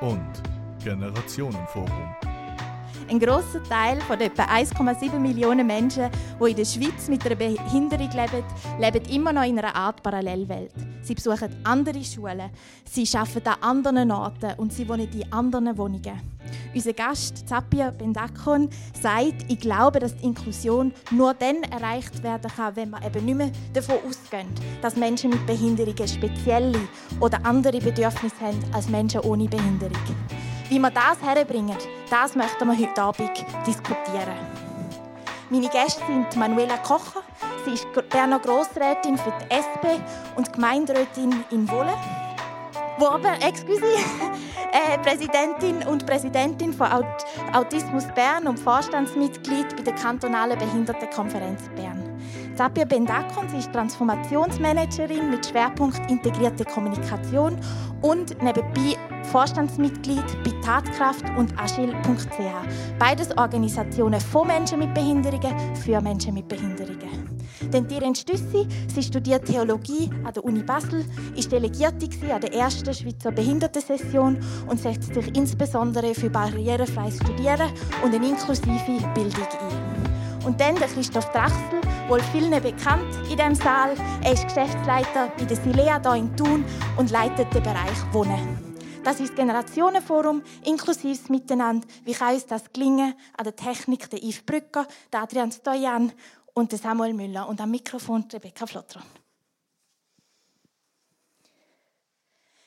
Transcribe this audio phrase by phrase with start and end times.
[0.00, 0.42] und
[0.82, 2.14] Generationenforum.
[3.08, 6.10] Ein grosser Teil von etwa 1,7 Millionen Menschen,
[6.40, 8.44] die in der Schweiz mit einer Behinderung leben,
[8.80, 10.72] leben immer noch in einer Art Parallelwelt.
[11.06, 12.50] Sie besuchen andere Schulen,
[12.84, 16.20] sie arbeiten an anderen Orten und sie wohnen in anderen Wohnungen.
[16.74, 18.68] Unser Gast Zapia Bendakon
[19.00, 23.36] sagt, ich glaube, dass die Inklusion nur dann erreicht werden kann, wenn man eben nicht
[23.36, 24.46] mehr davon ausgeht,
[24.82, 26.80] dass Menschen mit Behinderungen spezielle
[27.20, 29.96] oder andere Bedürfnisse haben als Menschen ohne Behinderung.
[30.68, 31.78] Wie wir das herbringen,
[32.10, 33.30] das möchten wir heute Abend
[33.64, 34.34] diskutieren.
[35.50, 37.22] Meine Gäste sind Manuela Kocher,
[37.66, 39.98] sie ist Berner Grossrätin für die SP
[40.36, 41.92] und Gemeinderätin in Wolle.
[42.98, 43.82] Wo aber, excuse,
[44.72, 46.88] äh, Präsidentin und Präsidentin von
[47.52, 52.02] Autismus Bern und Vorstandsmitglied bei der kantonalen Behindertenkonferenz Bern.
[52.54, 57.58] Sabia Bendakon, sie ist Transformationsmanagerin mit Schwerpunkt integrierte Kommunikation
[58.00, 62.98] und nebenbei Vorstandsmitglied bei Tatkraft und agil.ch.
[62.98, 67.35] Beides Organisationen von Menschen mit Behinderungen für Menschen mit Behinderungen.
[67.72, 72.94] Denn Tiren Stüssi, sie studiert Theologie an der Uni Basel, ist Delegierte an der ersten
[72.94, 77.70] Schweizer Behindertensession und setzt sich insbesondere für barrierefreies Studieren
[78.04, 80.46] und eine inklusive Bildung ein.
[80.46, 83.94] Und dann der Christoph Drachsel, wohl vielen bekannt in diesem Saal.
[84.22, 86.64] Er ist Geschäftsleiter bei der Silea hier in Thun
[86.96, 88.76] und leitet den Bereich Wohnen.
[89.02, 91.86] Das ist das Generationenforum, inklusives Miteinander.
[92.04, 93.14] Wie kann uns das gelingen?
[93.36, 96.12] An der Technik der Yves Brücker, der Adrian Stojan
[96.56, 99.02] und Samuel Müller und am Mikrofon Rebecca Flottron.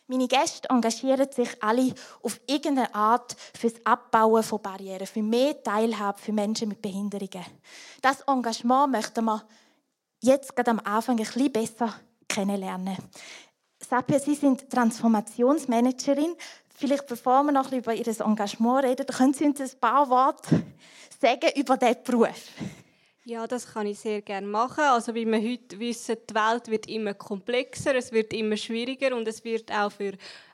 [0.06, 5.62] Meine Gäste engagieren sich alle auf irgendeine Art für das Abbauen von Barrieren, für mehr
[5.62, 7.46] Teilhabe für Menschen mit Behinderungen.
[8.02, 9.44] Das Engagement möchten wir
[10.22, 11.94] jetzt gerade am Anfang ein bisschen besser
[12.28, 12.98] kennenlernen.
[13.80, 16.36] Sapia, Sie sind Transformationsmanagerin.
[16.76, 20.64] Vielleicht bevor wir noch über Ihr Engagement reden, können Sie uns ein paar Worte
[21.20, 22.52] sagen über diesen Beruf.
[23.30, 24.86] Ja, das kann ich sehr gerne machen.
[24.86, 29.28] Also wie wir heute wissen, die Welt wird immer komplexer, es wird immer schwieriger und
[29.28, 30.14] es wird auch für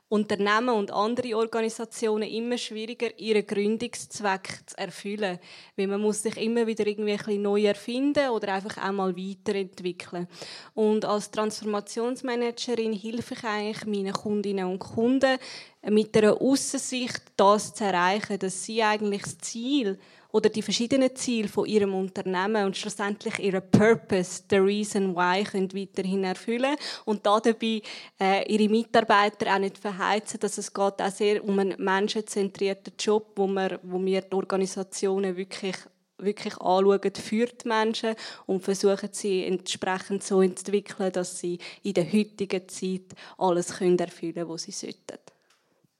[0.10, 5.40] Unternehmen und andere Organisationen immer schwieriger, ihren Gründungszweck zu erfüllen.
[5.78, 10.28] Weil man muss sich immer wieder irgendwie ein bisschen neu erfinden oder einfach einmal weiterentwickeln.
[10.74, 15.38] Und als Transformationsmanagerin helfe ich eigentlich meinen Kundinnen und Kunden
[15.82, 19.98] mit einer Aussicht, das zu erreichen, dass sie eigentlich das Ziel
[20.36, 25.74] oder die verschiedenen Ziele von ihrem Unternehmen und schlussendlich ihren Purpose, the reason why, können
[25.74, 26.76] weiterhin erfüllen
[27.06, 27.82] und da dabei
[28.20, 33.32] äh, ihre Mitarbeiter auch nicht verheizen, dass es geht auch sehr um einen menschenzentrierten Job,
[33.38, 35.78] wo wir, wo wir die Organisationen wirklich
[36.18, 41.94] wirklich anschauen für die Menschen und versuchen sie entsprechend so zu entwickeln, dass sie in
[41.94, 45.35] der heutigen Zeit alles können erfüllen können, was sie sollten.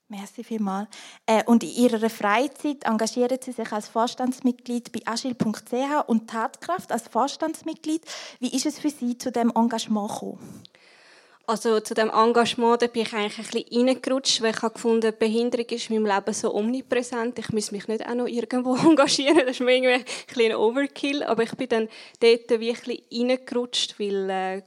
[0.08, 0.88] Merci vielmals.
[1.26, 7.08] Äh, und in Ihrer Freizeit engagieren Sie sich als Vorstandsmitglied bei agil.ch und Tatkraft als
[7.08, 8.02] Vorstandsmitglied.
[8.38, 10.62] Wie ist es für Sie zu dem Engagement gekommen?
[11.48, 15.12] Also zu dem Engagement da bin ich eigentlich ein bisschen reingerutscht, weil ich habe gefunden,
[15.16, 17.38] Behinderung ist in meinem Leben so omnipräsent.
[17.38, 19.38] Ich muss mich nicht auch noch irgendwo engagieren.
[19.38, 21.22] Das ist mir irgendwie ein bisschen Overkill.
[21.24, 21.88] Aber ich bin dann
[22.20, 24.62] dort wie ein bisschen reingerutscht, weil äh,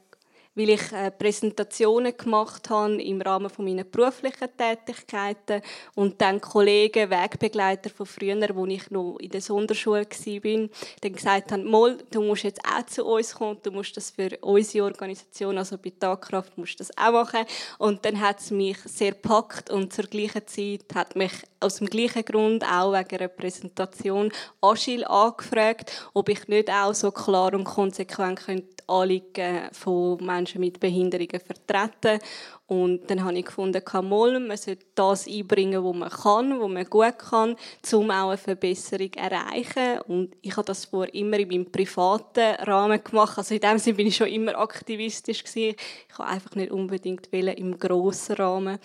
[0.60, 5.62] weil ich äh, Präsentationen gemacht habe im Rahmen von meiner beruflichen Tätigkeiten
[5.96, 10.70] und dann Kollegen, Wegbegleiter von früher, wo ich noch in der Sonderschule war,
[11.02, 14.38] dann gesagt haben, Mol, du musst jetzt auch zu uns kommen, du musst das für
[14.42, 17.46] unsere Organisation, also bei Tagkraft, musst das auch machen.
[17.78, 21.88] Und dann hat es mich sehr gepackt und zur gleichen Zeit hat mich aus dem
[21.88, 24.32] gleichen Grund auch wegen einer Präsentation
[24.62, 30.80] Agil angefragt, ob ich nicht auch so klar und konsequent könnte Anliegen von Menschen mit
[30.80, 32.20] Behinderungen vertreten.
[32.66, 36.86] Und dann habe ich gefunden, mal, man sollte das einbringen, was man kann, was man
[36.86, 37.56] gut kann,
[37.94, 40.02] um auch eine Verbesserung zu erreichen.
[40.08, 43.38] Und ich habe das vor immer in meinem privaten Rahmen gemacht.
[43.38, 45.76] Also in dem Sinne bin ich schon immer aktivistisch gewesen.
[46.10, 48.78] Ich habe einfach nicht unbedingt im grossen Rahmen.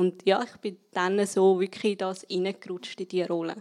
[0.00, 3.56] Und ja, ich bin dann so wirklich das reingerutscht in diese Rolle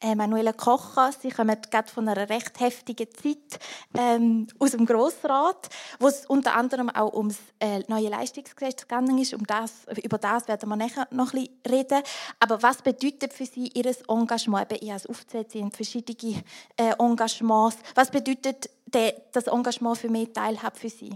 [0.00, 1.10] äh, Manuela Kocher.
[1.10, 3.58] Sie kommen gerade von einer recht heftigen Zeit
[3.98, 9.34] ähm, aus dem Grossrat, wo es unter anderem auch ums äh, neue Leistungsgesetz gegangen ist.
[9.34, 12.02] Um das, über das werden wir nachher noch ein bisschen reden.
[12.38, 14.70] Aber was bedeutet für Sie Ihr Engagement?
[14.70, 16.44] Eben, ich habe es aufgezählt, Sie haben verschiedene
[16.76, 17.78] äh, Engagements.
[17.96, 21.10] Was bedeutet de, das Engagement für mehr Teilhabe für Sie?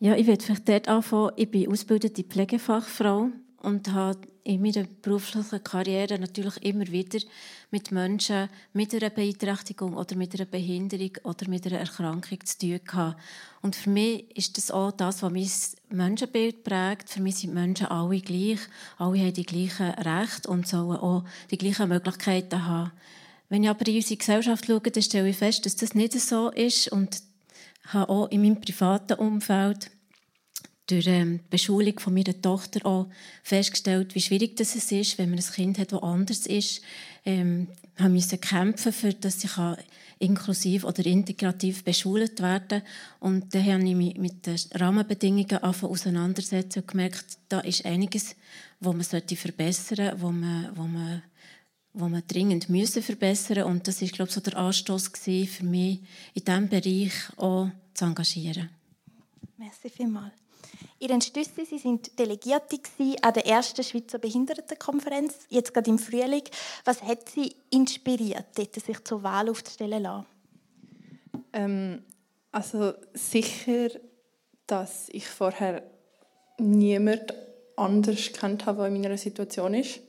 [0.00, 1.32] Ja, ich werde vielleicht dort anfangen.
[1.34, 3.30] Ich bin ausgebildete Pflegefachfrau
[3.62, 7.18] und habe in meiner beruflichen Karriere natürlich immer wieder
[7.72, 12.80] mit Menschen mit einer Beeinträchtigung oder mit einer Behinderung oder mit einer Erkrankung zu tun
[12.84, 13.20] gehabt.
[13.60, 17.10] Und für mich ist das auch das, was mein Menschenbild prägt.
[17.10, 18.60] Für mich sind Menschen alle gleich.
[18.98, 22.92] Alle haben die gleichen Rechte und sollen auch die gleichen Möglichkeiten haben.
[23.48, 26.50] Wenn ich aber in unsere Gesellschaft schaue, dann stelle ich fest, dass das nicht so
[26.50, 27.27] ist und
[27.88, 29.90] habe auch in meinem privaten Umfeld
[30.86, 33.08] durch ähm, die Beschulung von meiner Tochter auch
[33.42, 36.80] festgestellt, wie schwierig das ist, wenn man ein Kind hat, das anders ist.
[37.24, 37.68] Ähm,
[38.08, 39.48] müssen kämpfen, für dass sie
[40.18, 42.82] inklusiv oder integrativ beschult werden
[43.20, 48.34] Und dann habe ich mich mit den Rahmenbedingungen auseinandersetzen und gemerkt, da ist einiges,
[48.80, 51.22] was man verbessern sollte, wo man, wo man,
[51.98, 56.00] wo man dringend müssen verbessern Und das ist, glaube ich, so der Anstoß für mich,
[56.34, 58.70] in diesem Bereich auch zu engagieren.
[59.56, 60.32] Merci vielmals.
[61.00, 62.80] Ihr Entschlüsse, Sie sind Delegierte
[63.22, 66.42] an der ersten Schweizer Behindertenkonferenz, jetzt gerade im Frühling.
[66.84, 70.26] Was hat Sie inspiriert, dort sich zur Wahl aufzustellen lassen?
[71.52, 72.02] Ähm,
[72.52, 73.90] also sicher,
[74.66, 75.82] dass ich vorher
[76.58, 77.34] niemand
[77.76, 80.00] anders kennt habe, der in meiner Situation ist.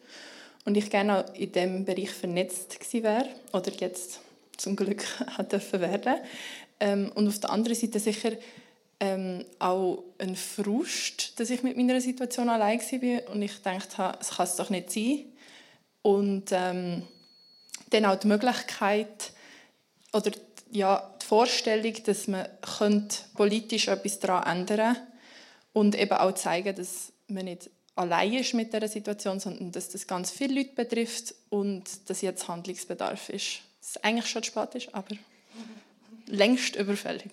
[0.66, 4.20] Und ich gerne auch in diesem Bereich vernetzt gewesen wäre oder jetzt
[4.58, 5.04] zum Glück
[5.52, 6.16] dürfen werden.
[6.80, 8.32] Ähm, und auf der anderen Seite sicher
[9.00, 14.32] ähm, auch ein Frust, dass ich mit meiner Situation allein war und ich dachte, es
[14.32, 15.26] kann es doch nicht sein.
[16.02, 17.04] Und ähm,
[17.90, 19.32] dann auch die Möglichkeit
[20.14, 20.32] oder
[20.72, 22.48] ja, die Vorstellung, dass man
[23.34, 25.02] politisch etwas daran ändern könnte
[25.74, 27.70] und eben auch zeigen, dass man nicht
[28.00, 32.48] allein ist mit dieser Situation, sondern dass das ganz viele Leute betrifft und dass jetzt
[32.48, 33.62] Handlungsbedarf ist.
[33.80, 35.16] Dass es eigentlich schon spät ist, aber
[36.28, 37.32] längst überfällig.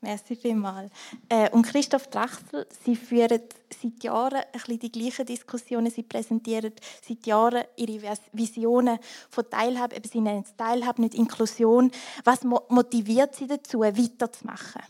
[0.00, 0.92] Merci vielmals.
[1.30, 3.40] Äh, und Christoph Drachsel, Sie führen
[3.70, 5.90] seit Jahren ein bisschen die gleichen Diskussionen.
[5.90, 6.74] Sie präsentieren
[7.06, 8.98] seit Jahren Ihre Visionen
[9.30, 9.96] von Teilhabe.
[10.06, 11.90] Sie nennen es Teilhabe, nicht Inklusion.
[12.22, 14.82] Was motiviert Sie dazu, weiterzumachen?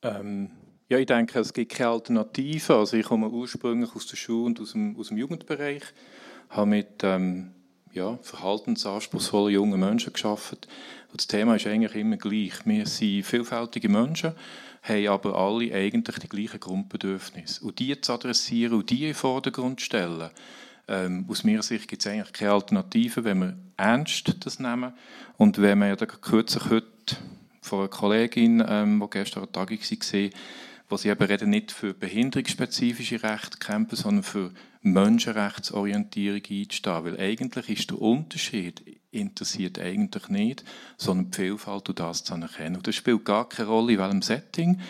[0.00, 0.50] Ähm,
[0.88, 2.76] ja, ich denke, es gibt keine Alternative.
[2.76, 5.82] Also ich komme ursprünglich aus der Schule und aus dem, aus dem Jugendbereich,
[6.48, 7.52] habe mit ähm,
[7.92, 10.58] ja, verhaltensanspruchsvollen jungen Menschen geschaffen.
[11.10, 12.52] Und das Thema ist eigentlich immer gleich.
[12.64, 14.32] Wir sind vielfältige Menschen,
[14.82, 17.64] haben aber alle eigentlich die gleichen Grundbedürfnisse.
[17.64, 20.30] Und die zu adressieren und die in den Vordergrund zu stellen,
[20.90, 24.94] ähm, aus meiner Sicht gibt es eigentlich keine Alternative, wenn wir ernst das nehmen.
[25.36, 27.16] Und wenn wir ja kürzlich heute
[27.60, 30.30] von einer Kollegin, ähm, die gestern an der Tagung war,
[30.88, 34.52] wo sie eben nicht für behinderungsspezifische Rechte kämpfen, sondern für
[34.82, 37.04] Menschenrechtsorientierung einzustehen.
[37.04, 40.64] Weil eigentlich ist der Unterschied interessiert eigentlich nicht,
[40.96, 42.76] sondern die Vielfalt und das zu anerkennen.
[42.76, 44.80] Und das spielt gar keine Rolle, in welchem Setting.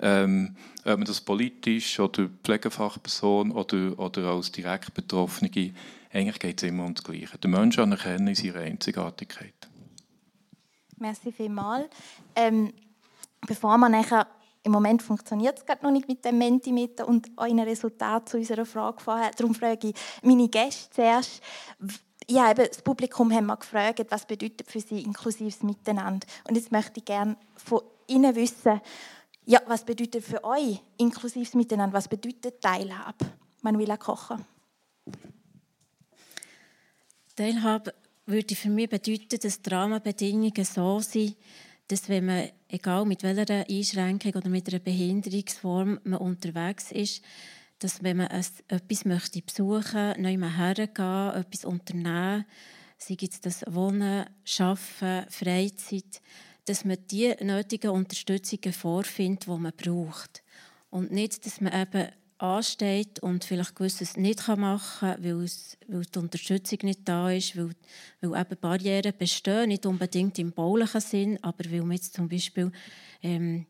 [0.00, 5.50] Ähm, ob man das politisch oder Pflegefachperson oder, oder als direkt Betroffene,
[6.12, 7.38] eigentlich geht es immer um das Gleiche.
[7.38, 9.54] Den Menschen anerkennen in seiner Einzigartigkeit.
[10.98, 11.86] Merci vielmals.
[12.34, 12.72] Ähm,
[13.46, 14.26] bevor wir nachher
[14.68, 18.66] im Moment funktioniert es gerade noch nicht mit dem Mentimeter und ein Resultat zu unserer
[18.66, 19.30] Frage vorher.
[19.36, 21.40] Darum frage ich meine Gäste zuerst.
[22.28, 26.26] Ja, eben, das Publikum haben wir gefragt, was bedeutet für sie inklusives Miteinander.
[26.46, 28.80] Und jetzt möchte ich gerne von Ihnen wissen,
[29.46, 31.96] ja, was bedeutet für euch inklusives Miteinander?
[31.96, 33.24] Was bedeutet Teilhabe?
[33.62, 34.38] Manuela Kocher.
[37.34, 37.94] Teilhabe
[38.26, 41.36] würde für mich bedeuten, dass die Rahmenbedingungen so sind,
[41.88, 47.22] dass wenn man, egal mit welcher Einschränkung oder mit einer Behinderungsform man unterwegs ist,
[47.78, 52.44] dass wenn man etwas möchte besuchen, neu hergehen, etwas unternehmen,
[52.98, 54.26] sei es das Wohnen,
[54.58, 56.20] Arbeiten, Freizeit,
[56.66, 60.42] dass man die nötigen Unterstützungen vorfindet, die man braucht.
[60.90, 66.02] Und nicht, dass man eben ansteht und vielleicht gewisses nicht machen kann, weil, es, weil
[66.02, 67.70] die Unterstützung nicht da ist, weil,
[68.20, 72.70] weil eben Barrieren bestehen, nicht unbedingt im baulichen Sinn, aber weil man jetzt zum Beispiel
[73.22, 73.66] ähm,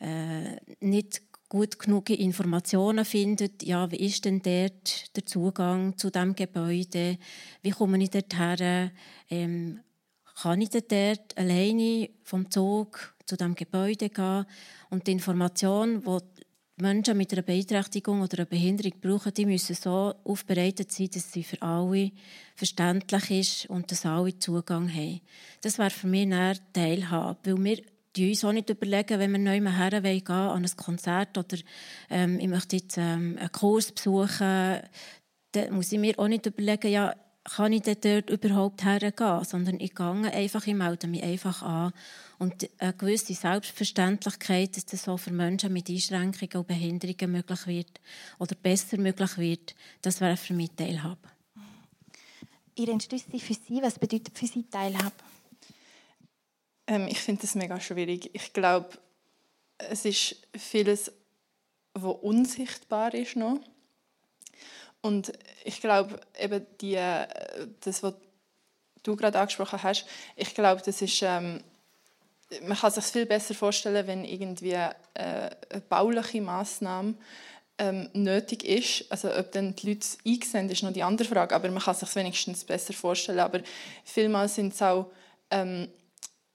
[0.00, 6.34] äh, nicht gut genug Informationen findet, ja, wie ist denn dort der Zugang zu dem
[6.34, 7.18] Gebäude,
[7.62, 8.90] wie komme ich dort her,
[9.28, 9.80] ähm,
[10.40, 14.46] kann ich dort alleine vom Zug zu dem Gebäude gehen?
[14.88, 16.31] Und die Information, die
[16.76, 21.44] Menschen mit einer Beeinträchtigung oder einer Behinderung brauchen, die müssen so aufbereitet sein, dass sie
[21.44, 22.10] für alle
[22.54, 25.20] verständlich ist und dass alle Zugang haben.
[25.60, 27.82] Das wäre für mich eine Teilhabe, weil wir
[28.16, 31.56] die uns auch nicht überlegen, wenn wir neu her gehen an ein Konzert oder
[32.10, 34.80] ähm, ich möchte jetzt ähm, einen Kurs besuchen,
[35.52, 39.94] dann muss ich mir auch nicht überlegen, ja, kann ich dort überhaupt hergehen, sondern ich
[39.94, 41.92] gehe einfach, ich melde mich einfach an.
[42.38, 48.00] Und eine gewisse Selbstverständlichkeit, dass das so für Menschen mit Einschränkungen und Behinderungen möglich wird
[48.38, 51.28] oder besser möglich wird, das wäre für mich Teilhabe.
[52.74, 55.14] Ihre Entschlüsse für Sie, was bedeutet für Sie Teilhabe?
[56.86, 58.30] Ähm, ich finde das mega schwierig.
[58.32, 58.90] Ich glaube,
[59.78, 61.12] es ist vieles,
[61.94, 63.60] was unsichtbar ist noch.
[65.02, 65.32] Und
[65.64, 66.98] ich glaube, eben die,
[67.80, 68.14] das, was
[69.02, 70.06] du gerade angesprochen hast,
[70.36, 71.62] ich glaube, das ist, ähm,
[72.62, 77.14] man kann sich viel besser vorstellen, wenn irgendwie äh, eine bauliche Maßnahme
[77.78, 79.10] ähm, nötig ist.
[79.10, 82.14] Also ob dann die Leute einsehen, ist noch die andere Frage, aber man kann sich
[82.14, 83.40] wenigstens besser vorstellen.
[83.40, 83.60] Aber
[84.04, 85.10] vielmal sind es auch
[85.50, 85.88] ähm,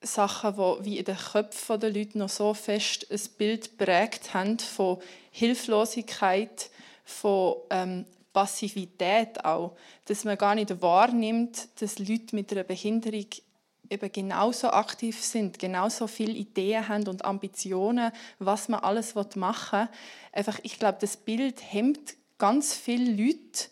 [0.01, 4.59] Sachen, die wie in den Köpfen der Leute noch so fest ein Bild prägt haben
[4.59, 5.01] von
[5.31, 6.69] Hilflosigkeit,
[7.03, 8.05] von ähm,
[8.37, 9.75] Passivität auch,
[10.05, 13.25] dass man gar nicht wahrnimmt, dass Leute mit einer Behinderung
[13.89, 19.89] eben genauso aktiv sind, genauso viele Ideen haben und Ambitionen, was man alles machen will.
[20.33, 23.69] Einfach, ich glaube, das Bild hemmt ganz viele Leute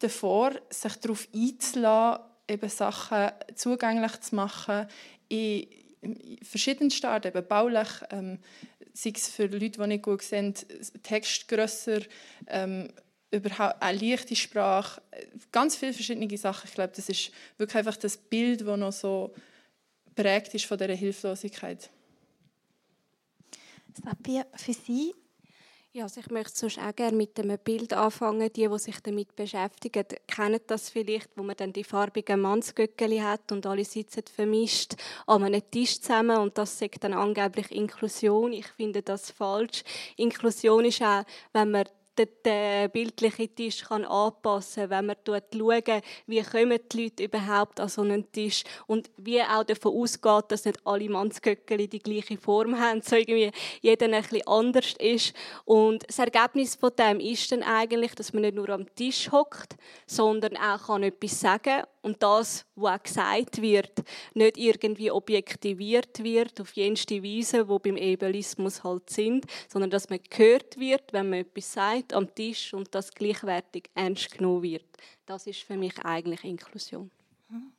[0.00, 4.88] davor, sich darauf einzulassen, eben Sachen zugänglich zu machen,
[5.28, 5.68] in
[6.42, 8.40] verschiedensten Arten, eben baulich, ähm,
[8.94, 10.54] sei es für Leute, die nicht gut sehen,
[11.04, 12.00] Text grösser,
[12.48, 12.88] ähm,
[13.30, 15.02] überhaupt eine leichte Sprache,
[15.52, 16.66] ganz viele verschiedene Sachen.
[16.68, 19.34] Ich glaube, das ist wirklich einfach das Bild, das noch so
[20.14, 21.90] prägt ist von dieser Hilflosigkeit.
[24.02, 25.14] Sabia, für Sie?
[25.92, 28.52] Ja, also ich möchte sonst auch gerne mit einem Bild anfangen.
[28.52, 33.50] Die, die sich damit beschäftigen, kennen das vielleicht, wo man dann die farbigen Mannsgöckeli hat
[33.52, 34.94] und alle sitzen vermischt
[35.26, 38.52] an einem Tisch zusammen und das sagt dann angeblich Inklusion.
[38.52, 39.82] Ich finde das falsch.
[40.16, 41.88] Inklusion ist auch, wenn man
[42.26, 47.88] den bildlichen Tisch kann anpassen kann, wenn man schaut, wie kommen die Leute überhaupt an
[47.88, 52.78] so einen Tisch und wie auch davon ausgeht, dass nicht alle Mannsgöckeli die gleiche Form
[52.78, 55.34] haben, so irgendwie jeder ein bisschen anders ist.
[55.64, 59.76] Und das Ergebnis von dem ist dann eigentlich, dass man nicht nur am Tisch hockt,
[60.06, 64.02] sondern auch kann etwas sagen und das, was auch gesagt wird,
[64.34, 70.20] nicht irgendwie objektiviert wird auf jenste Weise, wo beim Ebelismus halt sind, sondern dass man
[70.28, 74.86] gehört wird, wenn man etwas sagt am Tisch und das gleichwertig ernst genommen wird.
[75.26, 77.10] Das ist für mich eigentlich Inklusion.
[77.48, 77.72] Mhm.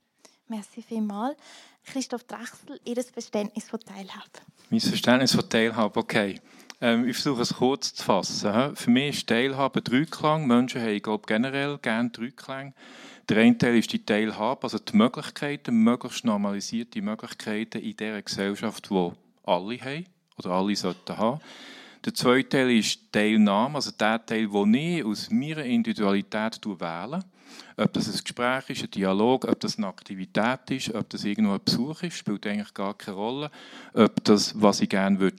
[0.48, 1.38] Merci vielmals.
[1.86, 4.40] Christoph Drechsel, Ihr Verständnis von Teilhabe.
[4.70, 6.40] Mein Verständnis von Teilhabe, okay.
[6.82, 8.76] Ähm, ich versuche es kurz zu fassen.
[8.76, 10.48] Für mich ist Teilhabe Dreiklang.
[10.48, 12.74] Menschen haben glaube generell gerne Dreiklang.
[13.30, 18.90] Der eine Teil ist die Teilhabe, also die Möglichkeiten, möglichst normalisierte Möglichkeiten in dieser Gesellschaft,
[18.90, 19.12] die
[19.44, 20.06] alle haben
[20.40, 21.40] oder alle sollten haben.
[22.04, 27.20] Der zweite Teil ist Teilnahme, also der Teil, den ich aus meiner Individualität wähle.
[27.78, 31.54] Ob das ein Gespräch ist, ein Dialog, ob das eine Aktivität ist, ob das irgendwo
[31.54, 33.52] ein Besuch ist, spielt eigentlich gar keine Rolle.
[33.94, 35.38] Ob das, was ich gerne würde,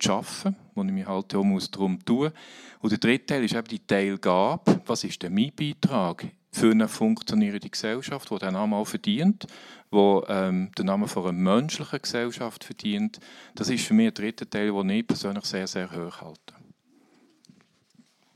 [0.77, 2.33] wo ich mich halt auch darum tun muss.
[2.81, 4.81] Und der dritte Teil ist eben die Teilgabe.
[4.87, 9.47] Was ist denn mein Beitrag für eine funktionierende Gesellschaft, die den Namen auch verdient,
[9.92, 13.21] die ähm, den Namen von einer menschlichen Gesellschaft verdient?
[13.54, 16.54] Das ist für mich ein dritter Teil, den ich persönlich sehr, sehr hoch halte.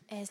[0.09, 0.26] Äh,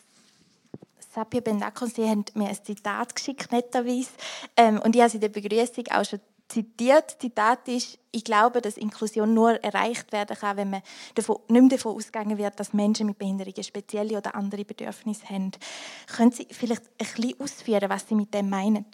[1.14, 4.10] Sapir Bendakon, Sie haben mir ein Zitat geschickt, netterweise.
[4.56, 7.16] Ähm, und ich habe es in der Begrüßung auch schon zitiert.
[7.20, 10.82] Zitat ist, ich glaube, dass Inklusion nur erreicht werden kann, wenn man
[11.14, 15.52] davon, nicht mehr davon ausgegangen wird, dass Menschen mit Behinderungen spezielle oder andere Bedürfnisse haben.
[16.16, 18.86] Können Sie vielleicht ein bisschen ausführen, was Sie mit dem meinen?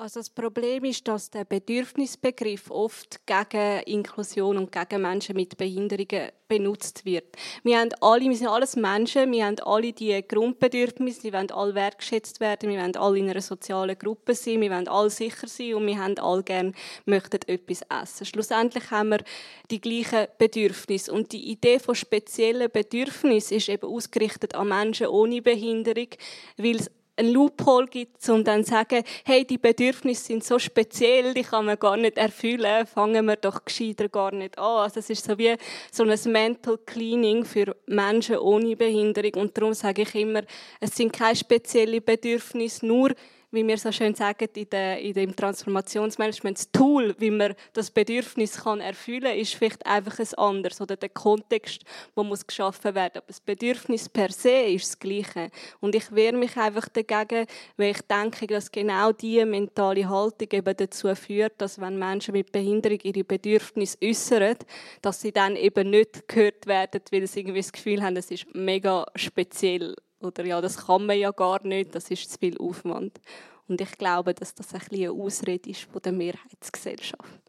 [0.00, 6.30] Also das Problem ist, dass der Bedürfnisbegriff oft gegen Inklusion und gegen Menschen mit Behinderungen
[6.46, 7.24] benutzt wird.
[7.64, 11.74] Wir, haben alle, wir sind alles Menschen, wir haben alle die Grundbedürfnisse, wir wollen alle
[11.74, 15.74] wertgeschätzt werden, wir wollen alle in einer sozialen Gruppe sein, wir wollen alle sicher sein
[15.74, 16.72] und wir haben alle gerne,
[17.04, 18.24] möchten etwas essen.
[18.24, 19.24] Schlussendlich haben wir
[19.72, 25.42] die gleichen Bedürfnisse und die Idee von speziellen Bedürfnissen ist eben ausgerichtet an Menschen ohne
[25.42, 26.08] Behinderung,
[26.56, 31.34] weil es ein Loophole gibt, um dann zu sagen, hey, die Bedürfnisse sind so speziell,
[31.34, 34.82] die kann man gar nicht erfüllen, fangen wir doch gescheiter gar nicht an.
[34.82, 35.56] Also es ist so wie
[35.90, 40.42] so ein Mental Cleaning für Menschen ohne Behinderung und darum sage ich immer,
[40.80, 43.12] es sind keine speziellen Bedürfnisse, nur
[43.50, 47.90] wie wir so schön sagen, in, der, in dem Transformationsmanagement, das Tool, wie man das
[47.90, 51.82] Bedürfnis kann erfüllen kann, ist vielleicht einfach ein anderes oder der Kontext,
[52.14, 53.18] wo muss geschaffen werden.
[53.18, 55.50] Aber das Bedürfnis per se ist das Gleiche.
[55.80, 60.76] Und ich wehre mich einfach dagegen, weil ich denke, dass genau diese mentale Haltung eben
[60.76, 64.56] dazu führt, dass wenn Menschen mit Behinderung ihre Bedürfnisse äußern,
[65.00, 68.46] dass sie dann eben nicht gehört werden, weil sie irgendwie das Gefühl haben, es ist
[68.54, 73.20] mega speziell oder ja, das kann man ja gar nicht, das ist zu viel Aufwand.
[73.68, 77.42] Und ich glaube, dass das ein eine Ausrede ist von der Mehrheitsgesellschaft.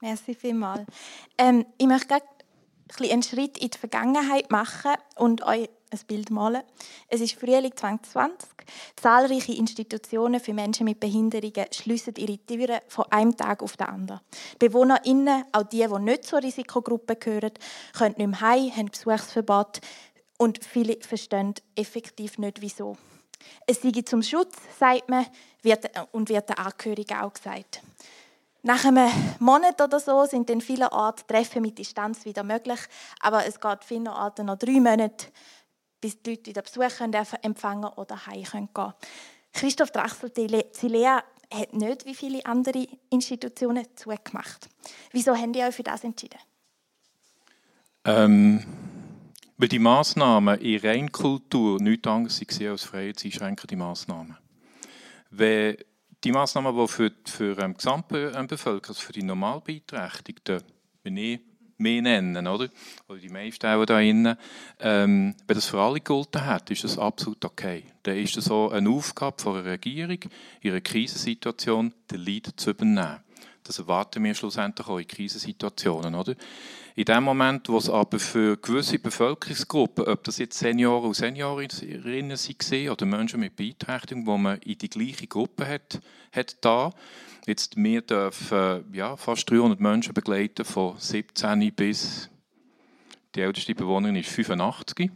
[0.00, 0.84] Merci vielmals.
[1.38, 6.62] Ähm, ich möchte gerne einen Schritt in die Vergangenheit machen und euch ein Bild malen.
[7.08, 8.48] Es ist Frühling 2020.
[8.96, 14.20] Zahlreiche Institutionen für Menschen mit Behinderungen schließen ihre Türen von einem Tag auf den anderen.
[14.58, 17.52] BewohnerInnen, auch die, die nicht zur Risikogruppe gehören,
[17.96, 19.80] können nicht mehr heim, haben Besuchsverbot
[20.42, 22.96] und viele verstehen effektiv nicht, wieso.
[23.64, 25.24] Es sei zum Schutz, sagt man,
[25.62, 27.80] wird, und wird den Angehörigen auch gesagt.
[28.62, 29.08] Nach einem
[29.38, 32.80] Monat oder so sind in vielen Orten Treffen mit Distanz wieder möglich,
[33.20, 35.28] aber es geht vielen Orten noch drei Monate,
[36.00, 37.00] bis die Leute wieder Besuch
[37.42, 38.94] empfangen oder heim können.
[39.52, 41.22] Christoph Drachsel-Zilea
[41.52, 44.68] hat nicht wie viele andere Institutionen zugemacht.
[45.12, 46.40] Wieso haben die euch für das entschieden?
[48.04, 48.64] Ähm,
[49.62, 54.36] weil die Massnahmen in Reinkultur nichts anderes waren als freiheitseinschränkende Massnahmen.
[55.30, 55.76] Wenn
[56.24, 60.64] die Massnahmen, die für, für die ähm, Gesamtbevölkerung, also für die Normalbeeinträchtigten,
[61.04, 61.38] wenn ich
[61.78, 62.70] mehr nennen, oder?
[63.06, 64.36] Oder die meisten auch da innen.
[64.80, 67.84] Ähm, wenn das für alle gegolten hat, ist das absolut okay.
[68.02, 70.18] Dann ist das so eine Aufgabe von einer Regierung,
[70.60, 73.20] in einer Krisensituation den Lead zu übernehmen.
[73.64, 76.34] Das erwarten wir schlussendlich auch in Krisensituationen, oder?
[76.94, 82.36] In dem Moment, wo es aber für gewisse Bevölkerungsgruppen, ob das jetzt Senioren und Seniorinnen
[82.36, 86.00] waren oder Menschen mit Beeinträchtigung, wo man in die gleiche Gruppe hat,
[86.32, 86.92] hat da,
[87.46, 92.28] jetzt wir dürfen ja, fast 300 Menschen begleiten von 17 bis
[93.34, 95.10] die älteste Bewohnerin ist 85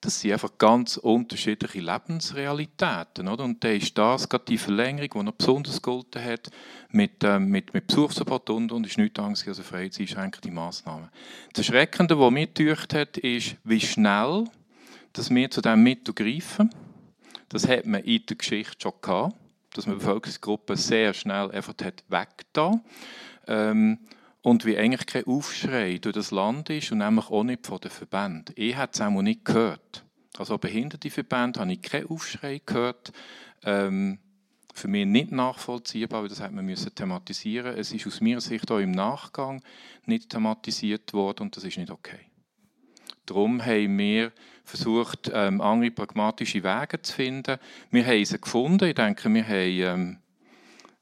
[0.00, 3.28] das sind einfach ganz unterschiedliche Lebensrealitäten.
[3.28, 3.44] Oder?
[3.44, 6.50] Und dann ist das gerade die Verlängerung, die noch besonders gegolten hat,
[6.90, 11.10] mit, ähm, mit, mit Besuchsverbot und, und ist nichts anderes als freiheitseinschränkende Massnahme.
[11.52, 14.44] Das Erschreckende, was mir getäuscht hat, ist, wie schnell
[15.12, 16.70] dass wir zu diesem Mittel greifen.
[17.48, 19.34] Das hat man in der Geschichte schon gehabt,
[19.74, 22.04] dass man Bevölkerungsgruppen sehr schnell einfach hat
[23.46, 23.98] ähm,
[24.42, 27.90] und wie eigentlich kein Aufschrei durch das Land ist und nämlich auch nicht von den
[27.90, 28.54] Verbänden.
[28.56, 30.04] Ich habe es auch nicht gehört.
[30.36, 33.12] Also behinderte Verbände habe ich keinen Aufschrei gehört.
[33.64, 34.18] Ähm,
[34.74, 37.76] für mich nicht nachvollziehbar, weil das hat man müssen thematisieren.
[37.76, 39.62] Es ist aus meiner Sicht auch im Nachgang
[40.06, 42.20] nicht thematisiert worden und das ist nicht okay.
[43.26, 44.32] Darum haben wir
[44.64, 47.58] versucht, ähm, andere pragmatische Wege zu finden.
[47.90, 48.88] Wir haben sie gefunden.
[48.88, 50.18] Ich denke, wir haben ähm,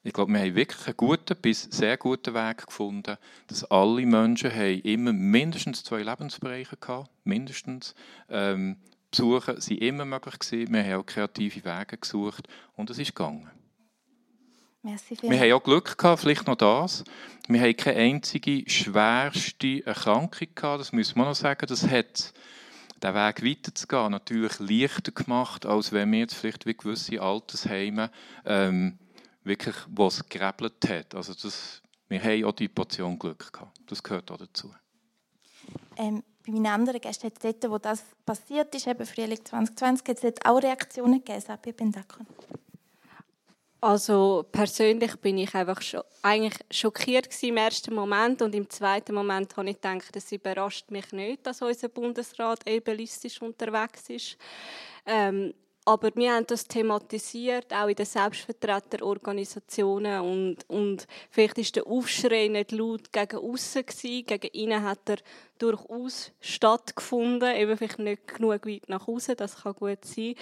[0.06, 3.16] ich glaube, wir haben wirklich einen guten bis sehr guten Weg gefunden,
[3.48, 7.94] dass alle Menschen haben immer mindestens zwei Lebensbereiche hatten, mindestens.
[8.28, 8.76] Ähm,
[9.10, 10.72] Besuche waren immer möglich gewesen.
[10.72, 13.50] Wir haben auch kreative Wege gesucht und es ist gegangen.
[14.82, 17.02] Merci wir haben auch Glück gehabt, vielleicht noch das.
[17.48, 21.66] Wir haben keine einzige schwerste Erkrankung gehabt, das müssen wir noch sagen.
[21.66, 22.32] Das hat
[23.02, 28.10] den Weg weiterzugehen natürlich leichter gemacht, als wenn wir jetzt vielleicht wie gewisse Altersheime
[28.44, 28.98] ähm,
[29.46, 31.14] wirklich, was gerebelt hat.
[31.14, 33.78] Also das, wir haben auch die Portion Glück gehabt.
[33.86, 34.74] Das gehört auch dazu.
[35.96, 40.08] Ähm, bei meinen anderen Gästen hat es dort, wo das passiert ist, eben Frühling 2020,
[40.08, 42.26] hat es auch Reaktionen gegeben, Sabi Bendakon?
[43.80, 49.56] Also persönlich bin ich einfach schon, eigentlich schockiert im ersten Moment und im zweiten Moment
[49.56, 54.38] habe ich gedacht, es überrascht mich nicht, dass unser Bundesrat ableistisch unterwegs ist.
[55.04, 55.52] Ähm,
[55.88, 60.20] aber wir haben das thematisiert, auch in den Selbstvertreterorganisationen.
[60.20, 63.84] Und, und vielleicht ist der Aufschrei nicht laut gegen außen.
[63.86, 65.18] Gegen innen hat er
[65.58, 67.54] durchaus stattgefunden.
[67.54, 70.34] Eben vielleicht nicht genug weit nach außen, das kann gut sein.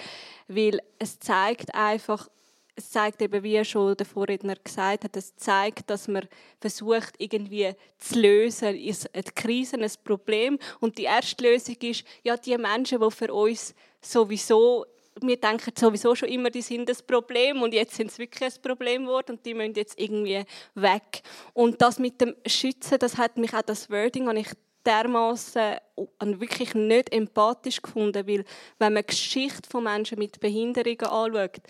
[0.47, 2.27] Weil es zeigt einfach,
[2.75, 6.27] es zeigt eben, wie schon der Vorredner gesagt hat, es zeigt, dass man
[6.59, 10.57] versucht, irgendwie zu lösen, eine Krise, ein Problem.
[10.79, 14.87] Und die erste Lösung ist, ja, die Menschen, die für uns sowieso
[15.21, 18.61] wir denken sowieso schon immer, die sind das Problem und jetzt sind es wirklich ein
[18.61, 21.21] Problem geworden und die müssen jetzt irgendwie weg.
[21.53, 24.49] Und das mit dem Schützen, das hat mich auch das Wording, habe ich
[24.85, 25.77] dermaßen
[26.19, 28.45] wirklich nicht empathisch gefunden, weil
[28.77, 31.61] wenn man die Geschichte von Menschen mit Behinderungen anschaut,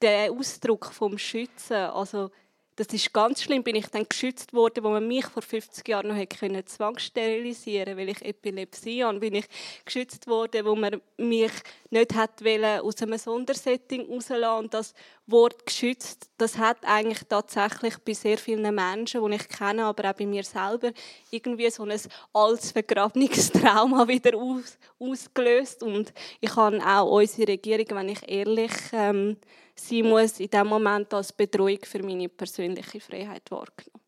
[0.00, 2.30] der Ausdruck vom Schützen, also
[2.78, 3.64] das ist ganz schlimm.
[3.64, 7.96] Bin ich dann geschützt worden, wo man mich vor 50 Jahren noch hätte können zwangssterilisieren,
[7.96, 9.18] weil ich Epilepsie habe.
[9.18, 9.46] Bin ich
[9.84, 11.50] geschützt worden, wo man mich
[11.90, 12.40] nicht hat
[12.84, 14.64] aus einem Sondersetting rauslassen.
[14.64, 14.94] Und das
[15.26, 20.14] Wort geschützt, das hat eigentlich tatsächlich bei sehr vielen Menschen, die ich kenne, aber auch
[20.14, 20.92] bei mir selber,
[21.32, 22.00] irgendwie so ein
[22.32, 25.82] als vergrabenes wieder aus, ausgelöst.
[25.82, 29.36] Und ich habe auch unsere Regierung, wenn ich ehrlich ähm,
[29.78, 34.04] sie muss in dem Moment als Bedrohung für meine persönliche Freiheit wahrgenommen.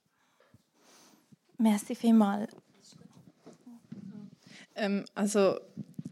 [1.58, 2.54] Merci vielmals.
[4.74, 5.60] Ähm, also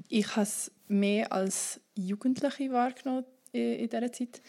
[0.09, 4.43] ich habe es mehr als Jugendliche wahrgenommen in dieser Zeit.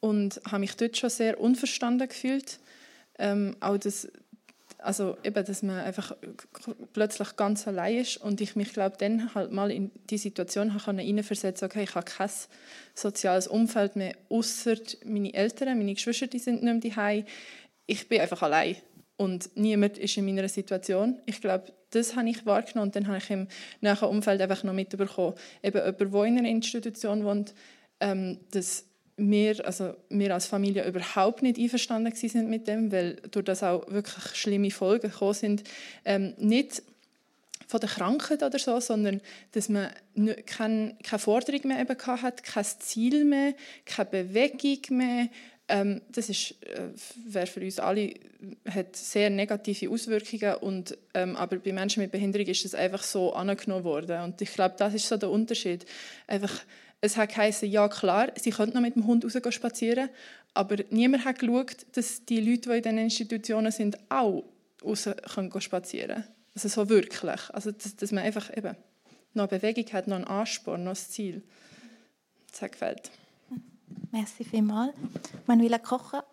[0.00, 2.58] und habe mich dort schon sehr unverstanden gefühlt.
[3.18, 4.08] Ähm, auch das,
[4.82, 6.16] also eben, dass man einfach
[6.92, 11.66] plötzlich ganz allein ist und ich mich glaube dann halt mal in die Situation hineinversetzen
[11.66, 12.30] okay, ich habe kein
[12.94, 17.24] soziales Umfeld mehr, außer meine Eltern, meine Geschwister, die sind nicht mehr daheim.
[17.86, 18.76] Ich bin einfach allein
[19.16, 21.20] und niemand ist in meiner Situation.
[21.26, 23.48] Ich glaube, das habe ich wahrgenommen und dann habe ich im
[23.80, 27.54] näheren Umfeld einfach noch mitbekommen, eben jemand, der in einer Institution wohnt,
[28.00, 28.89] ähm, dass
[29.28, 33.90] wir, also wir als Familie überhaupt nicht einverstanden sind mit dem, weil durch das auch
[33.90, 35.64] wirklich schlimme Folgen gekommen sind.
[36.04, 36.82] Ähm, nicht
[37.66, 39.20] von der Krankheit oder so, sondern
[39.52, 39.90] dass man
[40.46, 43.54] keine, keine Forderung mehr eben hat, kein Ziel mehr,
[43.84, 45.28] keine Bewegung mehr.
[45.68, 48.14] Ähm, das ist, äh, für uns alle
[48.68, 53.32] hat sehr negative Auswirkungen und ähm, aber bei Menschen mit Behinderung ist das einfach so
[53.34, 55.86] angenommen worden und ich glaube, das ist so der Unterschied.
[56.26, 56.52] Einfach
[57.00, 60.10] es hat geheißen, ja klar, sie könnten noch mit dem Hund raus spazieren,
[60.54, 64.44] aber niemand hat geschaut, dass die Leute, die in diesen Institutionen sind, auch
[64.84, 67.40] raus können spazieren Also so wirklich.
[67.50, 68.76] Also dass, dass man einfach eben
[69.34, 71.42] noch eine Bewegung hat, noch einen Ansporn, noch ein Ziel.
[72.50, 73.10] Das hat gefällt.
[74.10, 74.94] Merci vielmals.
[75.46, 76.24] Manuela Kocher.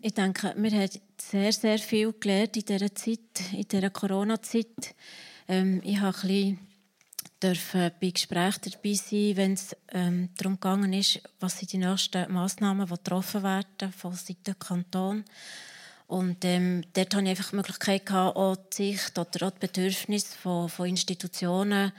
[0.00, 4.94] Ich denke, wir haben sehr, sehr viel gelernt in dieser Zeit, in dieser Corona-Zeit.
[5.46, 6.67] Ähm, ich habe ein bisschen
[7.42, 12.32] dürfen bei Gesprächen dabei sein, wenn es ähm, darum gegangen ist, was sind die nächsten
[12.32, 15.24] Massnahmen, die getroffen werden von Seiten Kanton.
[16.06, 19.66] Und ähm, dort hatte ich einfach die Möglichkeit, gehabt, auch die Sicht oder auch die
[19.66, 21.92] Bedürfnisse von, von Institutionen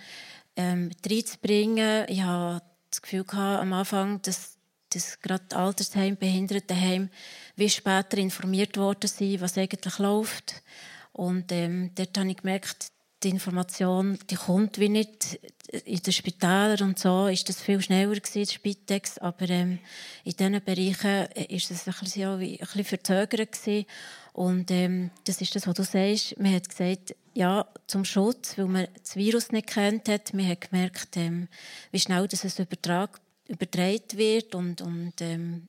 [0.56, 2.06] ähm, reinzubringen.
[2.10, 4.58] Ich hatte das Gefühl gehabt, am Anfang, dass,
[4.89, 7.10] dass gerade Altersheim, Behindertenheim
[7.56, 10.63] wie später informiert worden sind, was eigentlich läuft.
[11.12, 12.91] Und ähm, dort habe ich gemerkt,
[13.23, 15.39] die Information, die kommt wie nicht
[15.86, 19.79] in den Spitälern und so ist das viel schneller gewesen, Spitex, aber ähm,
[20.23, 23.86] in diesen Bereichen ist es ein bisschen, ein bisschen verzögert gewesen.
[24.34, 26.39] und ähm, das ist das, was du sagst.
[26.39, 30.34] Man hat gesagt, ja, zum Schutz, weil man das Virus nicht kennt hat.
[30.34, 31.47] Man hat gemerkt, ähm,
[31.91, 33.13] wie schnell das es übertragen
[33.47, 35.67] wird und, und ähm,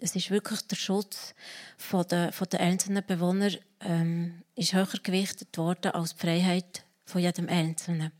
[0.00, 1.34] es ist wirklich der Schutz
[1.76, 7.20] von der, von der einzelnen Bewohner ähm, ist höher gewichtet worden als die Freiheit von
[7.20, 8.12] jedem Einzelnen.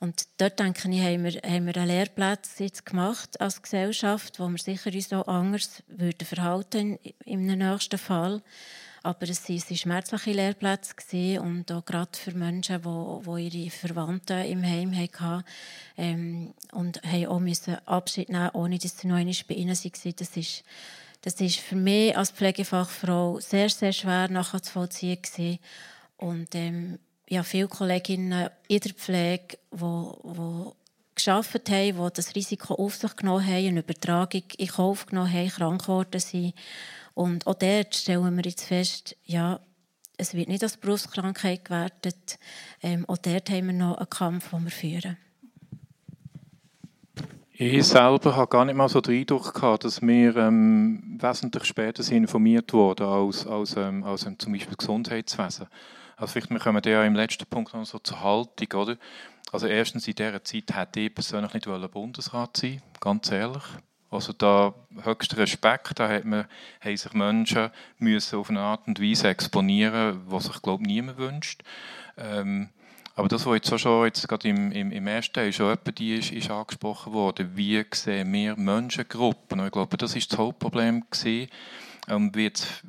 [0.00, 4.48] Und dort, denke ich, haben wir, haben wir einen Lehrplatz jetzt gemacht als Gesellschaft, wo
[4.48, 8.42] wir sicher uns auch anders würden verhalten im nächsten Fall.
[9.04, 14.96] Aber es waren schmerzliche Lehrplätze und auch gerade für Menschen, die, ihre Verwandten im Heim
[14.96, 15.44] hatten
[15.96, 17.40] ähm, und haben auch
[17.86, 20.14] Abschied nehmen ohne dass sie noch einmal bei ihnen waren.
[20.16, 20.62] Das ist,
[21.22, 25.58] das ist für mich als Pflegefachfrau sehr, sehr schwer nachzuvollziehen.
[26.16, 30.70] Und ähm, ja, viele Kolleginnen in der Pflege, die, die
[31.14, 35.48] geschafft haben, die das Risiko auf sich genommen haben, eine Übertragung in Kauf genommen haben,
[35.48, 36.54] krank geworden sind.
[37.14, 39.60] Und auch dort stellen wir jetzt fest, ja,
[40.16, 42.38] es wird nicht als Berufskrankheit gewertet.
[42.82, 45.16] Ähm, auch dort haben wir noch einen Kampf, den wir führen.
[47.54, 52.72] Ich selber habe gar nicht mal so den Eindruck dass wir ähm, wesentlich später informiert
[52.72, 55.66] wurden als, als, ähm, als ähm, zum Beispiel Gesundheitswesen.
[56.16, 58.96] Also vielleicht wir kommen ja im letzten Punkt noch so zur Haltung, oder?
[59.52, 63.62] Also erstens in dieser Zeit hätte ich persönlich nicht Bundesrat sein ganz ehrlich.
[64.12, 66.44] Also da höchster Respekt, da hat man,
[66.80, 71.62] haben sich Menschen müssen auf eine Art und Weise exponieren, was sich glaube niemand wünscht.
[72.18, 72.68] Ähm,
[73.14, 75.92] aber das, was jetzt auch schon jetzt gerade im, im, im ersten Teil schon etwa
[75.92, 79.60] die ist, ist angesprochen worden, wie sehen wir Menschengruppen?
[79.60, 81.48] Und ich glaube, das ist das Hauptproblem gewesen.
[82.08, 82.82] Ähm, jetzt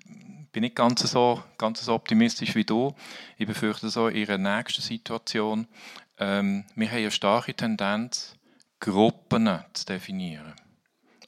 [0.51, 2.93] bin nicht ganz so, ganz so optimistisch wie du.
[3.37, 5.67] Ich befürchte so in ihrer nächsten Situation.
[6.17, 8.35] Ähm, wir haben eine starke Tendenz,
[8.79, 10.53] Gruppen zu definieren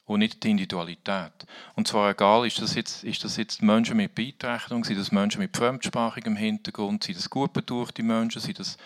[0.06, 1.32] und nicht die Individualität.
[1.74, 5.40] Und zwar egal, ist das jetzt, ist das jetzt Menschen mit Beeinträchtigung, sind das Menschen
[5.40, 8.78] mit fremdsprachigem Hintergrund, sind das gut betuchte Menschen, sind das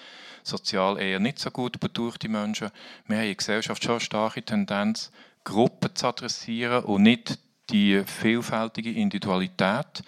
[0.43, 2.71] sozial eher nicht so gut betuchte Menschen.
[3.07, 5.13] Wir haben in der Gesellschaft schon eine starke Tendenz,
[5.45, 10.03] Gruppen zu adressieren und nicht die vielfältige Individualität.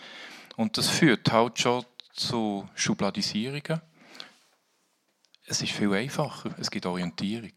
[0.57, 3.81] Und das führt halt schon zu Schubladisierungen.
[5.47, 7.53] Es ist viel einfacher, es gibt Orientierung.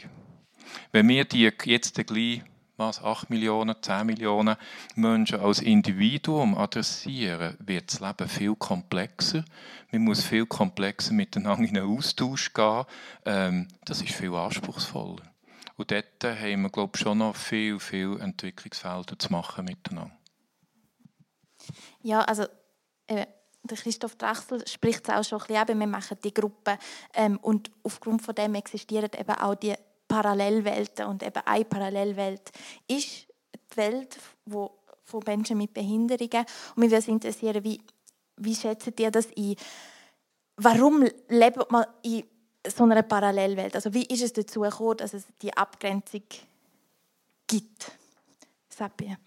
[0.92, 2.42] Wenn wir die jetzt gleich
[2.78, 4.58] was, 8 Millionen, 10 Millionen
[4.96, 9.46] Menschen als Individuum adressieren, wird das Leben viel komplexer.
[9.92, 12.86] Man muss viel komplexer miteinander in einen Austausch gehen.
[13.26, 15.24] Ähm, das ist viel anspruchsvoller.
[15.78, 20.16] Und dort haben wir, glaube ich, schon noch viel, viel Entwicklungsfelder zu machen miteinander.
[22.02, 22.46] Ja, also
[23.08, 23.26] äh,
[23.64, 26.78] der Christoph Drechsel spricht es auch schon ein bisschen eben, wir machen die Gruppe
[27.14, 29.76] ähm, und aufgrund von dem existieren eben auch die
[30.16, 32.52] Parallelwelten und eben eine Parallelwelt
[32.88, 34.72] ist die Welt wo,
[35.04, 36.46] von Menschen mit Behinderungen.
[36.76, 37.82] Und mich würde interessieren, wie,
[38.38, 39.56] wie schätzt ihr das ein?
[40.56, 42.24] Warum lebt man in
[42.66, 43.76] so einer Parallelwelt?
[43.76, 46.24] Also wie ist es dazu gekommen, dass es die Abgrenzung
[47.46, 47.92] gibt?
[48.70, 49.18] Sabine.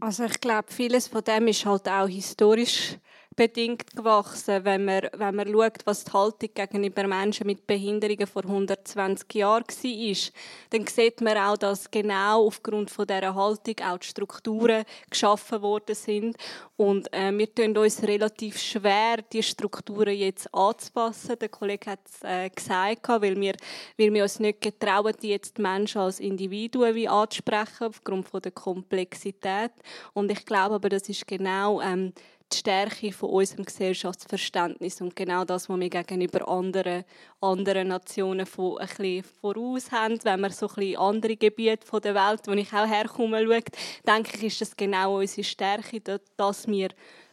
[0.00, 2.96] Also ich glaube, vieles von dem ist halt auch historisch
[3.38, 8.42] bedingt gewachsen, wenn man, wenn man schaut, was die Haltung gegenüber Menschen mit Behinderungen vor
[8.42, 10.32] 120 Jahren war.
[10.70, 15.94] Dann sieht man auch, dass genau aufgrund von dieser Haltung auch die Strukturen geschaffen worden
[15.94, 16.36] sind.
[16.76, 21.38] Und äh, wir tun uns relativ schwer, die Strukturen jetzt anzupassen.
[21.38, 23.54] Der Kollege hat es äh, gesagt, weil wir,
[23.96, 28.50] weil wir uns nicht getrauen, die jetzt Menschen als Individuen wie anzusprechen, aufgrund von der
[28.50, 29.70] Komplexität.
[30.12, 32.12] Und ich glaube aber, das ist genau ähm,
[32.52, 37.04] die Stärke von unserem Gesellschaftsverständnis und genau das, was wir gegenüber anderen,
[37.40, 40.18] anderen Nationen von, ein bisschen voraus haben.
[40.22, 43.64] Wenn man so ein bisschen andere Gebiete der Welt, wo ich auch herkomme, schaut,
[44.06, 46.00] denke ich, ist das genau unsere Stärke,
[46.36, 46.88] dass wir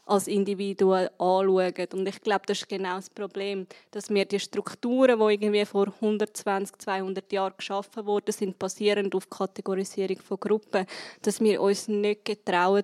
[0.05, 1.87] als Individuen anschauen.
[1.93, 5.87] Und ich glaube, das ist genau das Problem, dass wir die Strukturen, die irgendwie vor
[5.87, 10.85] 120, 200 Jahren geschaffen wurden, sind basierend auf Kategorisierung von Gruppen,
[11.21, 12.83] dass wir uns nicht getrauen,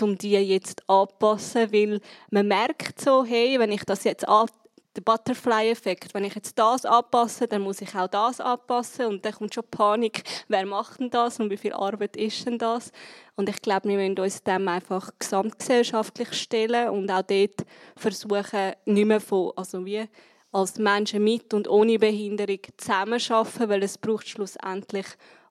[0.00, 2.00] um die jetzt anzupassen, weil
[2.30, 4.28] man merkt so, hey, wenn ich das jetzt
[4.96, 6.14] der Butterfly-Effekt.
[6.14, 9.64] Wenn ich jetzt das anpasse, dann muss ich auch das anpassen und dann kommt schon
[9.70, 12.92] Panik, wer macht denn das und wie viel Arbeit ist denn das?
[13.36, 19.06] Und ich glaube, wir müssen uns dem einfach gesamtgesellschaftlich stellen und auch dort versuchen, nicht
[19.06, 20.08] mehr von, also wie
[20.52, 25.06] als Menschen mit und ohne Behinderung zusammenarbeiten, weil es braucht schlussendlich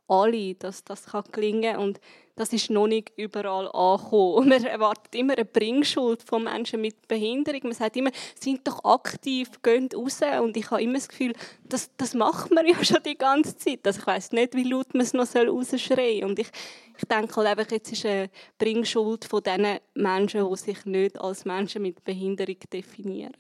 [0.08, 2.00] alle, dass das kann gelingen und
[2.36, 4.50] das ist noch nicht überall angekommen.
[4.50, 7.62] man erwartet immer eine Bringschuld von Menschen mit Behinderung.
[7.64, 10.20] Man sagt immer, sind doch aktiv, geht raus.
[10.42, 13.88] Und ich habe immer das Gefühl, das, das macht man ja schon die ganze Zeit.
[13.88, 16.30] Also ich weiß nicht, wie laut man es noch rausschreien soll.
[16.30, 16.50] Und ich,
[16.98, 21.46] ich denke halt einfach, jetzt ist eine Bringschuld von den Menschen, die sich nicht als
[21.46, 23.34] Menschen mit Behinderung definieren.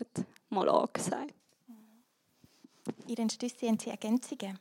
[0.49, 1.33] Mal angesagt.
[3.07, 4.57] Ihren Stüssi haben Sie Ergänzungen?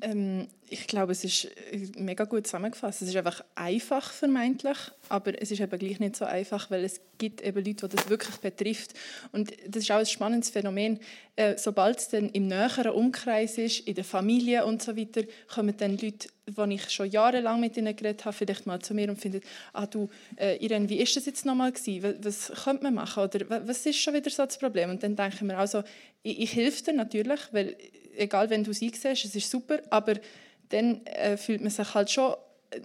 [0.00, 3.02] Ähm, ich glaube, es ist äh, mega gut zusammengefasst.
[3.02, 4.76] Es ist einfach einfach vermeintlich,
[5.08, 8.08] aber es ist eben gleich nicht so einfach, weil es gibt eben Leute, die das
[8.08, 8.94] wirklich betrifft.
[9.32, 10.98] Und das ist auch ein spannendes Phänomen.
[11.36, 15.76] Äh, sobald es dann im näheren Umkreis ist, in der Familie und so weiter, kommen
[15.76, 19.20] dann Leute, die ich schon jahrelang mit ihnen geredet habe, vielleicht mal zu mir und
[19.20, 22.02] finden, ah du, äh, Irene, wie ist das jetzt nochmal gewesen?
[22.02, 23.22] Was, was könnte man machen?
[23.22, 24.90] Oder was ist schon wieder so das Problem?
[24.90, 25.84] Und dann denke ich mir also,
[26.22, 27.76] ich, ich helfe dir natürlich, weil
[28.16, 30.14] egal wenn du es einsiehst, es ist super, aber
[30.68, 32.34] dann äh, fühlt man sich halt schon
[32.70, 32.80] äh,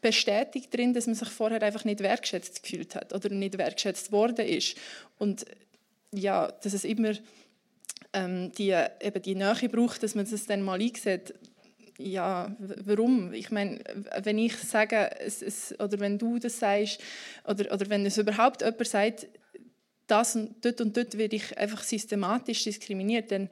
[0.00, 4.46] bestätigt drin, dass man sich vorher einfach nicht wertschätzt gefühlt hat oder nicht wertschätzt worden
[4.46, 4.76] ist.
[5.18, 5.44] Und
[6.12, 7.12] ja, dass es immer
[8.12, 11.34] ähm, die, eben die Nähe braucht, dass man es dann mal einsieht,
[11.98, 13.32] ja, warum?
[13.32, 13.80] Ich meine,
[14.22, 17.00] wenn ich sage, es, es, oder wenn du das sagst,
[17.46, 19.28] oder, oder wenn es überhaupt jemand sagt,
[20.06, 23.48] das und dort und dort werde ich einfach systematisch diskriminiert, dann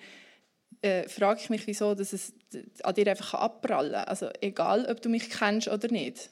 [0.84, 2.34] äh, frage ich mich, wieso dass es
[2.82, 4.04] an dir einfach abprallen kann.
[4.04, 6.30] Also egal, ob du mich kennst oder nicht.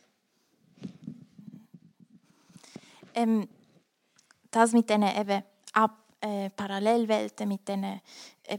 [3.15, 3.49] Ähm,
[4.51, 8.59] das mit diesen eben Ab äh, Parallelwelten, mit diesen äh,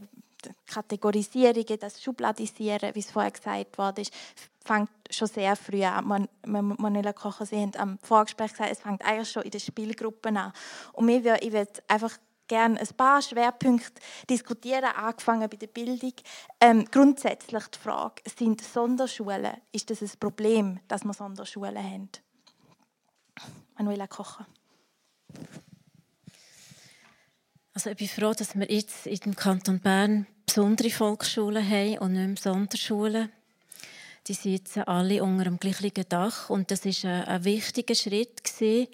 [0.66, 4.04] Kategorisierungen, das Schubladisieren, wie es vorher gesagt wurde,
[4.66, 6.28] fängt schon sehr früh an.
[6.46, 10.54] Manuela Kocher, Sie haben am Vorgespräch gesagt, es fängt eigentlich schon in den Spielgruppen an.
[10.94, 16.14] Und ich würde einfach gerne ein paar Schwerpunkte diskutieren, angefangen bei der Bildung.
[16.60, 22.10] Ähm, grundsätzlich die Frage, sind Sonderschulen, ist das ein Problem, dass wir Sonderschulen haben?
[23.78, 24.48] Manuela Kocher.
[27.74, 32.14] Also ich bin froh, dass wir jetzt in dem Kanton Bern besondere Volksschulen haben und
[32.14, 33.32] nicht mehr Sonderschulen.
[34.28, 38.88] Die sitzen alle unter dem gleichen Dach und das ist ein, ein wichtiger Schritt gewesen,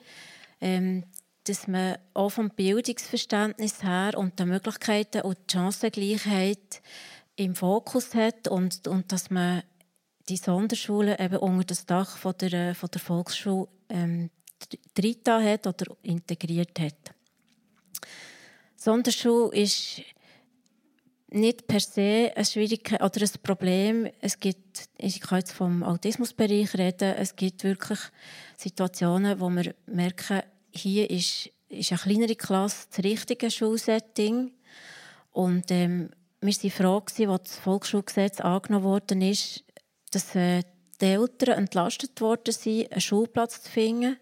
[0.62, 1.04] ähm,
[1.50, 6.82] dass man auch vom Bildungsverständnis her und der Möglichkeiten und die Chancengleichheit
[7.36, 9.64] im Fokus hat und, und dass man
[10.30, 14.30] die Sonderschulen eben unter das Dach von der, von der Volksschule ähm,
[15.26, 17.16] hat oder integriert hat.
[18.76, 20.02] Sonderschule ist
[21.30, 24.08] nicht per se eine oder ein Problem.
[24.22, 28.00] Es gibt, ich kann jetzt vom Autismusbereich reden, es gibt wirklich
[28.56, 34.52] Situationen, wo wir merken, hier ist, ist eine kleinere Klasse das richtige Schulsetting.
[35.32, 36.10] Und ähm,
[36.42, 39.64] wir waren froh, als das Volksschulgesetz angenommen ist,
[40.12, 40.64] dass äh,
[41.02, 44.18] die Eltern entlastet worden sind, einen Schulplatz zu finden.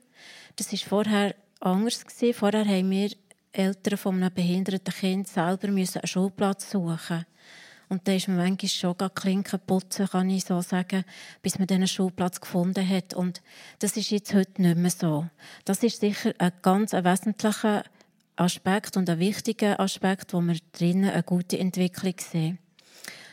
[0.56, 2.06] Das war vorher anders.
[2.06, 2.34] Gewesen.
[2.34, 3.10] Vorher haben wir
[3.52, 7.26] Eltern von einem behinderten Kind selber einen Schulplatz suchen
[7.90, 11.06] Und da ist man manchmal schon gar Klinken putzen, kann ich so sagen,
[11.42, 13.14] bis man diesen Schulplatz gefunden hat.
[13.14, 13.42] Und
[13.80, 15.28] das ist jetzt heute nicht mehr so.
[15.64, 17.84] Das ist sicher ein ganz wesentlicher
[18.36, 22.60] Aspekt und ein wichtiger Aspekt, wo wir drinnen eine gute Entwicklung sehen.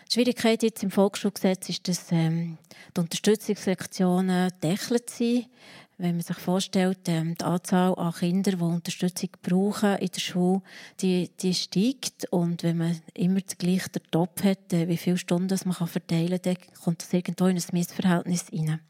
[0.08, 2.58] Die Schwierigkeit jetzt im Volksschulgesetz ist, dass ähm,
[2.96, 5.48] die Unterstützungslektionen deckelt sind.
[5.96, 10.62] Wenn man sich vorstellt, ähm, die Anzahl an Kindern, die Unterstützung brauchen in der Schule,
[11.00, 12.26] die, die steigt.
[12.30, 16.54] Und wenn man immer den gleichen Topf hat, äh, wie viele Stunden man verteilen kann,
[16.54, 18.80] dann kommt das irgendwo in ein Missverhältnis rein.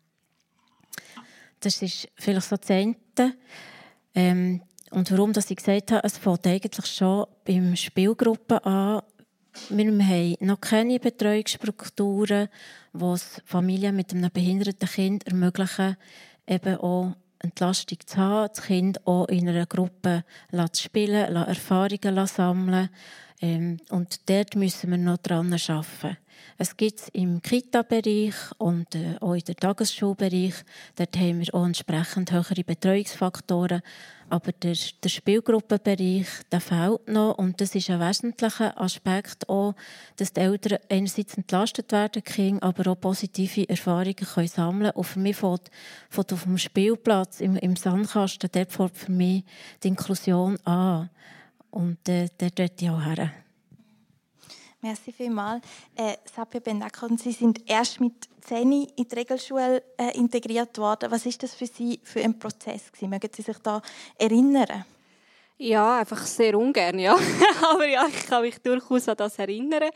[1.61, 2.97] Das ist vielleicht so das eine.
[4.15, 9.03] Ähm, und warum dass ich gesagt habe, es fängt eigentlich schon beim Spielgruppen an.
[9.69, 12.49] Wir haben noch keine Betreuungsstrukturen,
[12.93, 15.97] die Familien mit einem behinderten Kind ermöglichen,
[16.47, 20.25] eben auch Entlastung zu haben, das Kind auch in einer Gruppe
[20.73, 22.89] zu spielen, Erfahrungen zu sammeln.
[23.41, 26.17] Ähm, und dort müssen wir noch dran arbeiten.
[26.57, 30.55] Es gibt es im Kita-Bereich und äh, auch in der Tagesschulbereich.
[30.97, 33.83] Dort haben wir auch entsprechend höhere Betreuungsfaktoren.
[34.31, 37.37] Aber der, der Spielgruppenbereich, der fehlt noch.
[37.39, 39.75] Und das ist ein wesentlicher Aspekt auch,
[40.17, 44.97] dass die Eltern einerseits entlastet werden können, aber auch positive Erfahrungen können sammeln können.
[44.97, 45.71] Und für mich fängt,
[46.09, 49.45] fängt auf dem Spielplatz, im, im Sandkasten, dort fängt für mich
[49.83, 51.11] die Inklusion an.
[51.71, 53.33] Und äh, dort dort ich auch her.
[54.85, 55.63] Merci vielmals.
[55.97, 61.11] Äh, Sapia Bendakon, Sie sind erst mit 10 in die Regelschule äh, integriert worden.
[61.11, 63.09] Was ist das für Sie für ein Prozess gewesen?
[63.09, 63.81] Mögen Sie sich da
[64.19, 64.85] erinnern?
[65.57, 67.17] Ja, einfach sehr ungern, ja.
[67.73, 69.89] Aber ja, ich kann mich durchaus an das erinnern.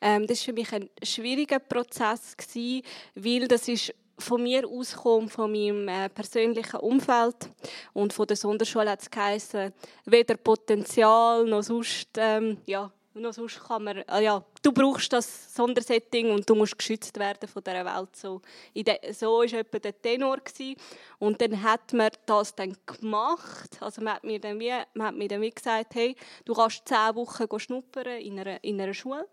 [0.00, 2.82] Ähm, das war für mich ein schwieriger Prozess, gewesen,
[3.14, 7.48] weil das ist von mir auskommt, von meinem äh, persönlichen Umfeld.
[7.92, 9.72] Und von der Sonderschule hat es
[10.04, 15.54] weder Potenzial noch sonst, ähm, ja, noch sonst kann man, ah ja, du brauchst das
[15.54, 18.16] Sondersetting und du musst geschützt werden von dieser Welt.
[18.16, 18.40] So,
[18.74, 20.38] de, so war etwa der Tenor.
[20.38, 20.76] Gewesen.
[21.18, 23.78] Und dann hat man das dann gemacht.
[23.80, 26.86] Also man hat mir dann wie, man hat mir dann wie gesagt, hey, du kannst
[26.86, 29.28] zehn Wochen schnuppern in einer, in einer Schule,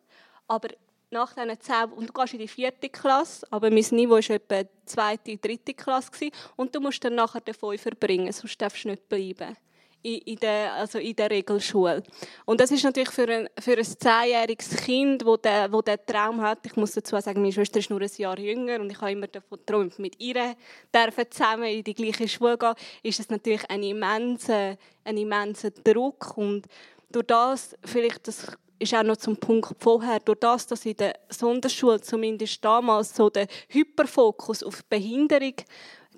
[0.47, 0.69] aber
[1.11, 4.61] nach diesen zehn, und du gehst in die vierte Klasse, aber mein Niveau war etwa
[4.85, 8.89] zweite, dritte Klasse gewesen, und du musst dann nachher den Fünfer bringen, sonst darfst du
[8.89, 9.55] nicht bleiben
[10.01, 12.03] in, der, also in der Regelschule.
[12.45, 16.41] Und das ist natürlich für ein, für ein zehnjähriges Kind, wo der, wo der Traum
[16.41, 19.11] hat, ich muss dazu sagen, meine Schwester ist nur ein Jahr jünger und ich habe
[19.11, 20.55] immer davon geträumt, mit ihr
[21.29, 26.37] zusammen in die gleiche Schule zu gehen, ist es natürlich ein immenser, ein immenser Druck
[26.37, 26.65] und
[27.11, 28.47] durch das, vielleicht das
[28.79, 33.29] ist auch noch zum Punkt vorher, durch das, dass in der Sonderschule zumindest damals so
[33.29, 35.55] der Hyperfokus auf Behinderung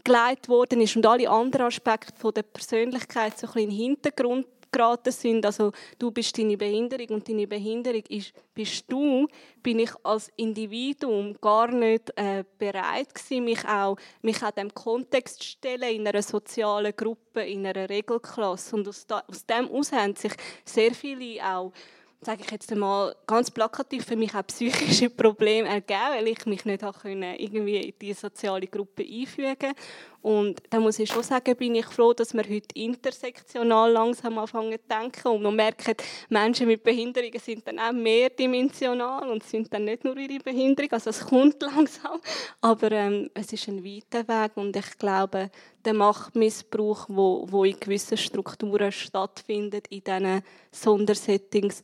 [0.04, 3.78] gelegt worden ist und alle anderen Aspekte von der Persönlichkeit so ein bisschen in den
[3.78, 5.46] Hintergrund geraten sind.
[5.46, 9.28] Also du bist deine Behinderung und deine Behinderung ist, bist du,
[9.62, 15.42] bin ich als Individuum gar nicht äh, bereit gewesen, mich auch mich auch dem Kontext
[15.42, 18.76] zu stellen in einer sozialen Gruppe, in einer Regelklasse.
[18.76, 20.34] Und aus, da, aus dem aus haben sich
[20.66, 21.74] sehr viele auch
[22.23, 26.65] sage ich jetzt einmal ganz plakativ, für mich auch psychische Probleme ergeben, weil ich mich
[26.65, 29.73] nicht irgendwie in diese soziale Gruppe einfügen
[30.21, 34.77] und da muss ich schon sagen, bin ich froh, dass wir heute intersektional langsam anfangen
[34.79, 39.86] zu denken und man merkt, Menschen mit Behinderungen sind dann auch mehrdimensional und sind dann
[39.86, 42.19] nicht nur ihre Behinderung, also es kommt langsam,
[42.62, 45.49] aber ähm, es ist ein weiter Weg und ich glaube,
[45.84, 51.84] der Machtmissbrauch, wo, wo in gewissen Strukturen stattfindet, in diesen Sondersettings,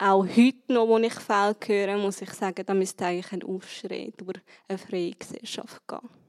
[0.00, 4.10] auch heute noch, wo ich Fälle höre, muss ich sagen, da müsste eigentlich ein Aufschrei
[4.16, 6.19] durch eine freie Gesellschaft gehen.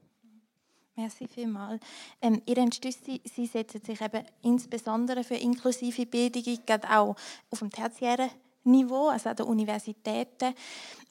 [0.94, 1.80] Merci vielmals.
[2.20, 7.16] Ähm, ihr Entschlüsse, Sie setzen sich eben insbesondere für inklusive Bildung, gerade auch
[7.50, 8.30] auf dem tertiären
[8.64, 10.54] Niveau, also an den Universitäten.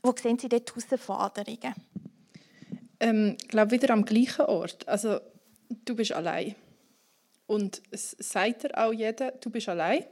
[0.03, 1.73] Wo sehen Sie dort Herausforderungen?
[2.99, 4.87] Ähm, ich glaube, wieder am gleichen Ort.
[4.87, 5.19] Also,
[5.83, 6.55] du bist allein.
[7.47, 10.05] Und es sagt er auch jeder, du bist allein.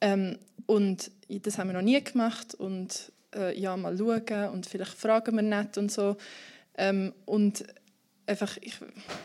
[0.00, 2.56] Ähm, und das haben wir noch nie gemacht.
[2.56, 6.16] Und äh, ja, mal schauen und vielleicht fragen wir nicht und so.
[6.76, 7.64] Ähm, und
[8.26, 8.74] einfach, ich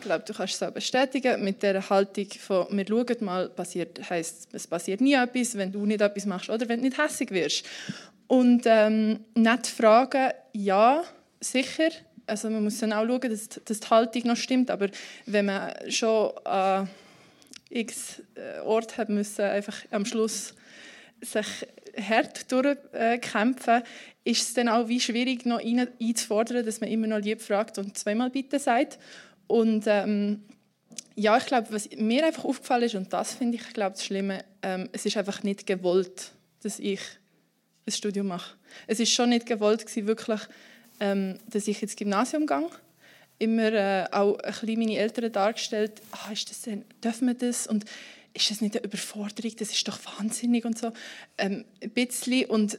[0.02, 4.48] glaube, du kannst es auch bestätigen, mit der Haltung von «wir schauen mal», passiert, heisst,
[4.52, 7.64] es passiert nie etwas, wenn du nicht etwas machst oder wenn du nicht hässig wirst.
[8.26, 11.02] Und ähm, nicht fragen, ja,
[11.40, 11.90] sicher,
[12.26, 14.88] also man muss dann auch schauen, dass, dass die Haltung noch stimmt, aber
[15.26, 16.88] wenn man schon an
[17.70, 20.54] x äh, Ort hat müssen, einfach am Schluss
[21.20, 21.46] sich
[22.00, 23.82] hart durchkämpfen,
[24.24, 27.96] ist es dann auch wie schwierig, noch einzufordern, dass man immer noch lieb fragt und
[27.96, 28.98] zweimal bitte sagt.
[29.46, 30.42] Und ähm,
[31.14, 34.44] ja, ich glaube, was mir einfach aufgefallen ist, und das finde ich, glaube das Schlimme,
[34.62, 37.00] ähm, es ist einfach nicht gewollt, dass ich
[37.86, 38.56] ein Studium mache.
[38.86, 40.40] Es ist schon nicht gewollt gewesen, wirklich,
[41.00, 42.68] ähm, dass ich ins Gymnasium gehe.
[43.38, 47.66] Immer äh, auch ein bisschen meine Eltern dargestellt, ah, ist das denn, dürfen wir das?
[47.66, 47.84] Und
[48.34, 49.52] ist das nicht eine Überforderung?
[49.58, 50.92] Das ist doch wahnsinnig und so.
[51.36, 52.46] Ähm, ein bisschen.
[52.46, 52.78] Und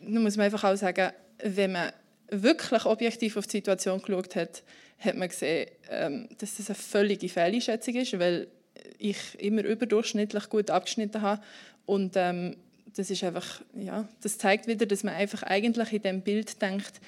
[0.00, 1.12] nun muss man einfach auch sagen,
[1.42, 1.92] wenn man
[2.30, 4.62] wirklich objektiv auf die Situation geschaut hat,
[4.98, 8.48] hat man gesehen, ähm, dass das eine völlige Fehleinschätzung ist, weil
[8.98, 11.42] ich immer überdurchschnittlich gut abgeschnitten habe
[11.84, 12.56] und ähm,
[12.96, 17.00] das ist einfach, ja, das zeigt wieder, dass man einfach eigentlich in dem Bild denkt,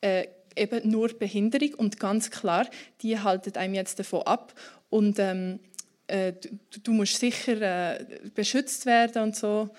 [0.00, 2.68] äh, eben nur Behinderung und ganz klar,
[3.02, 4.54] die halten einem jetzt davon ab
[4.90, 5.58] und ähm,
[6.06, 9.70] äh, du, du, musst sicher äh, beschützt werden und so.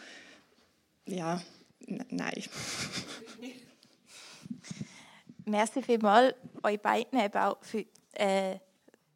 [1.06, 1.42] Ja,
[1.88, 2.44] nein.
[5.46, 8.58] Merci vielmals euch beiden eben auch für, äh,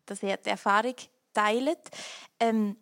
[0.06, 0.96] dass ihr die Erfahrung
[1.34, 1.80] teilt.
[2.40, 2.76] Ähm,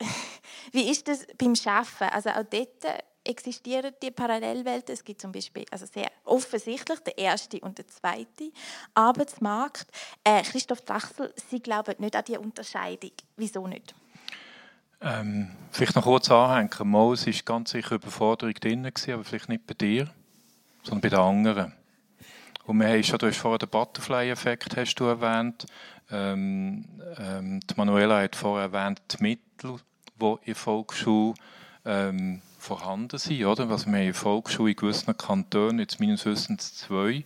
[0.72, 2.08] wie ist das beim Schaffen?
[2.08, 2.84] Also auch dort
[3.24, 4.92] existieren die Parallelwelten.
[4.92, 8.52] Es gibt zum Beispiel also sehr offensichtlich der erste und der zweite
[8.94, 9.86] Arbeitsmarkt.
[10.24, 13.12] Äh, Christoph Drachsel, Sie glauben nicht an die Unterscheidung.
[13.36, 13.94] Wieso nicht?
[15.00, 16.70] Ähm, vielleicht noch kurz anhängen.
[16.88, 20.08] Mose war ganz sicher Überforderung drin, aber vielleicht nicht bei dir,
[20.82, 21.72] sondern bei den anderen.
[22.64, 25.66] Und wir haben schon, du hast vorhin den Butterfly-Effekt hast du erwähnt.
[26.10, 26.84] Ähm,
[27.18, 29.80] ähm, die Manuela hat vorher erwähnt, die Mittel,
[30.20, 31.34] die in Volksschule
[31.84, 33.44] ähm, vorhanden sind.
[33.44, 33.68] Oder?
[33.68, 37.24] Also wir haben in der Volksschule in gewissen Kantonen, jetzt meines Wissens zwei,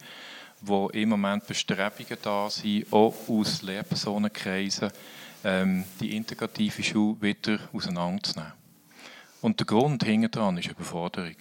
[0.61, 4.91] wo im Moment Bestrebungen da sind, auch aus Lehrpersonenkreisen
[5.45, 8.53] ähm, die integrative Schule wieder auseinanderzunehmen.
[9.43, 11.37] Und der Grund hinter dran ist Überforderung.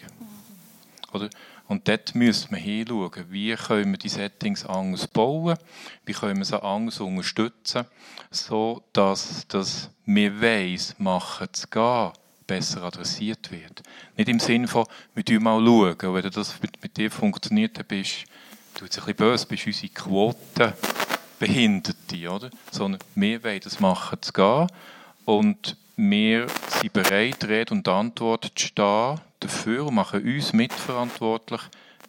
[1.14, 1.30] Oder?
[1.68, 5.58] Und dort müssen wir hinschauen, wie können wir die Settings anders bauen,
[6.06, 7.86] wie können wir sie anders unterstützen,
[8.30, 12.12] so dass das «Wir weiss, machen zu gehen»
[12.48, 13.84] besser adressiert wird.
[14.18, 18.26] Nicht im Sinne von, wir mal schauen, wenn das mit, mit dir funktioniert, dann bist
[18.76, 20.74] du ein bisschen böse, bist unsere Quote
[21.40, 22.50] Behinderte, oder?
[22.72, 24.68] Sondern wir wollen das machen zu gehen
[25.26, 31.62] und wir sind bereit, Rede und Antwort zu stehen dafür und machen uns mitverantwortlich,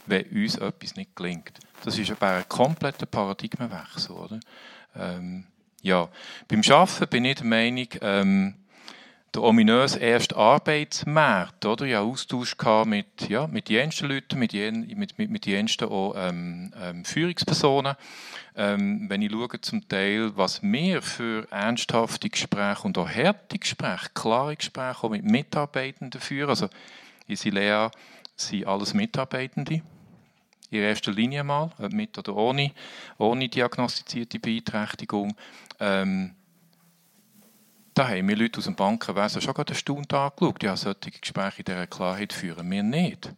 [0.06, 1.52] wenn uns etwas nicht gelingt.
[1.84, 4.40] Das ist aber ein kompletter Paradigmenwechsel, oder?
[4.96, 5.44] Ähm,
[5.82, 6.08] ja,
[6.48, 8.54] beim Arbeiten bin ich der Meinung, ähm,
[9.36, 11.84] der ominöse erste Arbeitsmarkt, oder?
[11.84, 12.56] Hatte Austausch
[12.86, 17.96] mit, ja, mit jensten Leuten, mit, jen, mit, mit, mit jensten auch, ähm, ähm, Führungspersonen.
[18.56, 24.08] Ähm, wenn ich schaue zum Teil, was wir für ernsthafte Gespräche und auch harte Gespräche,
[24.14, 26.68] klare Gespräche auch mit Mitarbeitenden führen, also
[27.26, 27.90] in Silea
[28.36, 29.82] sind alles Mitarbeitende,
[30.70, 32.72] in erster Linie mal, mit oder ohne,
[33.18, 35.36] ohne diagnostizierte Beeinträchtigung.
[35.78, 36.34] Ähm,
[37.96, 40.62] da haben wir Leute aus dem Bankenwesen schon gerade eine Stunde angeschaut.
[40.62, 43.32] Ja, solche Gespräche in dieser Klarheit führen wir nicht.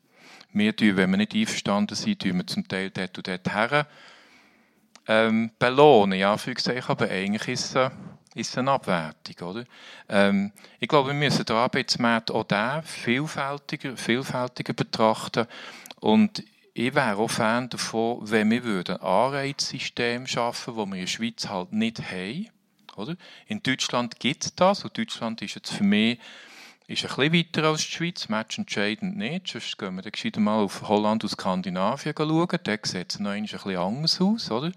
[0.52, 3.86] Wir tun, wenn wir nicht einverstanden sind, tun wir zum Teil dort und dort her
[5.06, 6.36] ähm, belohnen, ja,
[6.88, 7.90] aber eigentlich ist es,
[8.34, 9.48] ist eine Abwertung.
[9.48, 9.64] Oder?
[10.08, 15.46] Ähm, ich glaube, wir müssen den Arbeitsmarkt auch den vielfältiger, vielfältiger betrachten
[16.00, 16.42] und
[16.74, 21.06] ich wäre auch Fan davon, wenn wir ein Anreizsystem schaffen würden, das wir in der
[21.06, 22.48] Schweiz halt nicht haben
[22.98, 23.16] oder?
[23.46, 26.18] In Deutschland gibt es das und Deutschland ist jetzt für mich
[26.88, 29.48] ist ein bisschen weiter als die Schweiz, matchentscheidend nicht.
[29.48, 32.48] Sonst gehen wir dann mal auf Holland und Skandinavien schauen.
[32.48, 34.50] Dort sieht es noch ein bisschen anders aus.
[34.50, 34.72] Oder?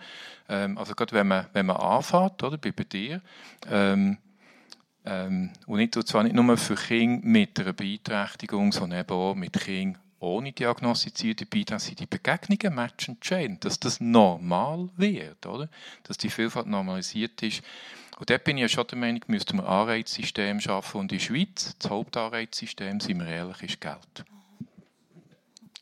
[0.50, 3.22] Ähm, also gerade wenn man, wenn man anfängt, oder, bei, dir,
[3.70, 4.18] ähm,
[5.06, 9.34] ähm, und nicht, und zwar nicht nur für Kinder mit einer Beeinträchtigung, sondern eben auch
[9.34, 15.70] mit Kindern ohne diagnostizierte Beeinträchtigung, sind die Begegnungen matchentscheidend, dass das normal wird, oder?
[16.04, 17.64] dass die Vielfalt normalisiert ist.
[18.22, 21.00] Und dort bin ich ja schon der Meinung, müssten wir ein Anreizsystem schaffen.
[21.00, 24.26] Und in der Schweiz, das Hauptanreizsystem, sind wir ehrlich, ist Geld.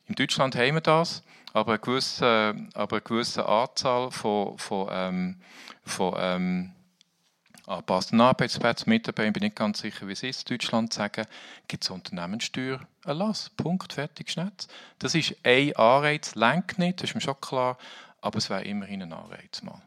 [0.08, 1.22] In Deutschland haben wir das,
[1.52, 5.42] aber eine gewisse, aber eine gewisse Anzahl von, von, ähm,
[5.84, 6.72] von ähm,
[7.68, 11.26] anpassenden Arbeitsplätzen, Mitarbeitern, bin ich nicht ganz sicher, wie es ist, in Deutschland sagen,
[11.68, 13.50] gibt es Unternehmenssteuererlass.
[13.50, 14.70] Punkt, fertig, Schnetz.
[15.00, 17.78] Das ist ein Anreiz, lenkt nicht, das ist mir schon klar,
[18.22, 19.82] aber es wäre immerhin ein Anreiz mal.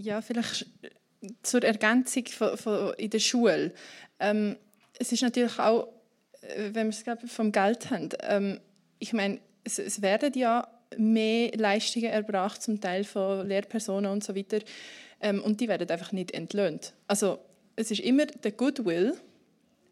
[0.00, 0.66] Ja, vielleicht
[1.42, 3.72] zur Ergänzung von, von in der Schule.
[4.20, 4.56] Ähm,
[4.98, 5.88] es ist natürlich auch,
[6.42, 8.60] äh, wenn wir es vom Geld haben, ähm,
[9.00, 14.36] ich meine, es, es, werden ja mehr Leistungen erbracht, zum Teil von Lehrpersonen und so
[14.36, 14.60] weiter,
[15.20, 16.94] ähm, und die werden einfach nicht entlöhnt.
[17.08, 17.40] Also
[17.74, 19.14] es ist immer der Goodwill,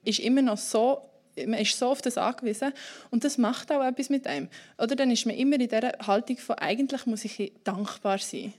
[0.04, 1.02] ist immer noch so
[1.44, 2.72] man ist so auf das angewiesen
[3.10, 4.48] und das macht auch etwas mit einem.
[4.78, 8.54] Oder dann ist man immer in dieser Haltung von eigentlich muss ich dankbar sein.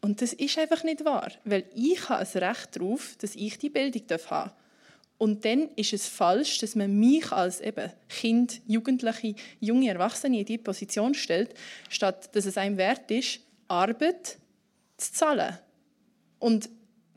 [0.00, 3.70] Und das ist einfach nicht wahr, weil ich habe ein Recht darauf, dass ich die
[3.70, 4.54] Bildung haben darf.
[5.18, 10.44] Und dann ist es falsch, dass man mich als eben Kind, Jugendliche, junge Erwachsene in
[10.44, 11.54] diese Position stellt,
[11.88, 14.38] statt dass es einem wert ist, Arbeit
[14.98, 15.58] zu zahlen.
[16.38, 16.68] Und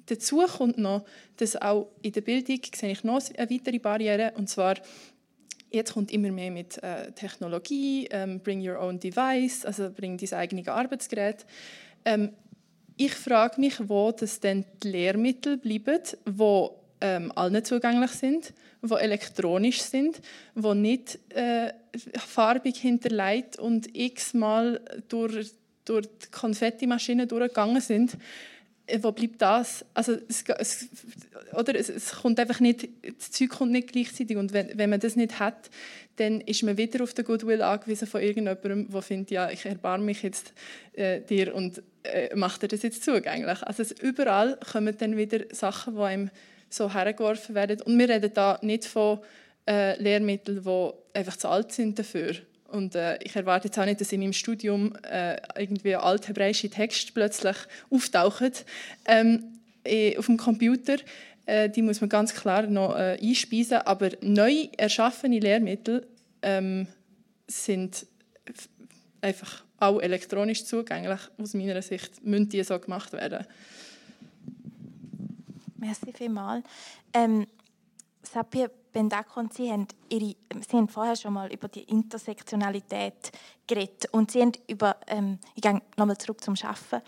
[0.06, 1.06] dazu kommt noch,
[1.38, 4.76] dass auch in der Bildung sehe ich noch eine weitere Barriere, und zwar
[5.72, 10.34] jetzt kommt immer mehr mit äh, Technologie, ähm, bring your own device, also bring dein
[10.34, 11.46] eigenes Arbeitsgerät.
[12.06, 12.32] Ähm,
[13.00, 18.96] ich frage mich, wo das denn die Lehrmittel bleiben, wo ähm, allen zugänglich sind, wo
[18.96, 20.20] elektronisch sind,
[20.54, 21.72] wo nicht äh,
[22.18, 25.54] farbig hinterlegt und x-mal durch,
[25.86, 28.18] durch die Konfettimaschine durchgegangen sind.
[28.86, 29.86] Äh, wo bleibt das?
[29.94, 30.90] Also es, es,
[31.54, 35.00] oder es, es, kommt einfach nicht, das Zeug kommt nicht gleichzeitig und wenn, wenn man
[35.00, 35.70] das nicht hat,
[36.18, 40.04] dann ist man wieder auf den Goodwill angewiesen von irgendjemandem, der findet, ja, ich erbarme
[40.04, 40.54] mich jetzt
[40.92, 43.64] äh, dir und äh, macht er das jetzt zugänglich.
[43.64, 46.30] Also es, überall kommen dann wieder Sachen, die einem
[46.70, 49.20] so hergeworfen werden und wir reden da nicht von
[49.68, 52.36] äh, Lehrmitteln, die einfach zu alt sind dafür
[52.72, 57.12] und äh, ich erwarte jetzt auch nicht, dass in meinem Studium äh, irgendwie althebräische Texte
[57.14, 57.56] plötzlich
[57.90, 58.52] auftauchen
[59.06, 60.98] ähm, eh, auf dem Computer.
[61.46, 63.80] Äh, die muss man ganz klar noch äh, einspeisen.
[63.80, 66.08] Aber neu erschaffene Lehrmittel
[66.42, 66.88] ähm,
[67.48, 68.06] sind
[69.22, 71.20] einfach auch elektronisch zugänglich.
[71.38, 73.46] Aus meiner Sicht müssen die so gemacht werden.
[75.78, 76.66] Merci vielmals.
[77.14, 77.48] Ähm,
[78.22, 80.36] Sapir Bendako und Sie haben, ihre,
[80.68, 83.32] Sie haben vorher schon mal über die Intersektionalität
[83.68, 87.02] geredet und Sie haben über, ähm, ich gehe nochmal zurück zum Schaffen,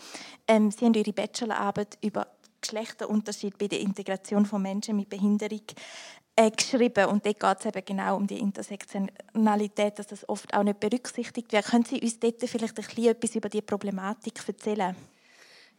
[0.48, 2.28] ähm, Sie haben Ihre Bachelorarbeit über
[2.62, 5.64] Geschlechterunterschied bei der Integration von Menschen mit Behinderung
[6.36, 10.64] äh, geschrieben und dort geht es eben genau um die Intersektionalität, dass das oft auch
[10.64, 11.66] nicht berücksichtigt wird.
[11.66, 14.96] Können Sie uns dort vielleicht ein bisschen etwas über die Problematik erzählen?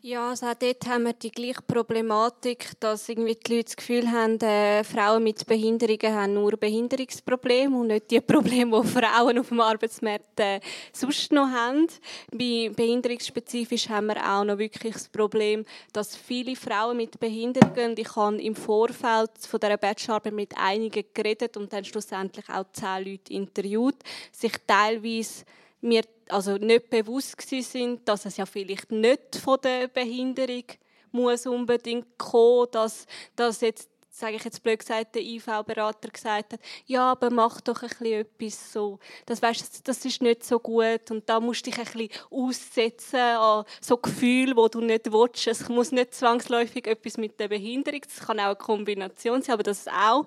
[0.04, 4.10] Ja, also auch dort haben wir die gleiche Problematik, dass irgendwie die Leute das Gefühl
[4.10, 9.50] haben, äh, Frauen mit Behinderungen haben nur Behinderungsprobleme und nicht die Probleme, die Frauen auf
[9.50, 10.58] dem Arbeitsmarkt äh,
[10.92, 11.86] sonst noch haben.
[12.32, 18.16] Bei behinderungsspezifisch haben wir auch noch wirklich das Problem, dass viele Frauen mit Behinderungen, ich
[18.16, 23.32] habe im Vorfeld von dieser Bachelorarbeit mit einigen geredet und dann schlussendlich auch zehn Leute
[23.32, 23.98] interviewt,
[24.32, 25.44] sich teilweise
[25.80, 30.64] mir also nicht bewusst sind, dass es ja vielleicht nicht von der Behinderung
[31.10, 33.06] muss unbedingt kommen, dass,
[33.36, 37.82] dass jetzt sage ich jetzt blöd gesagt, der IV-Berater gesagt hat, ja, aber mach doch
[37.82, 38.98] ein bisschen etwas so.
[39.24, 43.18] Das, weißt, das ist nicht so gut und da musst du dich ein bisschen aussetzen
[43.18, 45.46] an so Gefühle, wo du nicht willst.
[45.46, 49.62] Es muss nicht zwangsläufig etwas mit der Behinderung, das kann auch eine Kombination sein, aber
[49.62, 50.26] das auch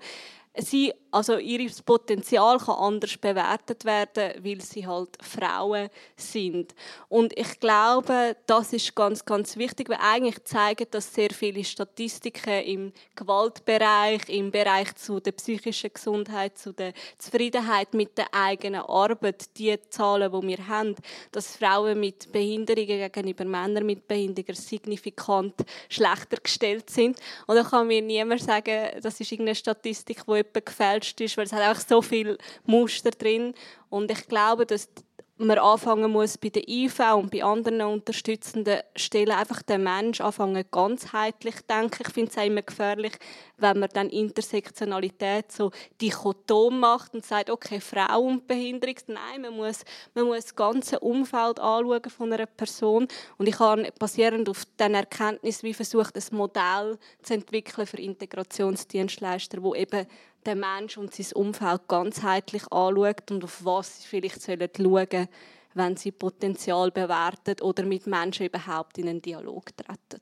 [0.58, 6.76] sie, also ihr Potenzial kann anders bewertet werden, weil sie halt Frauen sind.
[7.08, 12.62] Und ich glaube, das ist ganz, ganz wichtig, weil eigentlich zeigen das sehr viele Statistiken
[12.64, 19.58] im Gewaltbereich, im Bereich zu der psychischen Gesundheit, zu der Zufriedenheit mit der eigenen Arbeit,
[19.58, 20.96] die Zahlen, die wir haben,
[21.32, 25.56] dass Frauen mit Behinderungen gegenüber Männern mit Behinderungen signifikant
[25.88, 27.18] schlechter gestellt sind.
[27.48, 30.60] Und da kann mir niemand sagen, das ist irgendeine Statistik, die etwa
[31.06, 33.54] gefälscht ist, weil es hat einfach so viel Muster drin
[33.90, 34.90] und ich glaube, dass
[35.38, 40.64] man anfangen muss bei der IV und bei anderen unterstützenden Stellen einfach den Mensch anfangen
[40.72, 42.04] ganzheitlich denken.
[42.08, 43.14] Ich finde es auch immer gefährlich,
[43.58, 48.96] wenn man dann Intersektionalität so dichotom macht und sagt, okay, Frau und Behinderung.
[49.08, 49.84] Nein, man muss,
[50.14, 53.08] man muss das ganze Umfeld anschauen von einer Person.
[53.38, 59.62] Und ich habe basierend auf diesen Erkenntnis wie versucht, ein Modell zu entwickeln für Integrationsdienstleister,
[59.62, 60.08] wo eben
[60.46, 65.28] den Mensch und sein Umfeld ganzheitlich anschaut und auf was sie vielleicht schauen sollen,
[65.74, 70.22] wenn sie Potenzial bewerten oder mit Menschen überhaupt in einen Dialog treten.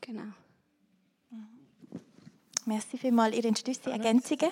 [0.00, 0.32] Genau.
[2.66, 3.36] Merci vielmals.
[3.36, 4.50] Ihre Entschlüsse, Ergänzungen?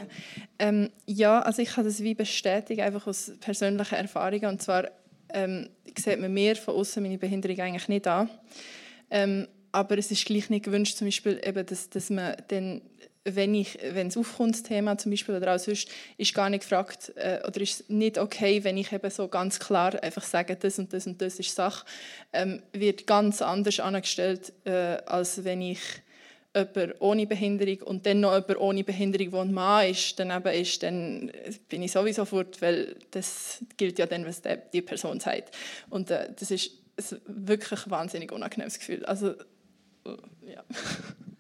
[0.59, 4.45] Ähm, ja, also ich kann das wie bestätigen, einfach aus persönlicher Erfahrung.
[4.45, 4.89] Und zwar
[5.31, 8.31] ähm, sieht man mir von außen meine Behinderung eigentlich nicht an.
[9.11, 12.81] Ähm, aber es ist gleich nicht gewünscht, zum Beispiel eben, dass, dass man dann
[13.35, 16.61] wenn ich, wenn es aufkommt, das Thema zum Beispiel oder auch sonst, ist gar nicht
[16.61, 20.79] gefragt äh, oder ist nicht okay, wenn ich eben so ganz klar einfach sage, das
[20.79, 21.85] und das und das ist Sache,
[22.33, 25.81] ähm, wird ganz anders angestellt, äh, als wenn ich
[26.55, 30.83] jemand ohne Behinderung und dann noch jemand ohne Behinderung, der ein Mann ist, daneben ist,
[30.83, 31.31] dann
[31.69, 35.55] bin ich sowieso fort, weil das gilt ja dann, was die, die Person sagt.
[35.91, 39.05] Und äh, das ist ein wirklich wahnsinnig unangenehmes Gefühl.
[39.05, 39.35] Also,
[40.05, 40.65] ja.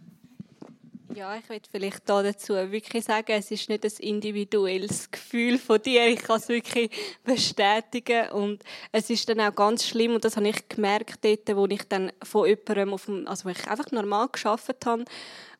[1.14, 5.80] Ja, ich würde vielleicht da dazu wirklich sagen, es ist nicht ein individuelles Gefühl von
[5.80, 6.06] dir.
[6.06, 6.90] Ich kann es wirklich
[7.24, 11.66] bestätigen und es ist dann auch ganz schlimm und das habe ich gemerkt dort, wo
[11.66, 15.04] ich dann von jemandem auf dem, also wo ich einfach normal geschafft habe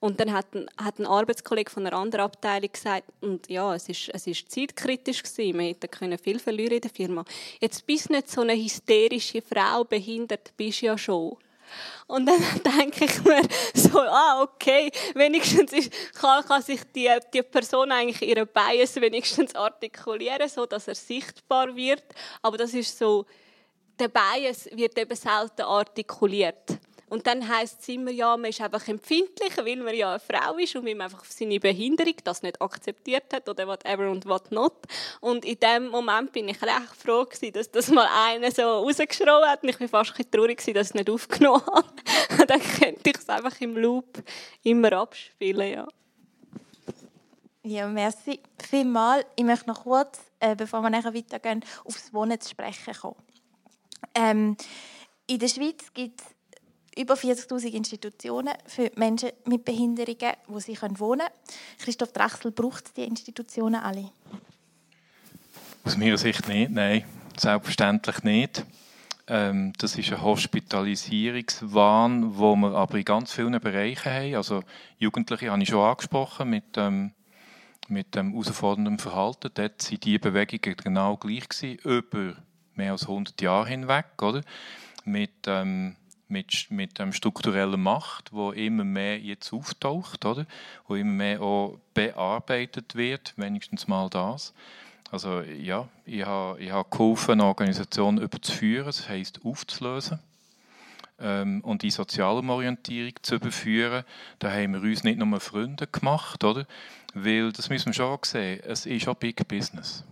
[0.01, 3.89] und dann hat ein, hat ein Arbeitskollege von einer anderen Abteilung gesagt, und ja, es
[3.89, 7.25] ist, es ist zeitkritisch gewesen, wir hätten viel verlieren in der Firma.
[7.61, 11.39] Jetzt bist du nicht so eine hysterische Frau, behindert bist du ja schon.
[12.07, 12.41] Und dann
[12.79, 13.43] denke ich mir
[13.75, 19.55] so, ah, okay, wenigstens ist, kann, kann sich die, die Person eigentlich ihre Bias wenigstens
[19.55, 22.05] artikulieren, so dass er sichtbar wird.
[22.43, 23.27] Aber das ist so,
[23.99, 26.79] der Bias wird eben selten artikuliert.
[27.09, 30.57] Und dann heisst es immer, ja, man ist einfach empfindlich, weil man ja eine Frau
[30.57, 34.51] ist und weil man einfach seine Behinderung das nicht akzeptiert hat oder whatever und what
[34.53, 34.75] not.
[35.21, 39.45] Und in dem Moment bin ich recht froh gewesen, dass das mal einer so rausgeschrien
[39.47, 41.89] hat und ich bin fast ein traurig gewesen, dass ich es nicht aufgenommen habe.
[42.47, 44.23] dann könnte ich es einfach im Loop
[44.63, 45.89] immer abspielen, ja.
[47.63, 49.27] Ja, merci vielmals.
[49.37, 53.17] Ich möchte noch kurz, äh, bevor wir nachher weitergehen, aufs Wohnen zu sprechen kommen.
[54.15, 54.57] Ähm,
[55.27, 56.27] in der Schweiz gibt es
[56.99, 61.29] über 40.000 Institutionen für Menschen mit Behinderungen, wo sie wohnen können.
[61.79, 64.11] Christoph Drechsel braucht die Institutionen alle?
[65.85, 67.05] Aus meiner Sicht nicht, nein,
[67.37, 68.67] selbstverständlich nicht.
[69.29, 74.35] Ähm, das ist ein Hospitalisierungswahn, wo wir aber in ganz vielen Bereichen haben.
[74.35, 74.65] Also
[74.99, 77.13] Jugendliche habe ich schon angesprochen mit, ähm,
[77.89, 79.51] mit dem herausfordernden Verhalten.
[79.55, 82.35] Dort waren die Bewegungen genau gleich gewesen, über
[82.75, 84.43] mehr als 100 Jahre hinweg, oder?
[85.05, 85.97] Mit ähm,
[86.29, 90.47] mit, mit ähm, struktureller Macht, wo immer mehr jetzt auftaucht, oder?
[90.87, 94.53] wo immer mehr auch bearbeitet wird, wenigstens mal das.
[95.11, 100.19] Also ja, ich habe, ich habe geholfen, eine Organisation überzuführen, das heisst aufzulösen
[101.19, 104.05] ähm, und die soziale Orientierung zu überführen.
[104.39, 106.67] Da haben wir uns nicht nur Freunde gemacht, oder?
[107.15, 110.05] Weil, das müssen wir schon sehen, es ist auch Big Business.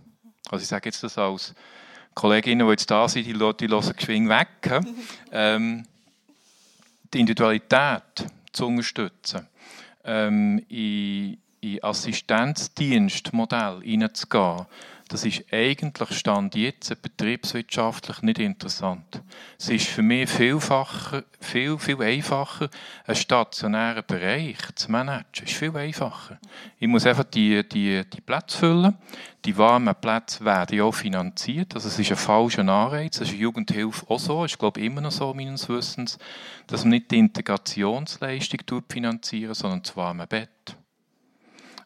[0.49, 1.53] Also ich sage jetzt das als
[2.15, 4.47] Kolleginnen, die jetzt da sind, die, die hören geschwind weg.
[5.31, 5.85] ähm,
[7.13, 9.47] die Individualität zu unterstützen,
[10.03, 14.65] ähm, in, in Assistenzdienstmodell hineinzugehen,
[15.07, 19.21] das ist eigentlich Stand jetzt betriebswirtschaftlich nicht interessant.
[19.57, 22.69] Es ist für mich vielfacher, viel, viel einfacher,
[23.05, 25.25] einen stationären Bereich zu managen.
[25.33, 26.39] Es ist viel einfacher.
[26.79, 28.97] Ich muss einfach die, die, die Plätze füllen.
[29.45, 31.75] Die warmen Plätze werden ja auch finanziert.
[31.75, 33.19] Also es ist ein falscher Anreiz.
[33.19, 34.43] Das ist Jugendhilfe auch so.
[34.43, 36.17] Ist, glaube ich, immer noch so, meines Wissens,
[36.67, 40.75] dass man nicht die Integrationsleistung finanzieren, sondern das warme Bett.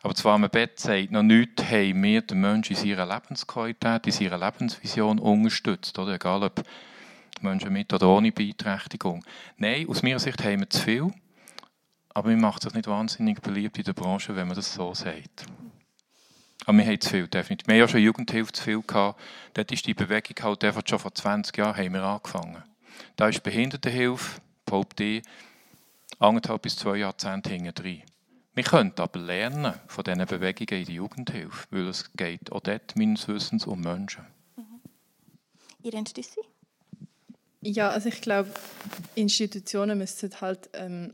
[0.03, 4.11] Aber zwar am Bett sagt noch nichts, haben wir den Menschen in seiner Lebensqualität, in
[4.11, 5.97] seiner Lebensvision unterstützt.
[5.99, 6.15] Oder?
[6.15, 6.63] Egal ob
[7.41, 9.23] Menschen mit oder ohne Beeinträchtigung.
[9.57, 11.13] Nein, aus meiner Sicht haben wir zu viel.
[12.13, 15.45] Aber mir macht es nicht wahnsinnig beliebt in der Branche, wenn man das so sagt.
[16.65, 17.67] Aber wir haben zu viel, definitiv.
[17.67, 19.19] Wir haben ja schon Jugendhilfe zu viel gehabt.
[19.53, 22.63] Dort ist die Bewegung halt einfach schon vor 20 Jahren haben wir angefangen.
[23.15, 25.23] Da ist Behindertenhilfe, behaupte ich,
[26.19, 28.03] anderthalb bis zwei Jahrzehnte hinten drin.
[28.53, 32.95] Wir können aber lernen von diesen Bewegungen in der Jugendhilfe, weil es geht auch dort
[32.97, 34.25] meines Wissens um Menschen.
[34.57, 34.81] Mhm.
[35.83, 36.41] Ihr Stüssi?
[37.61, 38.49] Ja, also ich glaube,
[39.15, 41.13] Institutionen müssen halt ähm,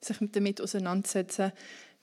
[0.00, 1.52] sich damit auseinandersetzen,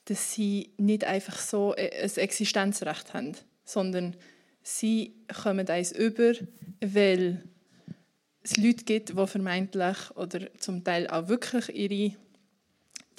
[0.06, 4.16] dass sie nicht einfach so ein Existenzrecht haben, sondern
[4.62, 6.32] sie kommen eins über,
[6.80, 7.44] weil
[8.42, 12.16] es Leute gibt, die vermeintlich oder zum Teil auch wirklich ihre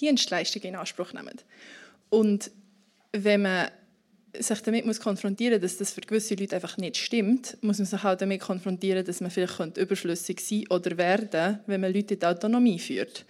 [0.03, 1.39] Dienstleistungen in Anspruch nehmen.
[2.09, 2.51] Und
[3.13, 3.69] wenn man
[4.37, 8.03] sich damit muss konfrontieren dass das für gewisse Leute einfach nicht stimmt, muss man sich
[8.03, 12.25] auch damit konfrontieren, dass man vielleicht überflüssig sein oder werden wenn man Leute in die
[12.25, 13.25] Autonomie führt.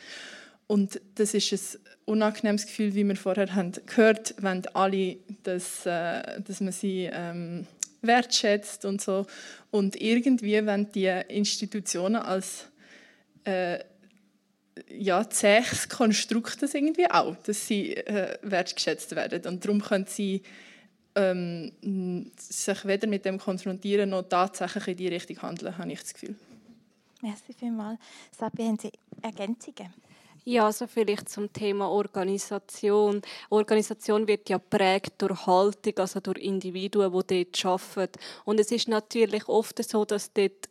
[0.67, 6.41] Und das ist ein unangenehmes Gefühl, wie wir vorher haben gehört, wenn alle, das, äh,
[6.41, 7.67] dass man sie ähm,
[8.01, 9.25] wertschätzt und so.
[9.71, 12.67] Und irgendwie, wenn die Institutionen als
[13.43, 13.79] äh,
[14.89, 19.45] ja, zähes Konstrukt das irgendwie auch, dass sie äh, wertgeschätzt werden.
[19.45, 20.41] Und darum können sie
[21.15, 26.13] ähm, sich weder mit dem konfrontieren noch tatsächlich in die Richtung handeln, habe ich das
[26.13, 26.35] Gefühl.
[27.21, 27.99] Merci vielmals.
[28.37, 29.93] Sabi, haben Sie Ergänzungen?
[30.45, 33.21] Ja, also vielleicht zum Thema Organisation.
[33.49, 38.19] Organisation wird ja prägt durch Haltung, also durch Individuen, die dort arbeiten.
[38.43, 40.67] Und es ist natürlich oft so, dass dort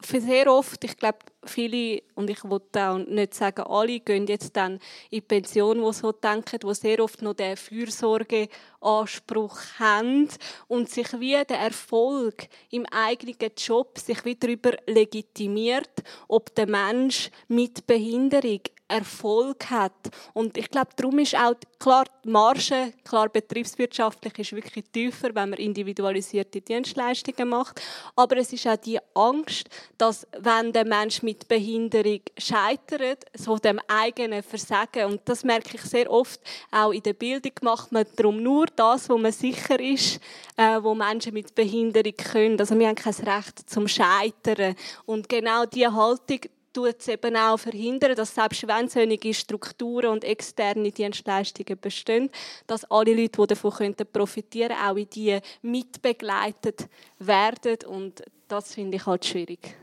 [0.00, 4.56] für sehr oft, ich glaube, viele, und ich will auch nicht sagen, alle gehen jetzt
[4.56, 4.80] dann in
[5.10, 10.28] die Pension, die so denken, die sehr oft noch den Fürsorgeanspruch haben
[10.68, 15.90] und sich wie der Erfolg im eigenen Job sich wieder darüber legitimiert,
[16.28, 19.92] ob der Mensch mit Behinderung Erfolg hat.
[20.32, 25.50] Und ich glaube, darum ist auch klar die Marge, klar betriebswirtschaftlich ist wirklich tiefer, wenn
[25.50, 27.80] man individualisierte Dienstleistungen macht.
[28.16, 29.68] Aber es ist auch die Angst,
[29.98, 35.04] dass wenn der Mensch mit Behinderung scheitert, so dem eigenen Versagen.
[35.04, 39.08] Und das merke ich sehr oft auch in der Bildung macht man darum nur das,
[39.08, 40.20] wo man sicher ist,
[40.56, 42.58] äh, wo Menschen mit Behinderung können.
[42.58, 44.74] Also wir haben kein Recht zum Scheitern.
[45.06, 46.40] Und genau diese Haltung
[46.78, 52.30] tut es eben auch verhindern, dass selbst wenn solche Strukturen und externe Dienstleistungen bestehen,
[52.66, 57.78] dass alle Leute, die davon profitieren können, auch in die mitbegleitet werden.
[57.88, 59.76] Und das finde ich halt schwierig.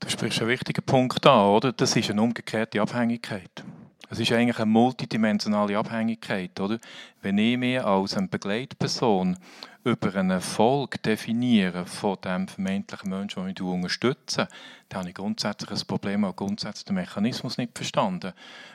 [0.00, 1.72] Du sprichst einen wichtigen Punkt an, oder?
[1.72, 3.64] Das ist eine umgekehrte Abhängigkeit.
[4.10, 6.78] Es ist eigentlich eine multidimensionale Abhängigkeit, oder?
[7.20, 9.36] Wenn ich mich als eine Begleitperson
[9.84, 14.48] über einen Erfolg definiere von dem vermeintlichen Menschen, den ich unterstütze,
[14.88, 18.32] dann habe ich grundsätzlich ein Problem, auch grundsätzlich den Mechanismus nicht verstanden.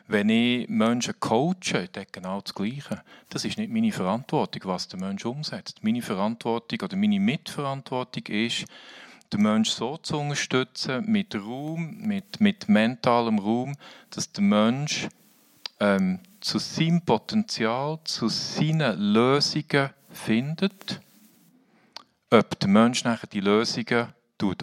[0.08, 3.02] Wenn ich Menschen coache, dann genau das Gleiche.
[3.30, 5.84] Das ist nicht meine Verantwortung, was der Mensch umsetzt.
[5.84, 8.66] Meine Verantwortung oder meine Mitverantwortung ist,
[9.32, 13.76] den Menschen so zu unterstützen, mit Raum, mit, mit mentalem Raum,
[14.12, 15.08] dass der Mensch
[15.84, 21.02] ähm, zu seinem Potenzial, zu seinen Lösungen findet.
[22.30, 24.08] Ob der Mensch nachher die Lösungen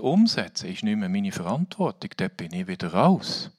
[0.00, 2.10] umsetzt, ist nicht mehr meine Verantwortung.
[2.16, 3.50] Dort bin ich wieder raus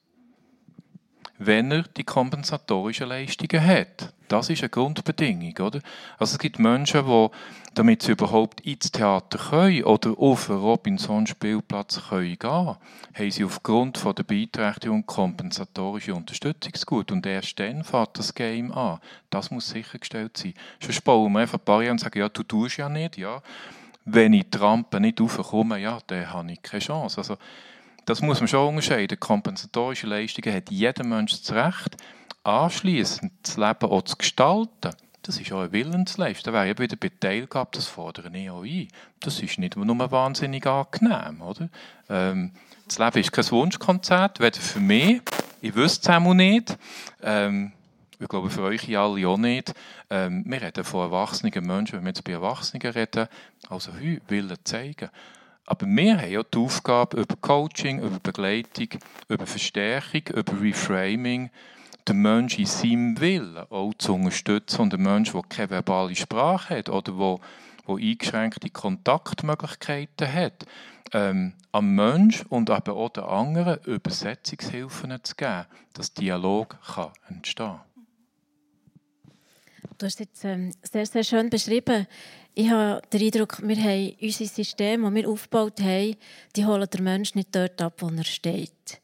[1.46, 4.12] wenn er die kompensatorischen Leistungen hat.
[4.28, 5.80] Das ist eine Grundbedingung, oder?
[6.18, 7.28] Also es gibt Menschen, die,
[7.74, 12.76] damit sie überhaupt ins Theater können oder auf einen Robinson-Spielplatz können gehen,
[13.14, 19.00] haben sie aufgrund von der Beeinträchtigung kompensatorische Unterstützungsgut und erst dann fährt das Game an.
[19.28, 20.54] Das muss sichergestellt sein.
[20.80, 23.42] Sonst bauen wir einfach Barrieren und sagen, ja, du tust ja nicht, ja.
[24.04, 27.18] Wenn ich die Rampe nicht raufkomme, ja, dann habe ich keine Chance.
[27.18, 27.36] Also,
[28.04, 29.18] das muss man schon unterscheiden.
[29.18, 31.96] Kompensatorische Leistungen hat jeder Mensch das Recht,
[32.44, 34.90] anschließend das Leben auch zu gestalten.
[35.22, 36.52] Das ist auch ein Willensleistung.
[36.52, 38.88] Da wäre wieder bei Teilgabe, das fordere ich auch ein.
[39.20, 41.40] Das ist nicht nur wahnsinnig angenehm.
[41.40, 41.68] Oder?
[42.08, 42.52] Ähm,
[42.86, 45.22] das Leben ist kein Wunschkonzert, weder für mich,
[45.60, 46.76] ich wüsste es auch nicht,
[47.22, 47.72] ähm,
[48.18, 49.72] ich glaube für euch alle auch nicht.
[50.10, 53.28] Ähm, wir reden von erwachsenen Menschen, wenn wir jetzt bei Erwachsenen reden,
[53.68, 53.92] also
[54.28, 55.08] Willen zeigen.
[55.66, 58.88] Aber wir haben ja die Aufgabe, über Coaching, über Begleitung,
[59.28, 61.50] über Verstärkung, über Reframing,
[62.08, 66.78] den Menschen in seinem Willen auch zu unterstützen und den Menschen, der keine verbale Sprache
[66.78, 67.38] hat oder der,
[67.86, 70.66] der eingeschränkte Kontaktmöglichkeiten hat,
[71.12, 77.66] ähm, am Menschen und aber auch den anderen Übersetzungshilfen zu geben, dass Dialog kann entstehen
[77.66, 77.80] kann.
[79.98, 82.06] Du hast jetzt ähm, sehr, sehr schön beschrieben,
[82.54, 86.16] ich habe den Eindruck, wir haben unser System, das wir aufgebaut haben,
[86.54, 89.00] die holen den Menschen nicht dort ab, wo er steht.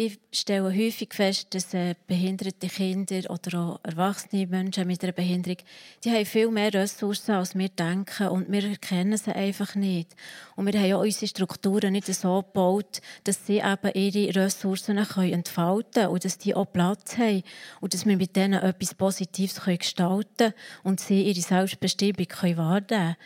[0.00, 5.56] Ich stelle häufig fest, dass äh, behinderte Kinder oder auch erwachsene Menschen mit einer Behinderung,
[6.04, 10.14] die haben viel mehr Ressourcen, als wir denken und wir erkennen sie einfach nicht.
[10.54, 15.92] Und wir haben auch unsere Strukturen nicht so gebaut, dass sie eben ihre Ressourcen entfalten
[15.92, 17.42] können und dass die auch Platz haben
[17.80, 23.16] und dass wir mit denen etwas Positives gestalten können und sie ihre Selbstbestimmung wahrnehmen können.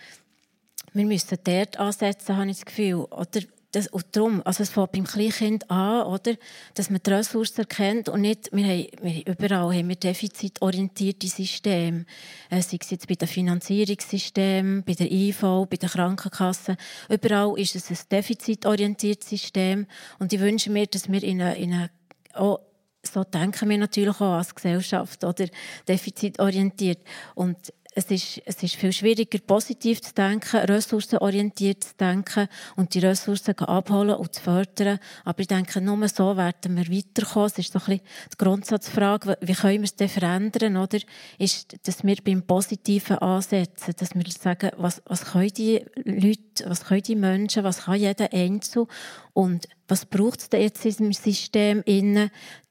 [0.94, 3.04] Wir müssen dort ansetzen, habe ich das Gefühl.
[3.10, 3.42] Oder
[3.72, 6.34] das, und darum, also es fängt beim Kleinkind an, oder?
[6.74, 12.04] Dass man die Ressourcen erkennt und nicht, wir haben, wir, überall haben wir defizitorientierte Systeme.
[12.50, 16.76] Äh, sei es jetzt bei den Finanzierungssystemen, bei der IV, bei den Krankenkassen.
[17.08, 19.86] Überall ist es ein defizitorientiertes System.
[20.18, 21.90] Und ich wünsche mir, dass wir in eine
[22.38, 22.58] oh,
[23.04, 25.46] so denken wir natürlich auch als Gesellschaft, oder?
[25.88, 27.00] Defizitorientiert.
[27.34, 33.00] Und es ist, es ist viel schwieriger, positiv zu denken, ressourcenorientiert zu denken und die
[33.00, 34.98] Ressourcen abholen und zu fördern.
[35.24, 37.46] Aber ich denke, nur so werden wir weiterkommen.
[37.46, 38.00] Es ist so ein bisschen
[38.32, 40.98] die Grundsatzfrage, wie können wir es denn verändern, oder?
[41.38, 46.84] Ist, dass wir beim Positiven ansetzen, dass wir sagen, was, was können die Leute, was
[46.84, 48.86] können die Menschen, was kann jeder Einzel
[49.34, 51.82] und was braucht es denn jetzt in diesem System,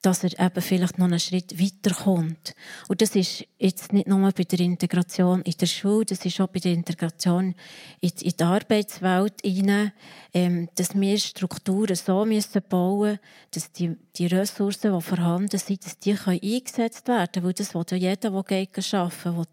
[0.01, 2.55] dass er eben vielleicht noch einen Schritt weiterkommt.
[2.87, 6.47] Und das ist jetzt nicht nur bei der Integration in der Schule, das ist auch
[6.47, 7.53] bei der Integration
[7.99, 9.91] in die Arbeitswelt hinein,
[10.33, 13.19] ähm, dass wir Strukturen so müssen bauen
[13.51, 13.95] dass die,
[14.25, 18.43] Ressourcen, die vorhanden sind, dass die können eingesetzt werden Weil das will ja jeder, der
[18.43, 19.45] geht arbeiten will,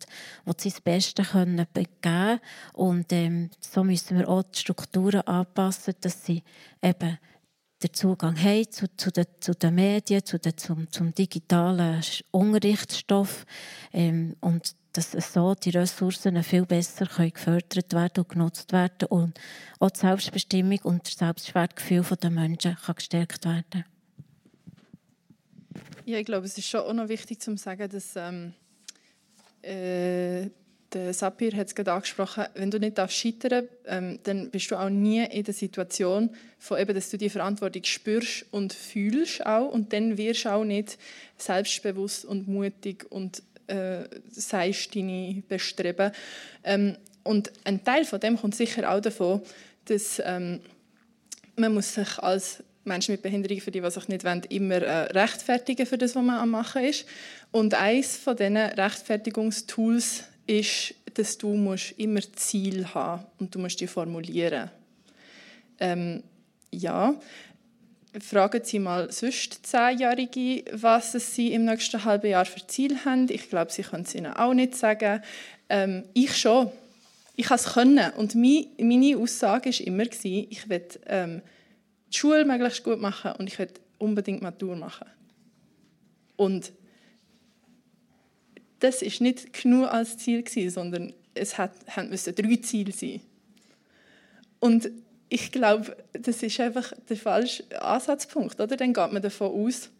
[0.45, 2.41] will sein Bestes können geben
[2.73, 6.43] Und ähm, so müssen wir auch die Strukturen anpassen, dass sie
[6.83, 7.19] eben
[7.83, 12.03] den Zugang haben zu, zu, den, zu den Medien, zu den, zum, zum digitalen
[12.33, 13.47] Unterrichtsstoff
[13.93, 19.39] ähm, und dass so die Ressourcen viel besser können gefördert werden und genutzt werden und
[19.79, 23.85] auch die Selbstbestimmung und das Selbstwertgefühl der Menschen kann gestärkt werden.
[26.05, 28.55] Ja, ich glaube, es ist schon auch noch wichtig zu sagen, dass ähm,
[29.63, 30.49] äh,
[30.93, 34.77] der Sapir hat es gerade angesprochen, wenn du nicht scheitern darfst, ähm, dann bist du
[34.77, 39.71] auch nie in der Situation, von eben, dass du die Verantwortung spürst und fühlst auch
[39.71, 40.99] und dann wirst du auch nicht
[41.37, 46.13] selbstbewusst und mutig und äh, sagst deine Bestreben.
[46.65, 49.43] Ähm, und ein Teil von dem kommt sicher auch davon,
[49.85, 50.61] dass ähm,
[51.57, 55.13] man muss sich als Menschen mit Behinderung, für die, die sich nicht wollen, immer äh,
[55.13, 57.05] rechtfertigen für das, was man am machen ist.
[57.51, 63.81] Und eines von diesen Rechtfertigungstools ist, dass du musst immer Ziel haben und du musst
[63.81, 64.71] die formulieren.
[65.79, 66.23] Ähm,
[66.71, 67.15] ja,
[68.21, 73.27] fragen Sie mal sonst Zehnjährige, was sie im nächsten halben Jahr für Ziel haben.
[73.31, 75.23] Ich glaube, sie können es ihnen auch nicht sagen.
[75.69, 76.71] Ähm, ich schon.
[77.37, 78.11] Ich kann es können.
[78.17, 81.43] Und meine Aussage war immer, ich will ähm,
[82.13, 83.69] die Schule möglichst gut machen und ich will
[83.99, 85.07] unbedingt Matur machen.
[86.37, 86.73] Und
[88.81, 91.73] das ist nicht genug als Ziel gewesen, sondern es hat,
[92.09, 93.21] müssen drei Ziele sein.
[94.61, 94.91] Und
[95.29, 98.77] ich glaube, das ist einfach der falsche Ansatzpunkt, oder?
[98.77, 99.91] Dann geht man davon aus,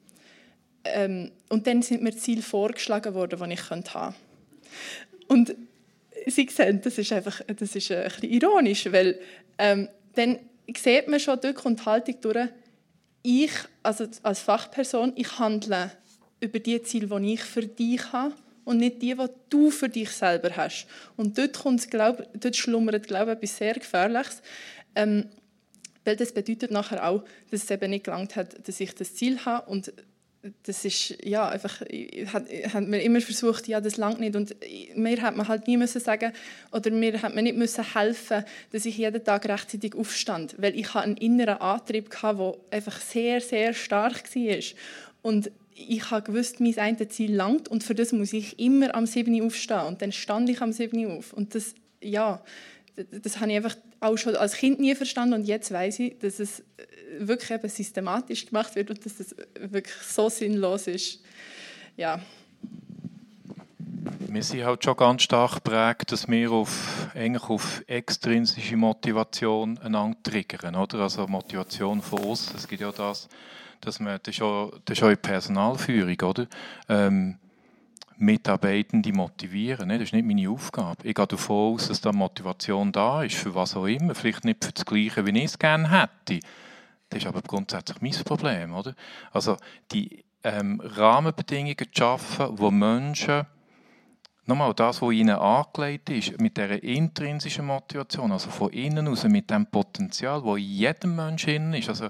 [0.85, 4.15] ähm, und dann sind mir Ziele vorgeschlagen worden, die ich haben könnte.
[5.29, 5.55] Und
[6.27, 9.19] Sie sehen, das ist einfach, das ist ein bisschen ironisch, weil
[9.57, 10.39] ähm, dann
[10.77, 12.49] sieht man schon, kommt die Haltung durch,
[13.23, 13.53] ich
[13.83, 15.91] also als Fachperson, ich handle
[16.41, 18.35] über die Ziele, die ich für dich habe
[18.69, 20.87] und nicht die, die du für dich selber hast.
[21.17, 24.43] Und dort, kommt, glaub, dort schlummert, glaube ich, etwas sehr Gefährliches.
[24.95, 25.31] Ähm,
[26.05, 29.45] weil das bedeutet nachher auch, dass es eben nicht gelangt hat, dass ich das Ziel
[29.47, 29.93] habe und
[30.63, 34.55] das ist ja einfach hat, hat man immer versucht ja das langt nicht und
[34.95, 36.33] mir hat man halt nie müssen sagen
[36.71, 40.95] oder mir hat man nicht müssen helfen dass ich jeden Tag rechtzeitig aufstand weil ich
[40.95, 44.63] einen inneren Antrieb hatte, der einfach sehr sehr stark war
[45.23, 49.07] und ich habe gewusst, mein eine Ziel langt und für das muss ich immer am
[49.07, 49.41] 7.
[49.43, 51.11] aufstehen und dann stand ich am 7.
[51.11, 52.43] auf und das ja
[53.11, 56.41] das habe ich einfach auch schon als Kind nie verstanden und jetzt weiß ich, dass
[56.41, 56.63] es
[57.19, 61.21] wirklich eben systematisch gemacht wird und dass es wirklich so sinnlos ist.
[61.97, 62.21] Ja.
[64.29, 70.19] Wir sind halt schon ganz stark geprägt, dass wir auf, eigentlich auf extrinsische Motivation einander
[70.23, 71.01] triggern, oder?
[71.01, 72.53] Also Motivation von uns.
[72.55, 73.29] Es gibt ja das,
[73.81, 76.47] dass man, das ist auch, das ist auch Personalführung, oder?
[76.89, 77.39] Ähm,
[78.21, 79.91] Mitarbeitende motivieren.
[79.91, 81.07] Das ist nicht meine Aufgabe.
[81.07, 84.15] Ich gehe davon aus, dass da Motivation da ist, für was auch immer.
[84.15, 86.41] Vielleicht nicht für das Gleiche, wie ich es gerne hätte.
[87.11, 88.75] Das ist aber grundsätzlich mein Problem.
[88.75, 88.95] Oder?
[89.31, 89.57] Also
[89.93, 93.47] die ähm, Rahmenbedingungen zu schaffen, wo Menschen
[94.49, 99.51] Nochmal, das, was ihnen angelegt ist, mit dieser intrinsischen Motivation, also von innen aus, mit
[99.51, 101.91] dem Potenzial, das in jedem Menschen ist.
[101.91, 102.09] Also,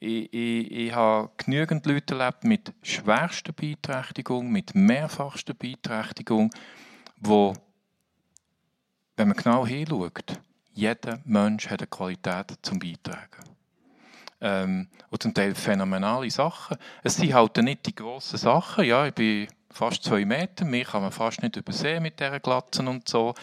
[0.00, 6.50] ich, ich, ich habe genügend Leute erlebt mit schwerster Beeinträchtigung, mit mehrfachster Beeinträchtigung,
[7.18, 7.52] wo,
[9.16, 10.40] wenn man genau hinschaut,
[10.72, 13.44] jeder Mensch hat eine Qualität zum Beitragen.
[14.40, 16.78] Ähm, und zum Teil phänomenale Sachen.
[17.02, 18.86] Es sind halt nicht die grossen Sachen.
[18.86, 22.88] Ja, ich bin fast zwei Meter, mich kann man fast nicht übersehen mit dieser Glatzen
[22.88, 23.34] und so.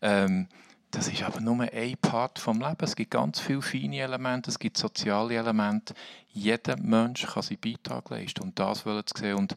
[0.00, 0.48] Ähm,
[0.96, 2.78] das ist aber nur ein Part vom Leben.
[2.80, 5.94] Es gibt ganz viele feine Elemente, es gibt soziale Elemente.
[6.32, 9.54] Jeder Mensch kann seinen Beitrag leisten und das wollen zu sehen und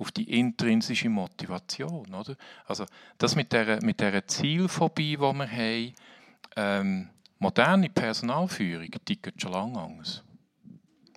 [0.00, 2.34] auf die intrinsische Motivation, oder?
[2.66, 2.86] Also
[3.18, 5.94] das mit der mit der Zielphobie, die wir haben,
[6.56, 10.24] ähm, moderne Personalführung, die geht schon lange anders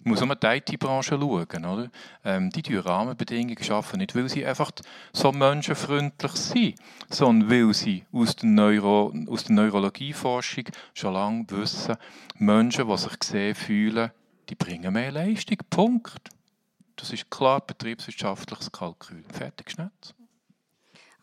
[0.03, 1.65] muss um die IT-Branche schauen.
[1.65, 1.89] Oder?
[2.23, 4.71] Ähm, die schaffen Rahmenbedingungen schaffen, nicht weil sie einfach
[5.11, 6.75] so menschenfreundlich sind,
[7.09, 11.95] sondern weil sie aus der, Neuro aus der Neurologieforschung schon lange wissen,
[12.37, 14.11] Menschen, die sich gesehen fühlen,
[14.49, 15.57] die bringen mehr Leistung.
[15.69, 16.29] Punkt.
[16.95, 19.23] Das ist klar betriebswirtschaftliches Kalkül.
[19.31, 20.13] Fertig, Schnetz.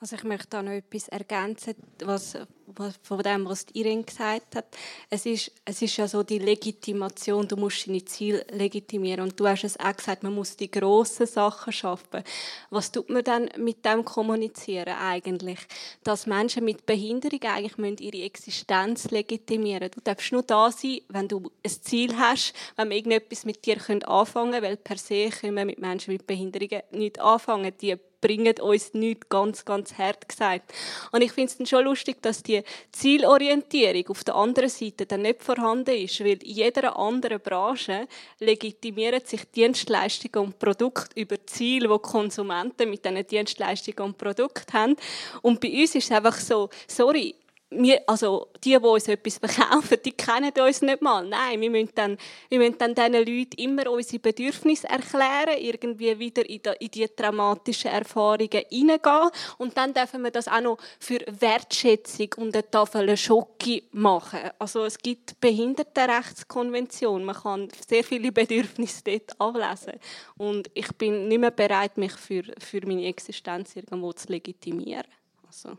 [0.03, 2.34] Also ich möchte da noch etwas ergänzen, was,
[2.68, 4.64] was, von dem, was Irene gesagt hat.
[5.11, 9.24] Es ist, es ist ja so die Legitimation, du musst deine Ziele legitimieren.
[9.24, 12.24] Und du hast es auch gesagt, man muss die grossen Sachen schaffen.
[12.70, 15.59] Was tut man dann mit dem kommunizieren eigentlich?
[16.03, 21.28] Dass Menschen mit Behinderung eigentlich müssen ihre Existenz legitimieren Du darfst nur da sein, wenn
[21.28, 23.76] du ein Ziel hast, wenn wir irgendetwas mit dir
[24.09, 27.74] anfangen können, weil per se können wir mit Menschen mit Behinderungen nicht anfangen.
[27.82, 30.73] Die bringen uns nichts, ganz, ganz hart gesagt.
[31.12, 32.62] Und ich finde es dann schon lustig, dass die
[32.93, 38.07] Zielorientierung auf der anderen Seite dann nicht vorhanden ist, weil in jeder anderen Branche
[38.39, 44.97] legitimieren sich Dienstleistungen und Produkte über Ziele, die Konsumenten mit diesen Dienstleistungen und Produkten haben.
[45.43, 47.35] Und bei uns ist es einfach so, sorry,
[47.71, 51.25] wir, also die, die uns etwas verkaufen, die kennen uns nicht mal.
[51.27, 52.18] Nein, wir müssen dann,
[52.49, 57.09] wir müssen dann diesen Leuten immer unsere Bedürfnisse erklären, irgendwie wieder in die, in die
[57.09, 59.31] traumatischen Erfahrungen hineingehen.
[59.59, 64.41] Und dann dürfen wir das auch noch für Wertschätzung und eine Tafel Schocke machen.
[64.59, 67.25] Also es gibt Behindertenrechtskonvention.
[67.25, 70.01] Man kann sehr viele Bedürfnisse dort ablesen.
[70.37, 75.07] Und ich bin nicht mehr bereit, mich für, für meine Existenz irgendwo zu legitimieren.
[75.47, 75.77] Also.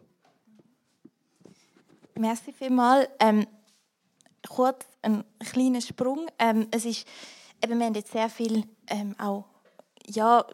[2.16, 3.08] Merci vielmals.
[3.20, 3.48] Ähm,
[4.48, 6.28] kurz ein kleiner Sprung.
[6.38, 7.08] Ähm, es ist,
[7.64, 9.46] eben, wir haben jetzt sehr viel ähm, auch
[10.08, 10.46] ja,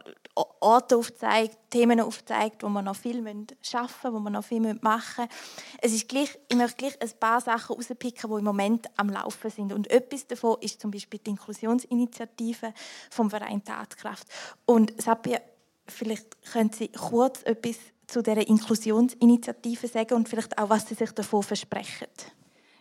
[0.59, 3.23] Orte aufgezeigt, Themen aufgezeigt, wo man noch viel
[3.61, 5.79] schaffen müssen, wo man noch viel machen müssen.
[5.81, 9.49] Es ist gleich, ich möchte gleich ein paar Sachen herauspicken, die im Moment am Laufen
[9.49, 9.73] sind.
[9.73, 12.73] Und etwas davon ist zum Beispiel die Inklusionsinitiative
[13.09, 14.27] vom Verein Tatkraft.
[14.65, 15.39] Und Sabia,
[15.87, 17.77] vielleicht können Sie kurz etwas
[18.07, 22.07] zu dieser Inklusionsinitiative sagen und vielleicht auch, was Sie sich davon versprechen?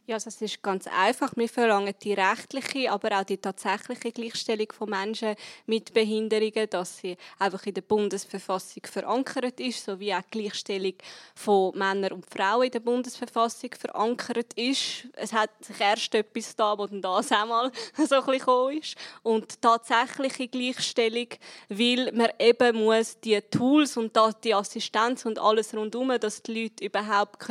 [0.09, 1.33] Ja, also es ist ganz einfach.
[1.35, 5.35] Wir verlangen die rechtliche, aber auch die tatsächliche Gleichstellung von Menschen
[5.67, 10.93] mit Behinderungen, dass sie einfach in der Bundesverfassung verankert ist, sowie auch die Gleichstellung
[11.35, 15.09] von Männern und Frauen in der Bundesverfassung verankert ist.
[15.15, 18.95] Es hat sich erst etwas da, wo dann das einmal so ein bisschen ist.
[19.25, 21.31] Und tatsächliche Gleichstellung,
[21.69, 26.85] weil man eben muss die Tools und die Assistenz und alles rundherum, dass die Leute
[26.85, 27.45] überhaupt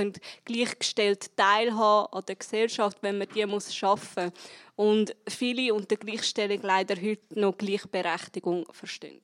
[0.46, 4.32] gleichgestellt teilhaben an der Gesellschaft, wenn man die muss schaffen
[4.76, 9.22] und viele unter Gleichstellung leider heute noch Gleichberechtigung verstehen.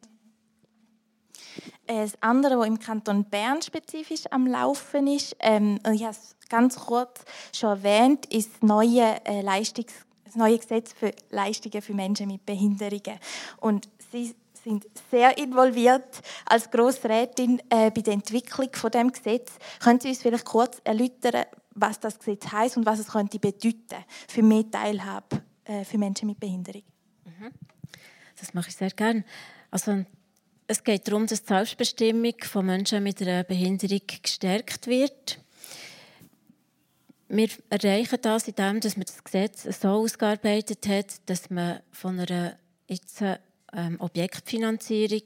[1.87, 6.77] Das andere, was im Kanton Bern spezifisch am Laufen ist, ähm, ich habe es ganz
[6.77, 9.93] kurz schon erwähnt, ist das neue, äh, Leistungs
[10.31, 13.19] das neue Gesetz für Leistungen für Menschen mit Behinderungen.
[13.57, 19.51] Und sie sind sehr involviert als Grossrätin äh, bei der Entwicklung von dem Gesetz.
[19.83, 24.03] Können Sie uns vielleicht kurz erläutern, was das Gesetz heißt und was es könnte bedeuten
[24.27, 26.83] für mehr Teilhabe äh, für Menschen mit Behinderung.
[27.25, 27.51] Mhm.
[28.39, 29.23] Das mache ich sehr gerne.
[29.69, 30.03] Also
[30.67, 35.39] es geht darum, dass die Selbstbestimmung von Menschen mit einer Behinderung gestärkt wird.
[37.27, 42.57] Wir erreichen das, indem dass man das Gesetz so ausgearbeitet hat, dass man von einer
[42.87, 43.21] jetzt,
[43.73, 45.23] ähm, Objektfinanzierung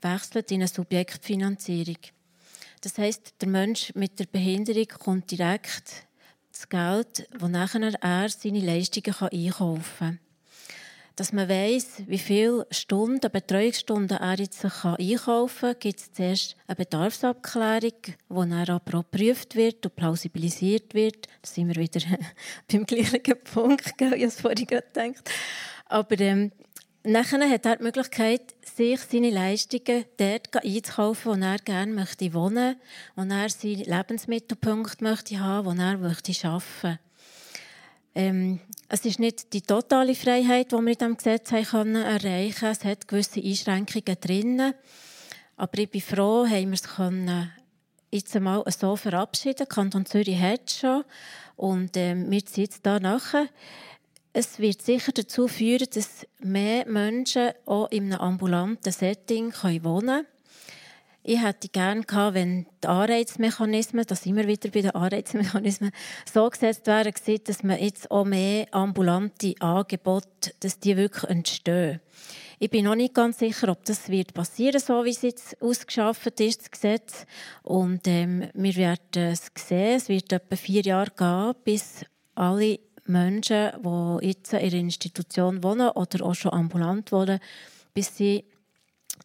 [0.00, 1.98] wechselt in eine Subjektfinanzierung.
[2.84, 6.06] Das heißt, der Mensch mit der Behinderung kommt direkt
[6.52, 10.18] das Geld, das nachher er seine Leistungen einkaufen kann.
[11.16, 16.76] Dass man weiss, wie viele Stunden, Betreuungsstunden er jetzt einkaufen kann, gibt es zuerst eine
[16.76, 21.26] Bedarfsabklärung, die dann auch geprüft wird und plausibilisiert wird.
[21.40, 22.00] Da sind wir wieder
[22.70, 25.30] beim gleichen Punkt, ich habe es vorhin gerade gedacht.
[25.86, 26.52] Aber ähm,
[27.06, 32.76] Nachher hat er die Möglichkeit, sich seine Leistungen dort einzukaufen, wo er gerne möchte wohnen,
[33.14, 36.98] wo er seinen Lebensmittelpunkt möchte haben, wo er möchte arbeiten.
[38.14, 42.72] Ähm, es ist nicht die totale Freiheit, die wir in diesem Gesetz haben erreichen können.
[42.72, 44.72] Es hat gewisse Einschränkungen drin.
[45.58, 46.88] Aber ich bin froh, haben wir es
[48.10, 49.68] jetzt einmal so verabschieden.
[49.68, 51.04] Kanton Zürich hat es schon.
[51.56, 53.48] Und ähm, wir sind jetzt da nachher.
[54.36, 60.26] Es wird sicher dazu führen, dass mehr Menschen auch in einem ambulanten Setting wohnen können.
[61.22, 65.92] Ich hätte gerne gehabt, wenn die Anreizmechanismen, das immer wieder bei den Anreizmechanismen,
[66.30, 67.14] so gesetzt wären,
[67.44, 72.00] dass man jetzt auch mehr ambulante Angebote, dass die wirklich entstehen.
[72.58, 76.40] Ich bin noch nicht ganz sicher, ob das wird passieren, so wie es jetzt ausgeschafft
[76.40, 77.26] ist, das Gesetz.
[77.62, 79.96] Und ähm, wir werden es sehen.
[79.96, 82.04] Es wird etwa vier Jahre gehen, bis
[82.34, 87.40] alle Menschen, die jetzt in einer Institution wohnen oder auch schon ambulant wohnen,
[87.92, 88.44] bis sie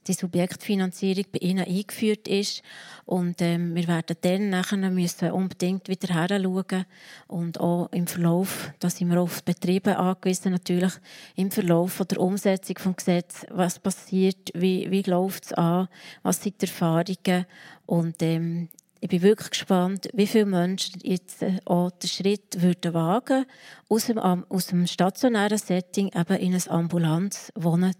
[0.07, 2.61] die Subjektfinanzierung bei ihnen eingeführt ist.
[3.05, 6.85] Und ähm, wir werden dann nachher müssen unbedingt wieder heranschauen
[7.27, 10.93] und auch im Verlauf, da sind wir auf Betriebe angewiesen, natürlich
[11.35, 15.87] im Verlauf der Umsetzung des Gesetzes, was passiert, wie, wie läuft es an,
[16.23, 17.45] was sind die Erfahrungen
[17.85, 18.69] und ähm,
[19.01, 23.45] ich bin wirklich gespannt, wie viele Menschen jetzt äh, auch den Schritt würden wagen
[23.87, 27.93] aus aus dem stationären Setting eben in ein ambulantes Wohnen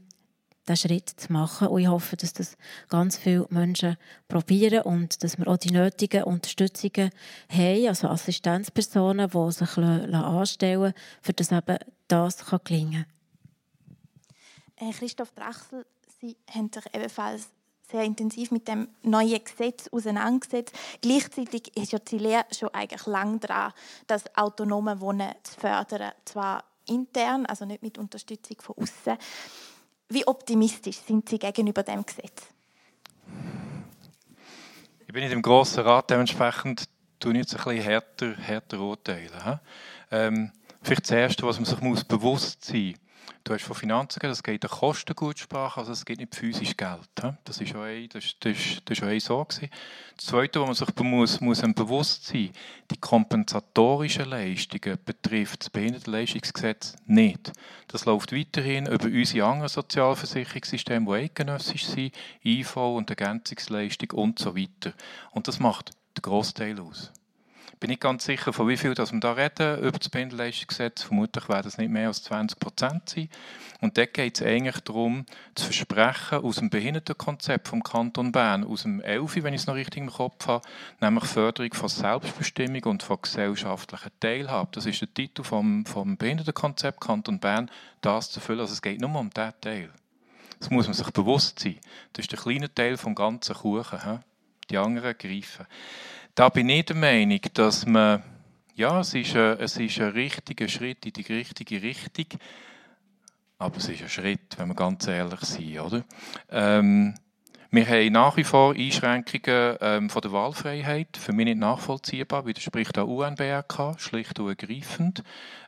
[0.68, 1.70] den Schritt zu machen.
[1.70, 2.58] Und ich hoffe, dass das
[2.90, 3.98] ganz viele Menschen
[4.28, 7.12] probieren und dass wir auch die nötigen Unterstützungen
[7.50, 11.78] haben, also Assistenzpersonen, die sich anstellen für das eben
[12.08, 13.06] das gelingen
[14.78, 14.90] kann.
[14.90, 15.86] Äh, Christoph Drachsel,
[16.22, 17.50] Sie haben sich ebenfalls
[17.92, 20.76] sehr intensiv mit dem neuen Gesetz auseinandergesetzt.
[21.02, 23.74] Gleichzeitig ist ja Lehre schon eigentlich lang dran,
[24.08, 29.18] das autonome Wohnen zu fördern, zwar intern, also nicht mit Unterstützung von außen.
[30.10, 32.48] Wie optimistisch sind Sie gegenüber dem Gesetz?
[35.06, 39.60] Ich bin in dem grossen Rat dementsprechend tue jetzt ein bisschen härter, härter urteilen.
[40.12, 43.09] Ähm, vielleicht das Erste, was man sich bewusst sein muss,
[43.44, 47.10] Du hast von Finanzen geredet, es geht eine Kostengutsprache, also es geht nicht physisch Geld.
[47.44, 49.44] Das ist auch ein, das, das, das ist auch ein so.
[49.50, 52.52] Das Zweite, was man sich muss, muss bewusst sein,
[52.92, 57.52] die kompensatorischen Leistungen betrifft das Behindertenleistungsgesetz nicht.
[57.88, 62.14] Das läuft weiterhin über unsere anderen Sozialversicherungssysteme, die eidgenössisch sind,
[62.44, 64.94] IV und Ergänzungsleistung und so weiter.
[65.32, 67.12] Und das macht den Großteil aus
[67.80, 71.04] bin nicht ganz sicher, von wie viel dass wir da reden über das Pendelleistungsgesetz.
[71.04, 73.30] Vermutlich werden es nicht mehr als 20 Prozent sein.
[73.80, 75.26] Und dort geht es eigentlich darum,
[75.56, 79.76] zu versprechen, aus dem Behindertenkonzept vom Kanton Bern, aus dem ELFI, wenn ich es noch
[79.76, 80.68] richtig im Kopf habe,
[81.00, 84.70] nämlich Förderung von Selbstbestimmung und von gesellschaftlicher Teilhabe.
[84.74, 87.72] Das ist der Titel vom, vom Behindertenkonzept Kanton Bern,
[88.02, 88.60] das zu erfüllen.
[88.60, 89.90] Also es geht nur um diesen Teil.
[90.60, 91.78] Das muss man sich bewusst sein.
[92.12, 94.20] Das ist der kleine Teil vom ganzen Kuchen.
[94.70, 95.66] Die anderen greifen.
[96.40, 98.24] Da bin ich der Meinung, dass man,
[98.74, 102.40] ja, es ist, ein, es ist ein richtiger Schritt in die richtige Richtung,
[103.58, 106.06] aber es ist ein Schritt, wenn wir ganz ehrlich sind, oder?
[106.50, 107.14] Ähm,
[107.72, 111.18] wir haben nach wie vor Einschränkungen ähm, von der Wahlfreiheit.
[111.18, 115.24] Für mich nicht nachvollziehbar, widerspricht der UNBRK, schlicht und ergreifend.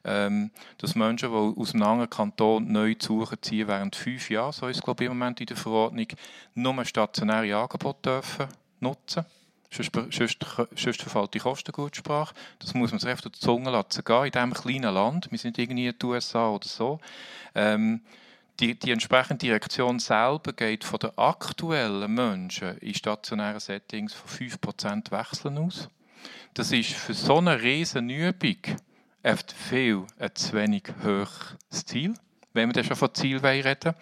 [0.05, 4.67] Ähm, dass Menschen, die aus einem anderen Kanton neu suchen ziehen, während fünf Jahren, so
[4.69, 6.07] ist es glaube ich, im Moment in der Verordnung,
[6.55, 8.47] nur stationäre Angebote dürfen
[8.79, 9.25] nutzen
[9.71, 9.91] sonst,
[10.75, 12.35] sonst, verfällt die Kostengutsprache.
[12.59, 15.31] Das muss man sich auf die Zunge lassen gehen, in diesem kleinen Land.
[15.31, 16.99] Wir sind irgendwie in den USA oder so.
[17.55, 18.01] Ähm,
[18.59, 25.11] die, die entsprechende Direktion selber geht von den aktuellen Menschen in stationären Settings von 5%
[25.11, 25.89] Wechseln aus.
[26.53, 28.57] Das ist für so eine riesen Übung
[29.23, 32.13] viel ein zu wenig hohes Ziel,
[32.53, 33.93] wenn wir dann schon von Ziel reden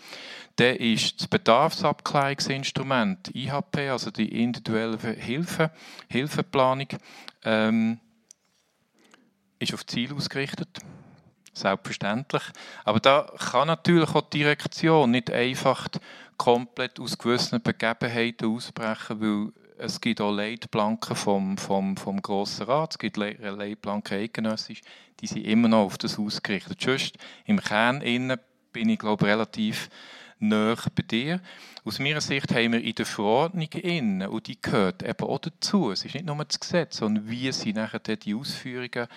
[0.59, 5.71] dann ist das Bedarfsabklärungsinstrument IHP, also die individuelle Hilfe,
[6.09, 6.89] Hilfeplanung,
[7.43, 7.99] ähm,
[9.59, 10.79] ist auf Ziel ausgerichtet.
[11.53, 12.43] Selbstverständlich.
[12.83, 15.87] Aber da kann natürlich auch die Direktion nicht einfach
[16.37, 22.91] komplett aus gewissen Begebenheiten ausbrechen, weil es gibt auch Leitplanken vom, vom, vom Grossen Rat,
[22.91, 24.81] es gibt Leitplanken eidgenössisch,
[25.19, 26.83] die sind immer noch auf das ausgerichtet.
[26.83, 28.39] Just im Kern innen
[28.71, 29.89] bin ich glaube relativ
[30.39, 31.41] näher bei dir.
[31.83, 35.91] Aus meiner Sicht haben wir in der Verordnung innen, und die gehört eben auch dazu,
[35.91, 39.07] es ist nicht nur das Gesetz, sondern wie sind nachher die Ausführungen,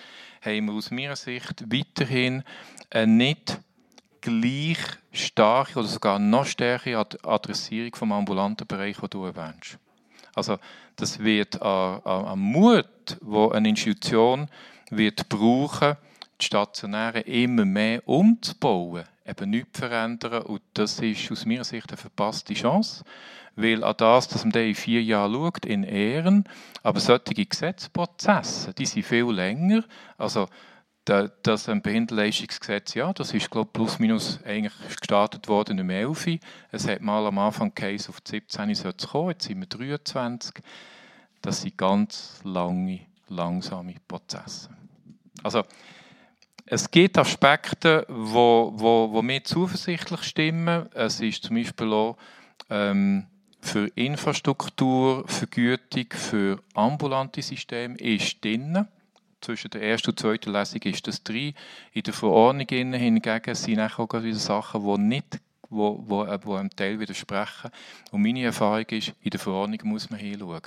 [0.41, 2.43] haben wir aus meiner Sicht weiterhin
[2.89, 3.59] eine nicht
[4.21, 4.79] gleich
[5.11, 9.77] starke oder sogar noch stärkere Adressierung vom ambulanten Bereich, den du erwähnst.
[10.35, 10.57] Also
[10.95, 14.47] das wird an, Mut, wo eine Institution
[14.89, 15.95] wird brauchen,
[16.39, 20.43] die Stationäre immer mehr umzubauen eben nichts verändern.
[20.43, 23.03] Und das ist aus meiner Sicht eine verpasste Chance,
[23.55, 26.43] weil an das, dass man in vier Jahren schaut, in Ehren,
[26.81, 29.83] aber solche Gesetzprozesse, die sind viel länger.
[30.17, 30.47] Also
[31.05, 36.39] das Behindertenleistungsgesetz, ja, das ist glaube plus minus eigentlich gestartet worden im 11.
[36.71, 40.63] Es hat mal am Anfang Case auf 17 sollte kommen, jetzt sind wir 23.
[41.41, 44.69] Das sind ganz lange, langsame Prozesse.
[45.43, 45.63] Also
[46.65, 50.89] es gibt Aspekte, wo, wo, wo mir zuversichtlich stimmen.
[50.93, 52.17] Es ist zum Beispiel auch
[52.69, 53.27] ähm,
[53.59, 58.87] für Infrastruktur, Vergütung, für ambulante Systeme ist drin.
[59.43, 61.53] Zwischen der ersten und zweiten Lesung ist das drin.
[61.91, 65.39] In der Verordnung hingegen sind auch wieder Sachen, die nicht
[65.69, 67.71] wo, wo, wo einem Teil widersprechen.
[68.11, 70.61] Und meine Erfahrung ist, in der Verordnung muss man hinschauen,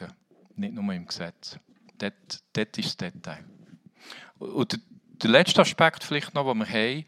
[0.56, 1.58] nicht nur im Gesetz.
[1.98, 3.44] Dort, dort ist das Detail.
[4.38, 4.78] Und
[5.22, 7.04] der letzte Aspekt vielleicht noch, den wir haben,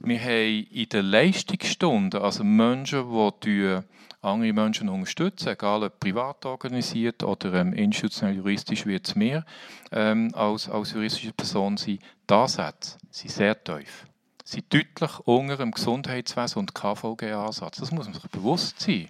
[0.00, 3.10] wir haben in den Leistungsstunden, also Menschen,
[3.42, 3.80] die
[4.20, 9.44] andere Menschen unterstützen, egal ob privat organisiert oder ähm, institutionell juristisch, wie es mehr
[9.92, 14.06] ähm, als, als juristische Person sind, die Ansätze sind sehr tief.
[14.44, 17.78] Sie sind deutlich unter dem Gesundheitswesen und KVG-Ansatz.
[17.78, 19.08] Das muss man sich bewusst sein.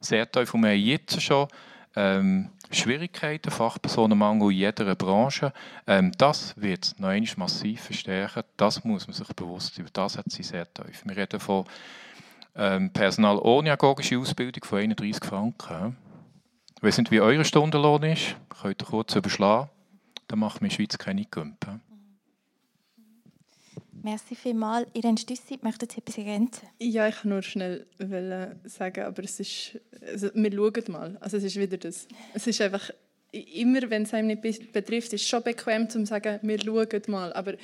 [0.00, 0.54] Sehr tief.
[0.54, 1.46] Und wir haben jetzt schon
[1.94, 5.52] ähm, Schwierigkeiten, Fachpersonenmangel in jeder Branche.
[5.86, 8.42] Ähm, das wird noch einmal massiv verstärken.
[8.56, 9.86] Das muss man sich bewusst sein.
[9.92, 11.02] Das hat sie sehr tief.
[11.04, 11.66] Wir reden von
[12.56, 15.96] ähm, Personal ohne agogische Ausbildung von 31 Franken.
[16.76, 18.36] Ich weiß nicht, wie euer Stundenlohn ist.
[18.48, 19.70] Könnt ihr kurz überschlagen.
[20.28, 21.80] Da macht mir in der Schweiz keine Gümpe.
[24.04, 24.86] Merci vielmals.
[24.92, 26.68] Irene Stüssi, möchten Sie etwas ergänzen?
[26.78, 27.86] Ja, ich kann nur schnell
[28.64, 31.16] sagen, aber es ist, also wir schauen mal.
[31.20, 32.06] Also es ist wieder das.
[32.34, 32.90] Es ist einfach,
[33.32, 37.32] immer wenn es einem nicht betrifft, ist es schon bequem zu sagen, wir schauen mal.
[37.32, 37.54] Aber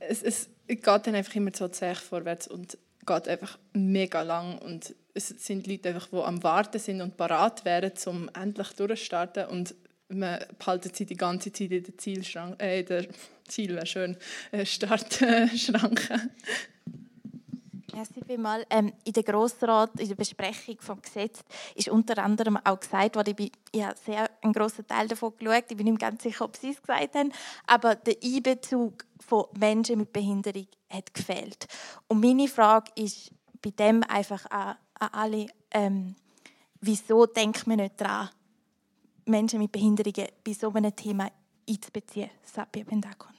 [0.00, 2.76] es, es geht dann einfach immer so zäh vorwärts und
[3.06, 7.64] geht einfach mega lang und es sind Leute einfach, die am Warten sind und parat
[7.64, 9.74] wären, um endlich durchzustarten und
[10.08, 13.06] man behaltet sie die ganze Zeit in der Zielschranke, äh, der
[13.48, 14.16] Ziel wäre schön,
[14.50, 16.30] äh, Startschranke.
[17.94, 18.64] Merci vielmals.
[18.70, 23.34] Ähm, in der Grossrat, in der Besprechung des Gesetzes ist unter anderem auch gesagt worden,
[23.38, 26.56] ich, ich habe sehr einen grossen Teil davon geschaut, ich bin nicht ganz sicher, ob
[26.56, 27.32] Sie es gesagt haben,
[27.66, 31.66] aber der Einbezug von Menschen mit Behinderung hat gefehlt.
[32.08, 36.14] Und meine Frage ist bei dem einfach an, an alle, ähm,
[36.80, 38.30] wieso denkt man nicht daran,
[39.24, 41.30] Menschen mit Behinderungen bei so einem Thema
[41.68, 42.30] einzubeziehen?
[42.42, 43.32] Sabia Bendakon.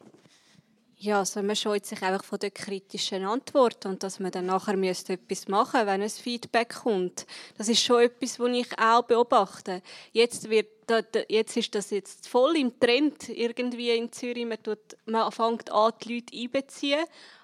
[1.03, 4.77] Ja, also man scheut sich einfach von der kritischen Antwort und dass man dann nachher
[4.77, 7.25] müsste etwas machen müsste, wenn ein Feedback kommt.
[7.57, 9.81] Das ist schon etwas, was ich auch beobachte.
[10.13, 10.69] Jetzt, wird,
[11.27, 14.45] jetzt ist das jetzt voll im Trend irgendwie in Zürich.
[14.45, 17.03] Man, tut, man fängt an, die Leute einbeziehen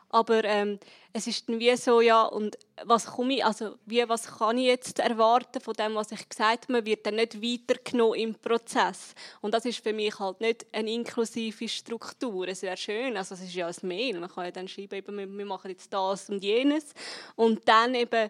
[0.10, 0.80] aber ähm,
[1.14, 4.66] es ist dann wie so, ja, und was komme ich, also wie, was kann ich
[4.66, 9.14] jetzt erwarten von dem, was ich gesagt habe, man wird dann nicht weitergenommen im Prozess.
[9.42, 12.48] Und das ist für mich halt nicht eine inklusive Struktur.
[12.48, 15.38] Es wäre schön, also es ist ja ein Mail, man kann ja dann schreiben, eben,
[15.38, 16.94] wir machen jetzt das und jenes.
[17.36, 18.30] Und dann eben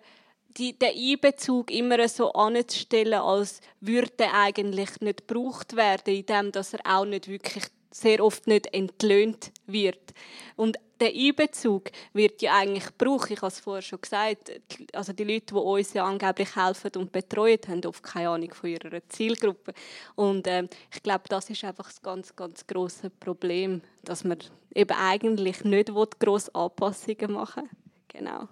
[0.57, 6.79] die, den Einbezug immer so anzustellen, als würde eigentlich nicht gebraucht werden, indem dass er
[6.85, 10.13] auch nicht wirklich sehr oft nicht entlöhnt wird.
[10.55, 13.31] Und der Einbezug wird ja eigentlich gebraucht.
[13.31, 14.51] Ich habe es vorher schon gesagt.
[14.93, 18.69] Also die Leute, die uns ja angeblich helfen und betreuen, haben oft keine Ahnung von
[18.69, 19.73] ihrer Zielgruppe.
[20.15, 24.39] Und äh, ich glaube, das ist einfach das ganz, ganz große Problem, dass man
[24.75, 27.69] eben eigentlich nicht grosse Anpassungen machen will.
[28.09, 28.49] Genau.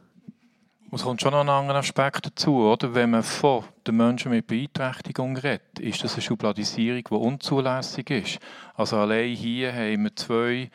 [0.90, 2.96] Es kommt schon noch einen anderen Aspekt dazu, oder?
[2.96, 8.40] Wenn man von den Menschen mit Beeinträchtigung redet, ist das eine Schubladisierung, die unzulässig ist.
[8.74, 10.72] Also allein hier haben wir zwei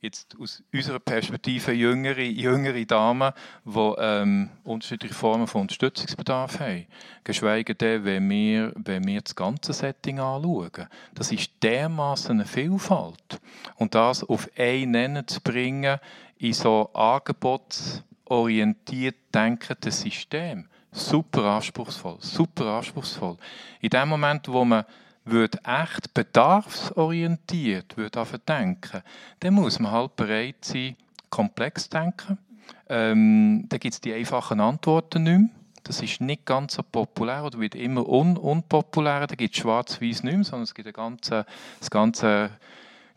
[0.00, 3.32] jetzt aus unserer Perspektive jüngere, jüngere Damen,
[3.64, 6.86] die ähm, unterschiedliche Formen von Unterstützungsbedarf haben.
[7.22, 10.88] Geschweige denn, wenn wir, wenn wir das ganze Setting anschauen.
[11.14, 13.40] Das ist dermaßen eine Vielfalt.
[13.76, 15.98] Und das auf einen Nenner zu bringen,
[16.36, 16.90] in so
[18.26, 23.36] angebotsorientiert denkendes System, super anspruchsvoll, super anspruchsvoll.
[23.80, 24.84] In dem Moment, wo man
[25.24, 29.02] würde echt bedarfsorientiert würde denken,
[29.40, 30.96] dann muss man halt bereit sein,
[31.30, 32.38] komplex zu denken.
[32.88, 35.48] Ähm, da gibt es die einfachen Antworten nicht mehr.
[35.82, 39.26] Das ist nicht ganz so populär oder wird immer un unpopulär.
[39.26, 41.44] Da gibt es schwarz-weiß nicht mehr, sondern es gibt ganzen,
[41.78, 42.50] das ganze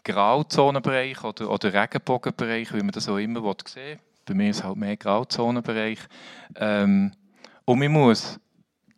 [0.04, 4.07] Grauzonenbereich oder, oder Regenbogenbereich, wie man das auch immer sehen will.
[4.28, 6.00] Bei mir ist halt mehr Grauzonenbereich.
[6.56, 7.14] Ähm,
[7.66, 8.40] und man muss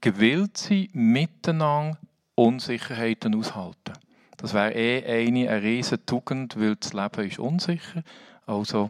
[0.02, 1.98] gewillt sein, miteinander
[2.36, 3.94] Unsicherheiten aushalten.
[4.38, 8.04] Das wäre eh eine, eine riesige Tugend, weil das Leben ist unsicher.
[8.46, 8.90] Also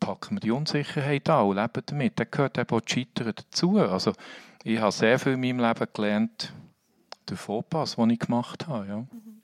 [0.00, 2.18] packen wir die Unsicherheit an und leben damit.
[2.18, 3.78] Da gehört eben auch Scheitern dazu.
[3.78, 4.12] Also
[4.64, 6.52] ich habe sehr viel in meinem Leben gelernt,
[7.28, 8.86] den Vorpass, den ich gemacht habe.
[8.86, 8.96] Ja.
[8.98, 9.40] Mhm.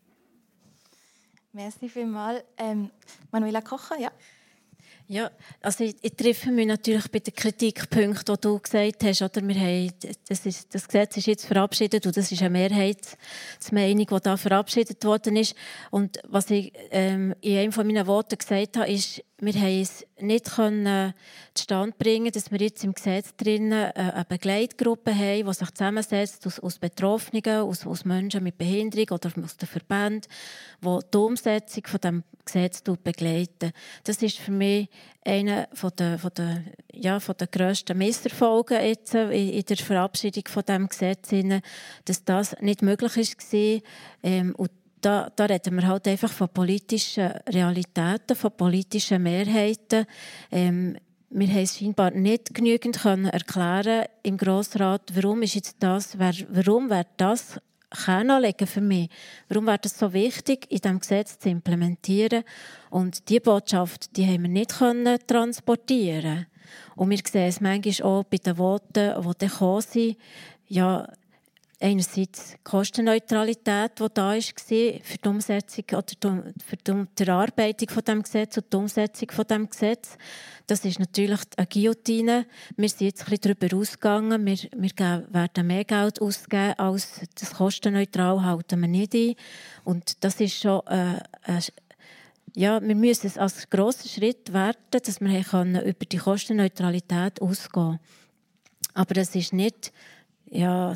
[1.52, 2.43] Merci vielmals.
[2.59, 2.90] Ähm,
[3.31, 4.10] Manuela Kocher, ja.
[5.08, 5.30] Ja,
[5.60, 9.22] also ich, ich treffe mich natürlich bei den Kritikpunkten, die du gesagt hast.
[9.22, 9.92] Oder wir haben,
[10.28, 15.04] das, ist, das Gesetz ist jetzt verabschiedet und das ist eine Mehrheitsmeinung, die da verabschiedet
[15.04, 15.54] worden ist.
[15.92, 20.06] Und was ich ähm, in einem von meinen Worten gesagt habe, ist, wir haben es
[20.18, 21.12] nicht können
[21.52, 26.46] zustande bringen, dass wir jetzt im Gesetz drinnen äh, eine Begleitgruppe haben, die sich zusammensetzt
[26.46, 30.30] aus, aus Betroffenen, aus, aus Menschen mit Behinderung oder aus den Verbänden,
[30.82, 33.72] die die Umsetzung von dem Gesetz begleiten.
[34.04, 34.88] Das ist für mich
[35.22, 36.62] einer von der, von der,
[36.94, 41.34] ja, von der grössten Misserfolge jetzt in, in der Verabschiedung von dem Gesetz,
[42.06, 43.80] dass das nicht möglich war.
[44.22, 44.70] Ähm, und
[45.01, 50.06] da, da reden wir halt einfach von politischen Realitäten, von politischen Mehrheiten.
[50.51, 50.97] Ähm,
[51.31, 57.06] wir haben scheinbar nicht genügend können erklären im Grossrat, warum ist jetzt das, warum wäre
[57.16, 57.60] das
[57.90, 59.10] Kernanliegen für mich,
[59.48, 62.44] warum wäre das so wichtig, in diesem Gesetz zu implementieren.
[62.90, 66.47] Und diese Botschaft, die haben wir nicht können transportieren.
[66.97, 70.16] Und wir sehen es manchmal auch bei den Worten, die dann kommen sind,
[70.68, 71.09] ja,
[71.78, 78.22] einerseits die Kostenneutralität, die da war für die Umsetzung oder für die Erarbeitung von dem
[78.22, 80.16] Gesetz und die Umsetzung von dem Gesetz.
[80.66, 82.46] Das ist natürlich eine Guillotine.
[82.76, 84.46] Wir sind jetzt ein bisschen darüber ausgegangen.
[84.46, 89.34] Wir, wir werden mehr Geld ausgeben, als das kostenneutral halten wir nicht ein.
[89.84, 91.60] Und das ist schon äh, äh,
[92.54, 98.00] ja, wir müssen es als grossen Schritt werten, dass wir über die Kostenneutralität ausgehen können.
[98.94, 99.92] Aber es ist nicht
[100.46, 100.94] ja,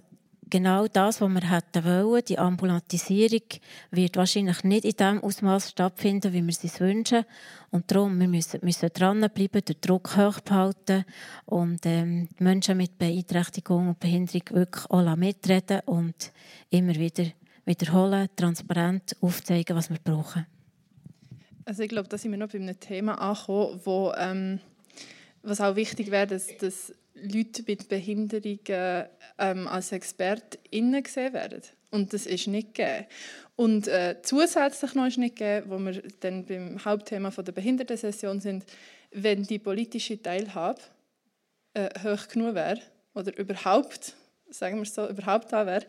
[0.51, 2.25] genau das, was wir hätten wollen.
[2.27, 3.43] Die Ambulantisierung
[3.91, 7.25] wird wahrscheinlich nicht in dem Ausmaß stattfinden, wie wir es wünschen.
[7.71, 11.05] Und darum wir müssen, müssen dranbleiben, den Druck hochhalten
[11.47, 16.33] und ähm, die Menschen mit Beeinträchtigung und Behinderung wirklich auch mitreden und
[16.71, 17.27] immer wieder
[17.65, 20.47] wiederholen, transparent aufzeigen, was wir brauchen.
[21.65, 24.59] Also ich glaube, da sind wir noch bei einem Thema angekommen, wo, ähm,
[25.43, 29.07] was auch wichtig wäre, dass, dass Leute mit Behinderungen
[29.39, 31.63] ähm, als ExpertInnen gesehen werden.
[31.91, 33.07] Und das ist nicht gegeben.
[33.57, 38.41] Und äh, zusätzlich noch ist nicht gegeben, wo wir dann beim Hauptthema von der Behindertensession
[38.41, 38.65] sind,
[39.11, 40.81] wenn die politische Teilhabe
[41.75, 42.81] äh, hoch genug wäre
[43.15, 44.15] oder überhaupt,
[44.51, 45.85] sagen wir es so, überhaupt da wäre,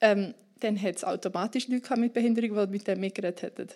[0.00, 3.68] ähm, dann hätte es automatisch Leute mit Behinderung, die mit dem mitgeredet hätten.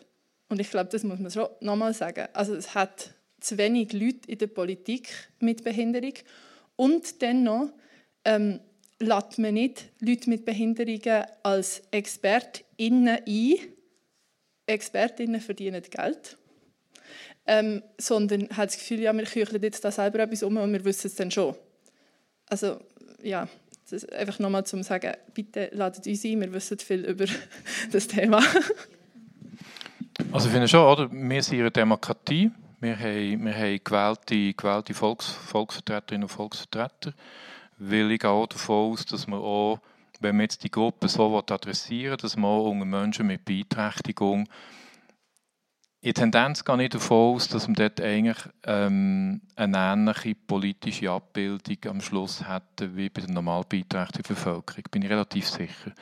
[0.48, 2.27] Und ich glaube, das muss man schon nochmal sagen.
[2.32, 5.09] Also es hat zu wenig Leute in der Politik
[5.39, 6.14] mit Behinderung
[6.81, 7.69] und dennoch
[8.24, 8.59] ähm,
[9.01, 13.55] lädt man nicht Leute mit Behinderungen als ExpertInnen ein.
[14.65, 16.39] ExpertInnen verdienen Geld.
[17.47, 20.82] Ähm, sondern hat das Gefühl, ja, wir kücheln jetzt da selber etwas um und wir
[20.86, 21.55] wissen es dann schon.
[22.47, 22.81] Also,
[23.23, 23.47] ja,
[23.82, 27.27] das ist einfach nochmal zum sagen, bitte ladet uns ein, wir wissen viel über
[27.93, 28.43] das Thema.
[30.32, 31.12] also ich finde schon, oder?
[31.12, 32.51] wir sind eine Demokratie,
[32.81, 37.12] wir haben, wir haben gewählte, gewählte Volks, Volksvertreterinnen und Volksvertreter
[37.81, 39.81] weil ich auch davon aus, dass man auch,
[40.20, 44.47] wenn man jetzt die Gruppe so adressieren will, dass man auch unter Menschen mit Beeinträchtigung
[46.02, 51.77] in Tendenz gehe ich davon aus, dass man dort eigentlich ähm, eine ähnliche politische Abbildung
[51.89, 54.85] am Schluss hätte wie bei der normal beeinträchtigten Bevölkerung.
[54.90, 55.93] Bin ich relativ sicher.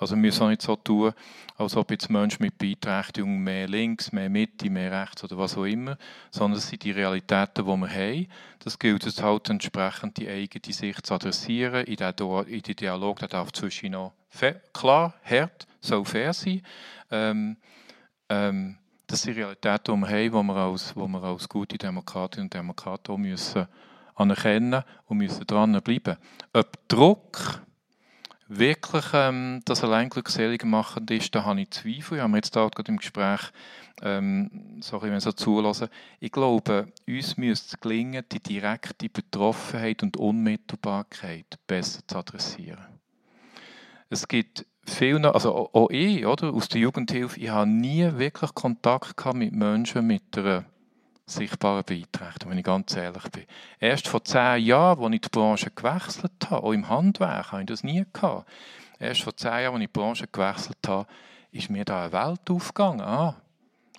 [0.00, 1.12] Also wir müssen nicht so tun,
[1.58, 5.64] als ob jetzt Menschen mit Beeinträchtigung mehr links, mehr Mitte, mehr rechts oder was auch
[5.64, 5.98] immer,
[6.30, 8.26] sondern es sind die Realitäten, die wir haben.
[8.60, 11.84] Das gilt es halt entsprechend, die eigene Sicht zu adressieren.
[11.84, 14.14] In den Dialog der darf zwischen noch
[14.72, 16.62] klar, hart, soll fair sein.
[17.10, 17.58] Ähm,
[18.30, 22.46] ähm, das sind Realitäten, die wir haben, die wir als, die wir als gute Demokratinnen
[22.46, 23.66] und Demokraten auch müssen
[24.14, 26.16] anerkennen und müssen dranbleiben.
[26.52, 27.62] Ob Druck
[28.50, 32.16] wirklich ähm, das allein glückselig machend ist, da habe ich Zweifel.
[32.16, 33.40] Ich habe mir jetzt gerade im Gespräch,
[34.02, 40.02] ähm, sorry, wenn ich so zulasse, ich glaube, uns müsste es gelingen, die direkte Betroffenheit
[40.02, 42.84] und Unmittelbarkeit besser zu adressieren.
[44.08, 49.16] Es gibt viele, also auch ich, oder, aus der Jugendhilfe, ich habe nie wirklich Kontakt
[49.16, 50.64] gehabt mit Menschen mit einer
[51.30, 53.44] sichtbaren Beeinträchtigung, wenn ich ganz ehrlich bin.
[53.78, 57.68] Erst vor zehn Jahren, als ich die Branche gewechselt habe, auch im Handwerk, habe ich
[57.68, 58.48] das nie gehabt.
[58.98, 61.06] Erst vor zehn Jahren, als ich die Branche gewechselt habe,
[61.52, 63.00] ist mir da eine Welt aufgegangen.
[63.00, 63.36] Ah,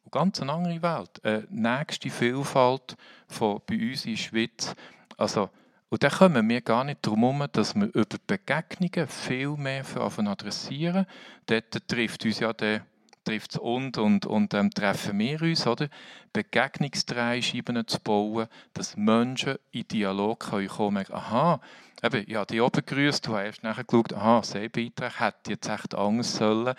[0.04, 1.24] eine ganz andere Welt.
[1.24, 2.96] Eine nächste Vielfalt
[3.28, 4.76] von bei uns in der Schweiz.
[5.18, 5.50] Also,
[5.90, 11.06] und da kommen wir gar nicht darum herum, dass wir über Begegnungen viel mehr adressieren.
[11.48, 12.86] Dort trifft uns ja der
[13.24, 15.88] trifft es und und, und ähm, treffen wir uns, oder?
[16.34, 21.06] Begegnungsdreischeiben zu bauen, dass Menschen in Dialog kommen können.
[21.12, 21.62] Aha,
[22.04, 26.36] eben, ja, die oben begrüßt, du hast nachher geschaut, aha, Seebeitrag hätte jetzt echt Angst
[26.36, 26.76] sollen.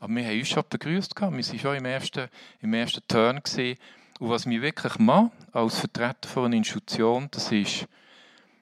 [0.00, 2.28] Aber wir haben uns schon begrüßt, wir waren schon im ersten,
[2.60, 3.42] im ersten Turn.
[3.42, 3.78] Gewesen.
[4.18, 7.86] Und was mich wirklich macht, als Vertreter von einer Institution, das ist,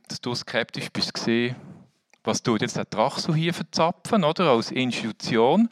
[0.09, 1.13] dass du skeptisch bist
[2.25, 4.51] was tut jetzt der Drache so hier verzapfen, oder?
[4.51, 5.69] Als Institution.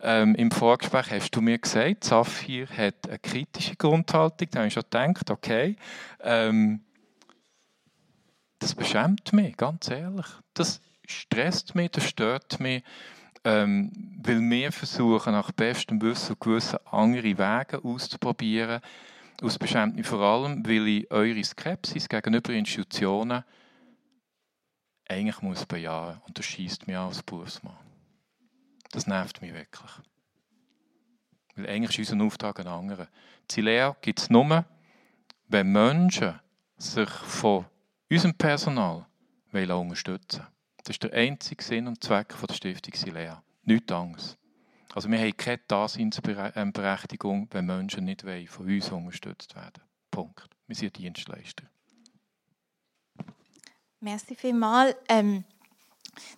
[0.00, 4.48] Ähm, Im Vorgespräch hast du mir gesagt, Saphir hat eine kritische Grundhaltung.
[4.50, 5.76] Da habe ich schon gedacht, okay,
[6.20, 6.82] ähm,
[8.58, 10.26] das beschämt mich, ganz ehrlich.
[10.54, 12.82] Das stresst mich, das stört mich,
[13.44, 13.92] ähm,
[14.22, 18.80] weil wir versuchen, nach bestem Wissen und Gewissen andere Wege auszuprobieren.
[19.42, 23.44] Es beschämt mich vor allem, weil ich eure Skepsis gegenüber Institutionen
[25.08, 27.85] eigentlich muss bejahen und das schießt mich als Berufsmann.
[28.90, 29.90] Das nervt mich wirklich.
[31.54, 33.08] Weil eigentlich ist unser Auftrag ein anderer.
[33.48, 34.64] Zilea gibt es nur,
[35.48, 36.38] wenn Menschen
[36.76, 37.66] sich von
[38.10, 39.06] unserem Personal
[39.52, 40.52] unterstützen wollen.
[40.78, 43.42] Das ist der einzige Sinn und Zweck der Stiftung Silea.
[43.62, 44.36] Nichts anderes.
[44.94, 49.82] Also wir haben keine Daseinsberechtigung, wenn Menschen nicht von uns unterstützt werden.
[50.10, 50.48] Punkt.
[50.66, 51.64] Wir sind Dienstleister.
[54.00, 54.94] Merci vielmals.
[55.08, 55.44] Ähm,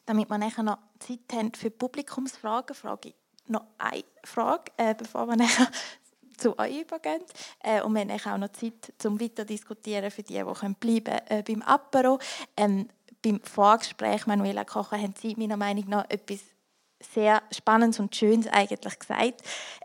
[0.07, 3.15] damit wir nachher noch Zeit haben für Publikumsfragen, frage ich
[3.49, 5.69] noch eine Frage, äh, bevor wir nachher
[6.37, 7.23] zu euch übergehen.
[7.61, 11.43] Äh, und wir haben auch noch Zeit zum weiter diskutieren für die, die bleiben äh,
[11.43, 12.19] beim Apero.
[12.57, 12.89] Ähm,
[13.23, 16.41] beim Vorgespräch, Manuela Kocher, haben Sie meiner Meinung nach etwas
[17.01, 19.43] sehr Spannendes und Schönes eigentlich gesagt.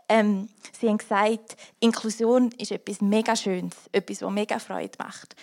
[0.08, 5.34] Ähm, Sie haben gesagt, Inklusion ist etwas mega Schönes, etwas, was mega Freude macht.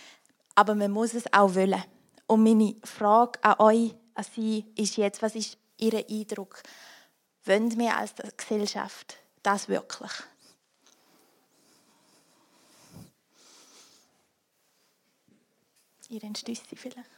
[0.55, 1.83] Aber man muss es auch wollen.
[2.27, 6.61] Und meine Frage an euch an Sie ist jetzt, was ist Ihr Eindruck?
[7.45, 10.11] Wollen wir als Gesellschaft das wirklich?
[16.09, 17.09] Ihr Stüssi vielleicht?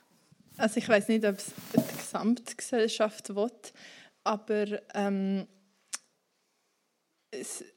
[0.58, 3.50] Also ich weiß nicht, ob es die Gesamtgesellschaft will,
[4.24, 5.48] aber ähm,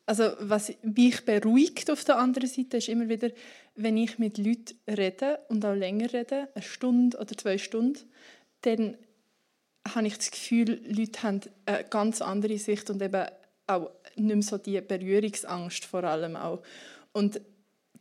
[0.05, 3.31] also was mich beruhigt auf der anderen Seite ist immer wieder,
[3.75, 8.11] wenn ich mit Leuten rede und auch länger rede, eine Stunde oder zwei Stunden,
[8.63, 8.99] dann
[9.95, 13.27] habe ich das Gefühl, Leute haben eine ganz andere Sicht und eben
[13.67, 16.63] auch nicht mehr so die Berührungsangst vor allem auch.
[17.13, 17.41] Und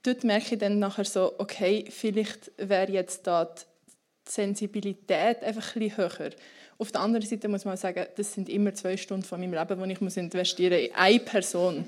[0.04, 5.80] dort merke ich dann nachher so, okay, vielleicht wäre jetzt da die Sensibilität einfach ein
[5.80, 6.32] bisschen höher.
[6.78, 9.82] Auf der anderen Seite muss man sagen, das sind immer zwei Stunden von meinem Leben,
[9.82, 11.86] die ich muss investieren in eine Person.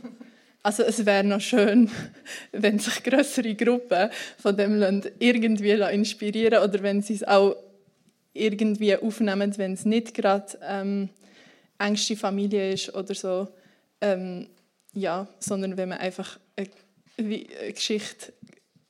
[0.64, 1.90] Also es wäre noch schön,
[2.52, 7.56] wenn sich größere Gruppen von dem Land irgendwie inspirieren oder wenn sie es auch
[8.38, 11.10] irgendwie aufnehmen, wenn es nicht gerade ähm,
[11.78, 13.48] engste Familie ist oder so.
[14.02, 14.50] Ähm,
[14.94, 16.70] ja, sondern wenn man einfach eine,
[17.18, 18.34] eine Geschichte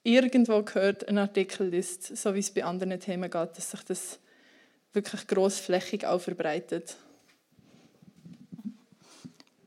[0.03, 4.19] irgendwo gehört, einen Artikel liest, so wie es bei anderen Themen geht, dass sich das
[4.93, 6.95] wirklich grossflächig auch verbreitet.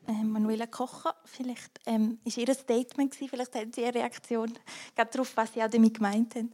[0.09, 4.53] Ähm, Manuela Kocher, vielleicht ähm, ist Ihr Statement gewesen, vielleicht haben Sie eine Reaktion
[4.97, 6.53] darauf, was Sie auch damit gemeint haben.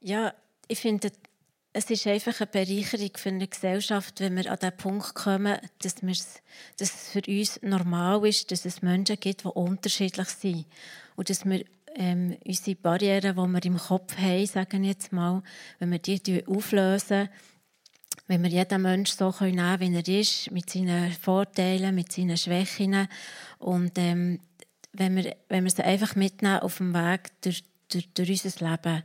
[0.00, 0.34] Ja,
[0.68, 1.10] ich finde,
[1.72, 5.96] es ist einfach eine Bereicherung für eine Gesellschaft, wenn wir an den Punkt kommen, dass,
[5.96, 6.40] dass
[6.78, 10.64] es für uns normal ist, dass es Menschen gibt, die unterschiedlich sind.
[11.16, 11.64] Und dass wir
[11.94, 15.42] ähm, unsere Barrieren, die wir im Kopf haben, sagen jetzt mal,
[15.78, 17.28] wenn wir die auflösen,
[18.26, 22.36] wenn wir jeden Menschen so nehmen können, wie er ist, mit seinen Vorteilen, mit seinen
[22.36, 23.06] Schwächen
[23.58, 24.40] und ähm,
[24.92, 29.02] wenn, wir, wenn wir sie einfach mitnehmen auf dem Weg durch, durch, durch unser Leben.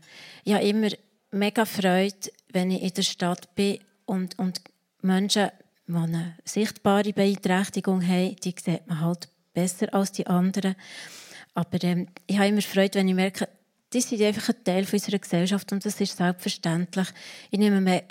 [0.48, 0.90] Habe immer
[1.32, 4.62] mega Freude, wenn ich in der Stadt bin und, und
[5.02, 5.50] Menschen,
[5.88, 10.76] die eine sichtbare Beeinträchtigung haben, die sieht man halt besser als die anderen.
[11.54, 13.48] Aber ähm, ich habe immer Freude, wenn ich merke,
[13.94, 17.08] die sind einfach ein Teil unserer Gesellschaft und das ist selbstverständlich.
[17.50, 18.02] Ich nehme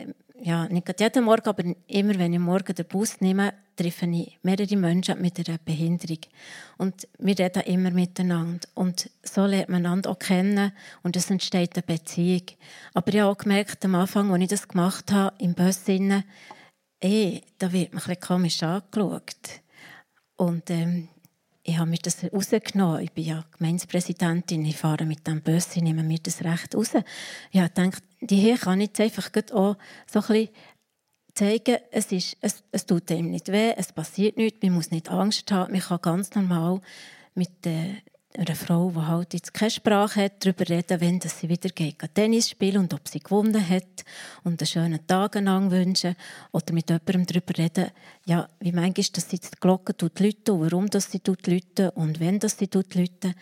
[0.42, 4.76] ja, nicht jeden Morgen, aber immer, wenn ich morgen den Bus nehme, treffe ich mehrere
[4.76, 6.18] Menschen mit einer Behinderung.
[6.78, 8.66] Und wir reden immer miteinander.
[8.74, 10.72] Und so lernt man einander auch kennen
[11.02, 12.46] und es entsteht eine Beziehung.
[12.94, 17.40] Aber ich habe auch gemerkt, am Anfang, als ich das gemacht habe, im Bus, eh,
[17.58, 19.60] da wird man ein komisch angeschaut.
[20.36, 21.08] Und ähm,
[21.62, 23.02] ich habe mir das rausgenommen.
[23.02, 26.92] Ich bin ja Gemeindepräsidentin, ich fahre mit dem Bus, ich nehme mir das Recht raus.
[27.50, 29.76] Ich gedacht, die hier kann ich jetzt einfach auch
[30.06, 30.48] so ein bisschen
[31.34, 35.10] zeigen, es, ist, es, es tut einem nicht weh, es passiert nichts, man muss nicht
[35.10, 36.80] Angst haben, man kann ganz normal
[37.34, 37.96] mit der
[38.36, 42.50] einer Frau, die halt jetzt keine Sprache hat, darüber reden, wenn sie wieder geht, Tennis
[42.50, 44.04] spielen und ob sie gewonnen hat
[44.44, 46.14] und einen schönen Tag lang wünschen
[46.52, 47.90] oder mit jemandem darüber reden,
[48.26, 52.38] ja, wie manchmal, dass sie die Glocke läuten und warum dass sie läuten und wenn
[52.38, 53.34] dass sie läuten.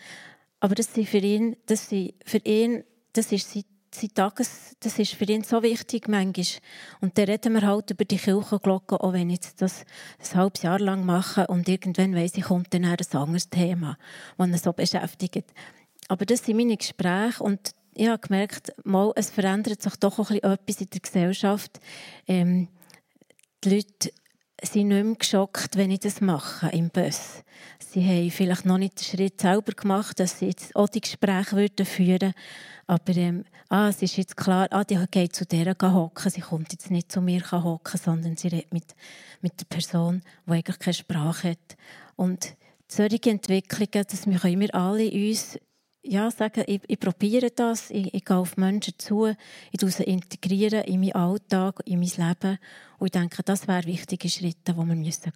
[0.59, 2.83] Aber das, sind für ihn, das, sind für ihn,
[3.13, 6.45] das ist sein sein Tages, das ist für ihn so wichtig manchmal.
[7.01, 9.85] Und dann reden wir halt über die Kirchenglocke, auch wenn ich das
[10.19, 13.97] ein halbes Jahr lang mache und irgendwann weiss ich, kommt dann ein anderes Thema,
[14.37, 15.45] das ihn so beschäftigt.
[16.07, 20.31] Aber das sind meine Gespräche und ich habe gemerkt, mal, es verändert sich doch auch
[20.31, 21.79] etwas in der Gesellschaft.
[22.27, 22.69] Ähm,
[23.63, 24.13] die Leute
[24.63, 27.43] sind nicht mehr geschockt, wenn ich das mache im Bus.
[27.79, 31.69] Sie haben vielleicht noch nicht den Schritt selber gemacht, dass sie jetzt auch die Gespräche
[31.85, 32.33] führen würden.
[32.89, 36.31] Aber ähm, ah, es ist jetzt klar, ah, die geht zu der hocken.
[36.31, 38.95] Sie kommt jetzt nicht zu mir hocken, sondern sie redet mit,
[39.41, 41.77] mit der Person, die eigentlich keine Sprache hat.
[42.15, 42.55] Und
[42.87, 45.59] solche Entwicklungen, dass wir immer alle uns
[46.01, 49.27] ja, sagen, ich, ich probiere das, ich, ich gehe auf Menschen zu,
[49.71, 52.57] ich sie integrieren in meinen Alltag, in mein Leben.
[52.97, 55.31] Und ich denke, das wären wichtige Schritte, die wir gehen müssen.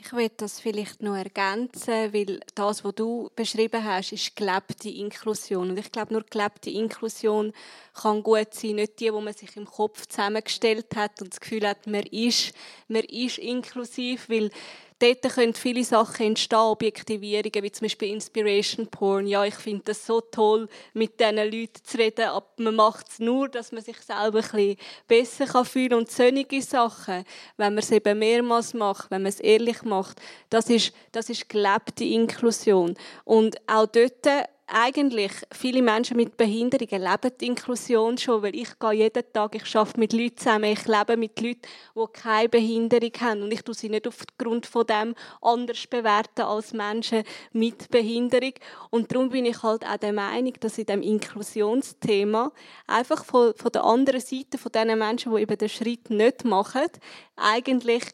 [0.00, 5.70] Ich will das vielleicht noch ergänzen, weil das, was du beschrieben hast, ist gelebte Inklusion.
[5.70, 7.52] Und ich glaube, nur gelebte Inklusion
[7.94, 11.66] kann gut sein, nicht die, wo man sich im Kopf zusammengestellt hat und das Gefühl
[11.66, 12.54] hat, man ist,
[12.86, 14.50] man ist inklusiv, weil
[14.98, 19.26] dort können viele Sachen entstehen, Objektivierungen, wie zum Beispiel Inspiration Porn.
[19.26, 23.18] Ja, ich finde das so toll, mit diesen Leuten zu reden, aber man macht es
[23.18, 24.76] nur, dass man sich selber ein
[25.06, 25.98] besser fühlen kann.
[25.98, 27.24] Und solche Sachen,
[27.56, 30.20] wenn man es eben mehrmals macht, wenn man es ehrlich macht,
[30.50, 32.96] das ist, das ist gelebte Inklusion.
[33.24, 34.26] Und auch dort
[34.70, 39.74] eigentlich viele Menschen mit Behinderungen leben die Inklusion schon, weil ich gehe jeden Tag, ich
[39.74, 41.62] arbeite mit Leuten zusammen, ich lebe mit Leuten,
[41.96, 43.42] die keine Behinderung haben.
[43.42, 48.52] Und ich tue sie nicht aufgrund von dem anders bewerten als Menschen mit Behinderung.
[48.90, 52.52] Und darum bin ich halt auch der Meinung, dass in dem Inklusionsthema
[52.86, 56.88] einfach von, von der anderen Seite von diesen Menschen, die eben den Schritt nicht machen,
[57.36, 58.04] eigentlich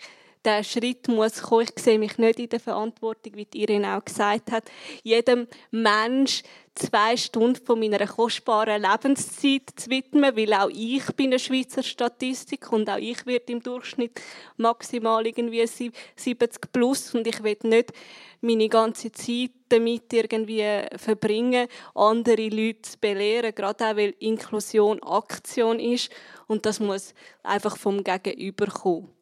[0.45, 1.67] der Schritt muss kommen.
[1.75, 4.65] Ich sehe mich nicht in der Verantwortung, wie Irene auch gesagt hat,
[5.03, 6.43] jedem Mensch
[6.75, 12.73] zwei Stunden von meiner kostbaren Lebenszeit zu widmen, weil auch ich bin eine Schweizer Statistik
[12.73, 14.21] und auch ich werde im Durchschnitt
[14.57, 17.93] maximal irgendwie 70 plus und ich will nicht
[18.41, 20.65] meine ganze Zeit damit irgendwie
[20.97, 26.11] verbringen, andere Leute zu belehren, gerade auch weil Inklusion Aktion ist
[26.49, 29.14] und das muss einfach vom Gegenüber kommen.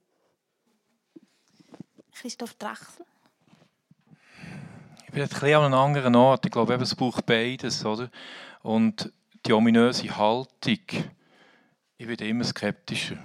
[2.12, 3.04] Christoph Drachsel.
[5.06, 6.46] Ich bin jetzt ein bisschen an einem anderen Ort.
[6.46, 7.84] Ich glaube, es braucht beides.
[7.84, 8.10] Oder?
[8.62, 9.12] Und
[9.44, 10.78] die ominöse Haltung,
[11.98, 13.16] ich werde immer skeptischer.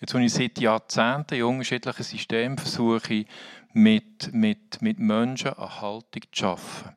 [0.00, 3.26] Jetzt, wenn ich seit Jahrzehnten in unterschiedlichen Systemen versuche,
[3.72, 6.90] mit, mit, mit Menschen eine Haltung zu schaffen.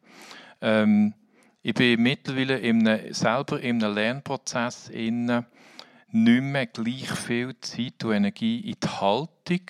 [0.61, 1.14] Ähm,
[1.61, 8.03] ich bin mittlerweile in einem, selber in einem Lernprozess in nicht mehr gleich viel Zeit
[8.03, 9.61] und Energie in die Haltung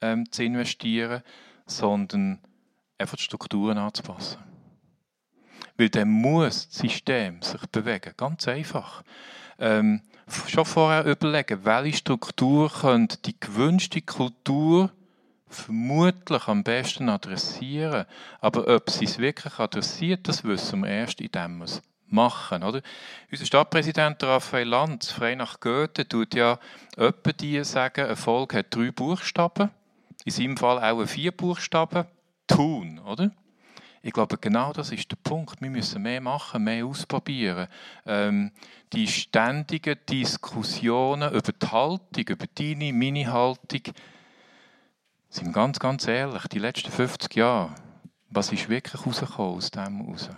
[0.00, 1.22] ähm, zu investieren,
[1.66, 2.40] sondern
[2.98, 4.38] einfach die Strukturen anzupassen.
[5.76, 8.14] Weil dann muss das System sich bewegen.
[8.16, 9.02] Ganz einfach.
[9.58, 10.02] Ähm,
[10.48, 14.90] schon vorher überlegen, welche Struktur könnte die gewünschte Kultur
[15.48, 18.06] vermutlich am besten adressieren.
[18.40, 22.62] Aber ob sie es wirklich adressiert, das wissen wir erst, indem wir es machen.
[22.62, 22.82] Oder?
[23.30, 26.58] Unser Stadtpräsident Raphael Lanz, frei nach Goethe, tut ja
[26.96, 29.70] etwa die sagen, Erfolg hat drei Buchstaben.
[30.26, 32.04] In seinem Fall auch vier Buchstaben
[32.48, 33.30] tun, oder?
[34.02, 35.62] Ich glaube, genau das ist der Punkt.
[35.62, 37.68] Wir müssen mehr machen, mehr ausprobieren.
[38.04, 38.50] Ähm,
[38.92, 43.82] die ständigen Diskussionen über die Haltung, über deine, meine Haltung,
[45.28, 47.76] sind ganz, ganz ehrlich, die letzten 50 Jahre,
[48.28, 50.28] was ist wirklich rausgekommen aus dem raus?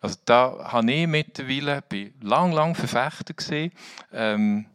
[0.00, 3.70] Also da habe ich mittlerweile, bin lang, lang Verfechter gesehen,
[4.12, 4.66] ähm,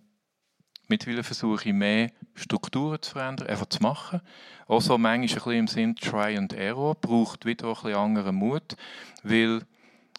[0.95, 4.21] mittlerweile versuche ich mehr Strukturen zu verändern, einfach zu machen.
[4.67, 8.35] Auch so manchmal ein bisschen im Sinn Try and Error, braucht wieder ein bisschen anderen
[8.35, 8.75] Mut,
[9.23, 9.61] weil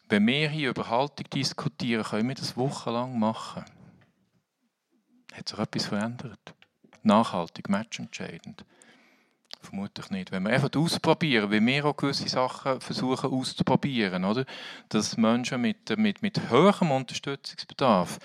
[0.08, 3.64] wenn wir hier über Haltung diskutieren, können wir das wochenlang machen.
[5.34, 6.54] Hat sich etwas verändert?
[7.02, 8.64] Nachhaltig, matchentscheidend.
[9.62, 10.30] Vermutlich nicht.
[10.30, 14.44] Wenn wir einfach ausprobieren, wie wir auch gewisse Sachen versuchen auszuprobieren, oder?
[14.90, 18.18] dass Menschen mit, mit, mit hohem Unterstützungsbedarf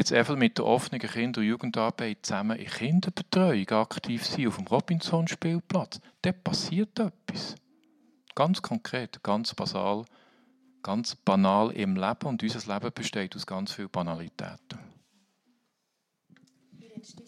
[0.00, 4.66] jetzt einfach mit der offenen Kinder- und Jugendarbeit zusammen in Kinderbetreuung aktiv sind auf dem
[4.66, 7.54] Robinson-Spielplatz, dann passiert etwas.
[8.34, 10.06] Ganz konkret, ganz basal,
[10.82, 14.78] ganz banal im Leben und unser Leben besteht aus ganz vielen Banalitäten.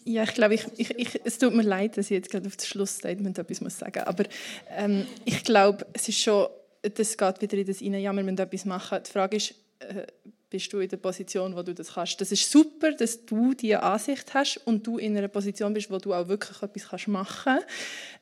[0.03, 2.55] Ja, ich glaube, ich, ich, ich, es tut mir leid, dass ich jetzt gerade auf
[2.55, 4.07] das Schlussstatement etwas muss sagen muss.
[4.07, 4.23] Aber
[4.69, 6.47] ähm, ich glaube, es ist schon,
[6.81, 8.99] das geht wieder in das rein, ja, wir müssen etwas machen.
[9.05, 10.07] Die Frage ist, äh,
[10.53, 12.21] bist du in der Position, wo du das kannst.
[12.21, 15.97] Das ist super, dass du diese Ansicht hast und du in einer Position bist, wo
[15.97, 17.67] du auch wirklich etwas machen kannst.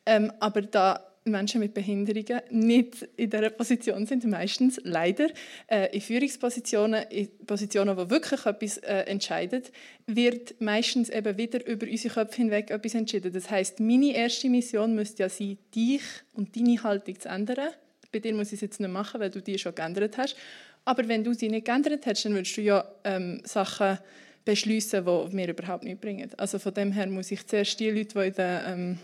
[0.05, 5.27] Ähm, aber da Menschen mit Behinderungen nicht in dieser Position sind, meistens leider
[5.67, 9.73] äh, in Führungspositionen, in Positionen, wo wirklich etwas äh, entscheidet,
[10.07, 13.33] wird meistens eben wieder über unsere Köpfe hinweg etwas entschieden.
[13.33, 16.03] Das heißt, meine erste Mission müsste ja sein, dich
[16.33, 17.71] und deine Haltung zu ändern.
[18.13, 20.37] Bei dir muss ich es jetzt nicht machen, weil du die schon geändert hast.
[20.85, 23.97] Aber wenn du sie nicht geändert hättest, dann würdest du ja ähm, Sachen
[24.45, 26.29] beschließen, die mir überhaupt nicht bringen.
[26.37, 28.97] Also von dem her muss ich zuerst die Leute, die in den ähm,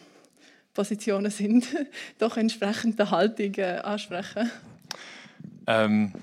[0.74, 1.68] Positionen sind,
[2.18, 4.50] doch entsprechend der Haltung äh, ansprechen.
[5.68, 6.14] Ähm,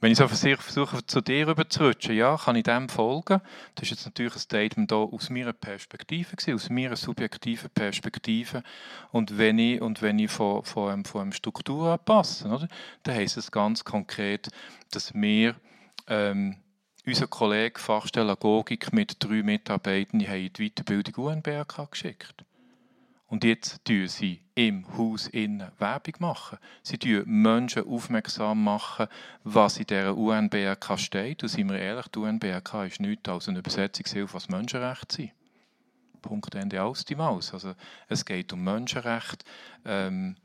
[0.00, 3.40] wenn ich so versuche, zu dir rüberzurutschen, ja, kann ich dem folgen.
[3.74, 8.62] Das ist jetzt natürlich ein Statement aus meiner Perspektive, aus meiner subjektiven Perspektive.
[9.12, 12.68] Und wenn ich, und wenn ich von, von, einem, von einem Struktur anpasse, oder,
[13.02, 14.48] dann heisst es ganz konkret,
[14.90, 15.56] dass wir
[16.06, 16.56] ähm,
[17.06, 22.44] unser Kollege Fachstelle Agogik mit drei Mitarbeitern in die Weiterbildung UNBRK geschickt.
[23.26, 26.58] Und jetzt tun sie im Haus innen Werbung machen.
[26.82, 29.08] Sie machen Menschen aufmerksam machen,
[29.42, 31.42] was in dieser UNBRK steht.
[31.42, 35.32] Und seien wir ehrlich, die UNBRK ist nichts als eine Übersetzungshilfe, was Menschenrechte sind.
[36.22, 37.52] Punkt Ende aus die Maus.
[37.52, 37.74] Also,
[38.08, 39.44] es geht um Menschenrechte.
[39.84, 40.36] Ähm,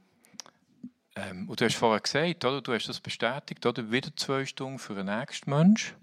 [1.16, 2.62] ähm, und du hast vorher gesagt, oder?
[2.62, 3.92] du hast das bestätigt, oder?
[3.92, 5.96] wieder zwei Stunden für den nächsten Mensch.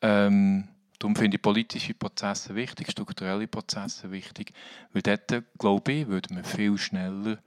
[0.00, 0.68] Ähm,
[0.98, 4.52] Darum finde ich politische Prozesse wichtig, strukturelle Prozesse wichtig,
[4.92, 7.38] weil dort, glaube ich, würde man viel schneller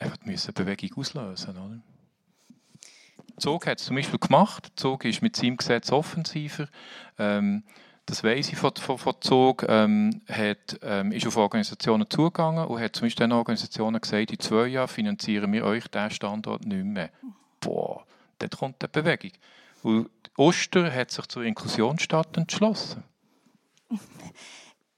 [0.00, 1.80] einfach müssen Bewegung auslösen oder?
[3.36, 4.72] Zog hat es zum Beispiel gemacht.
[4.76, 6.68] Zog ist mit seinem Gesetz offensiver.
[7.18, 7.62] Ähm,
[8.04, 12.80] das weiß ich von, von, von Zog, ähm, hat, ähm, ist auf Organisationen zugegangen und
[12.80, 16.84] hat zum Beispiel den Organisationen gesagt, in zwei Jahren finanzieren wir euch diesen Standort nicht
[16.84, 17.10] mehr.
[17.60, 18.04] Boah,
[18.38, 19.32] dort kommt die Bewegung.
[19.82, 23.04] Und Oster hat sich zur Inklusionsstadt entschlossen.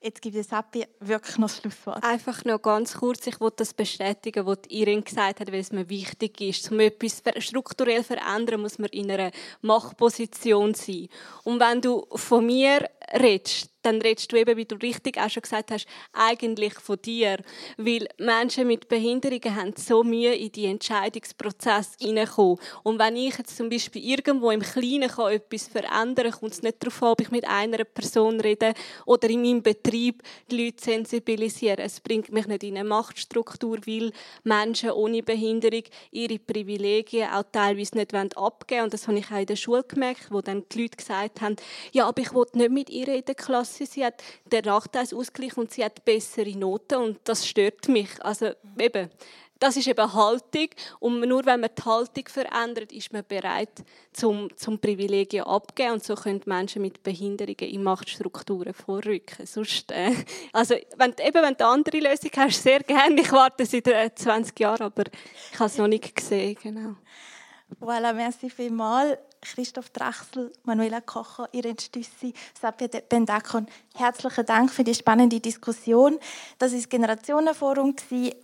[0.04, 2.02] Jetzt gibt es Sappi wirklich noch das Schlusswort.
[2.02, 5.88] Einfach noch ganz kurz, ich wollte das bestätigen, was Irin gesagt hat, weil es mir
[5.88, 6.72] wichtig ist.
[6.72, 9.30] Um etwas strukturell verändern, muss man in einer
[9.60, 11.08] Machtposition sein.
[11.44, 15.42] Und wenn du von mir redest, dann redest du eben, wie du richtig auch schon
[15.42, 17.38] gesagt hast, eigentlich von dir.
[17.76, 22.58] Weil Menschen mit Behinderungen haben so Mühe, in die Entscheidungsprozess hineinkommen.
[22.82, 26.62] Und wenn ich jetzt zum Beispiel irgendwo im Kleinen kann etwas verändern kann, kommt es
[26.62, 28.74] nicht darauf an, ob ich mit einer Person rede
[29.06, 31.78] oder in meinem Betrieb die Leute sensibilisieren.
[31.78, 34.12] Es bringt mich nicht in eine Machtstruktur, weil
[34.44, 38.84] Menschen ohne Behinderung ihre Privilegien auch teilweise nicht abgeben wollen.
[38.84, 41.56] Und das habe ich auch in der Schule gemerkt, wo dann die Leute gesagt haben,
[41.92, 43.86] ja, aber ich will nicht mit ihr in der Klasse Klasse.
[43.86, 48.10] Sie hat den Nachteil ausgeglichen und sie hat bessere Noten und das stört mich.
[48.22, 49.10] Also eben,
[49.58, 50.68] das ist eben Haltung
[50.98, 56.04] und nur wenn man die Haltung verändert, ist man bereit, zum, zum Privilegien abzugeben und
[56.04, 59.46] so können Menschen mit Behinderungen in Machtstrukturen vorrücken.
[59.46, 60.12] Sonst, äh,
[60.52, 63.20] also wenn, eben, wenn du eine andere Lösung hast, sehr gerne.
[63.20, 63.86] Ich warte seit
[64.18, 65.04] 20 äh, Jahren, aber
[65.52, 66.56] ich habe es noch nicht gesehen.
[66.60, 66.96] Genau.
[67.80, 69.16] Voilà, merci vielmals.
[69.42, 73.66] Christoph Drachsel, Manuela Kocher, Irene Stüssi, Sapia Bendakon.
[73.94, 76.18] Herzlichen Dank für die spannende Diskussion.
[76.58, 77.94] Das ist Generationenforum,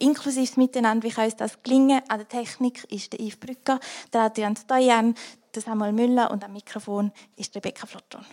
[0.00, 1.08] inklusive das Miteinander.
[1.08, 2.02] Wie kann uns das gelingen?
[2.08, 3.80] An der Technik ist der Yves Brücker,
[4.12, 5.14] der Adrian Stoyan,
[5.54, 8.24] der Samuel Müller und am Mikrofon ist Rebecca Flotton.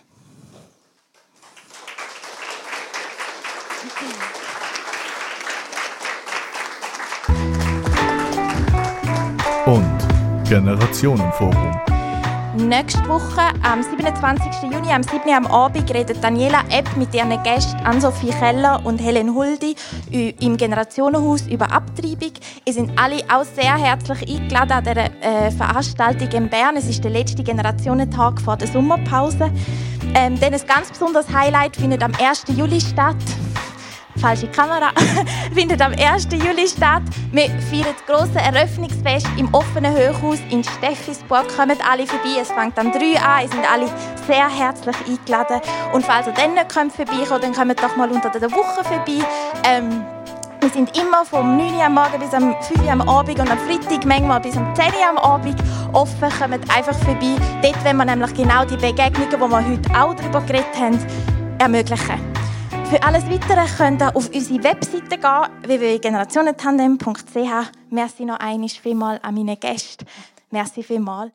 [9.66, 11.95] Und Generationenforum.
[12.56, 14.72] Nächste Woche, am 27.
[14.72, 15.30] Juni, am 7.
[15.30, 19.76] am Abend, redet Daniela Epp mit ihren Gästen Ann-Sophie Keller und Helen Huldi
[20.10, 22.32] im Generationenhaus über Abtreibung.
[22.64, 26.76] Ihr sind alle auch sehr herzlich eingeladen an dieser äh, Veranstaltung in Bern.
[26.76, 29.50] Es ist der letzte Generationentag vor der Sommerpause.
[30.14, 32.44] Ähm, denn ein ganz besonderes Highlight findet am 1.
[32.56, 33.16] Juli statt
[34.18, 34.90] falsche Kamera,
[35.54, 36.28] findet am 1.
[36.32, 37.02] Juli statt.
[37.32, 41.46] Wir feiern das grosse Eröffnungsfest im offenen Hochhaus in Steffisburg.
[41.56, 43.86] Kommt alle vorbei, es fängt am 3 an, ihr sind alle
[44.26, 45.60] sehr herzlich eingeladen.
[45.92, 49.24] Und falls ihr dann nicht könnt vorbeikommen dann kommt doch mal unter der Woche vorbei.
[49.64, 50.04] Ähm,
[50.60, 53.50] wir sind immer vom 9 Uhr am Morgen bis am 5 Uhr am Abend und
[53.50, 55.56] am Freitag manchmal bis um 10 Uhr am Abend
[55.92, 56.28] offen.
[56.38, 57.36] Kommt einfach vorbei.
[57.62, 60.98] Dort wenn wir nämlich genau die Begegnungen, die wir heute auch darüber geredet haben,
[61.58, 62.35] ermöglichen.
[62.88, 67.72] Für alles Weitere könnt ihr auf unsere Webseite gehen, www.generationentandem.ch.
[67.90, 70.06] Merci noch einmal vielmal an meine Gäste.
[70.52, 71.32] Merci vielmal.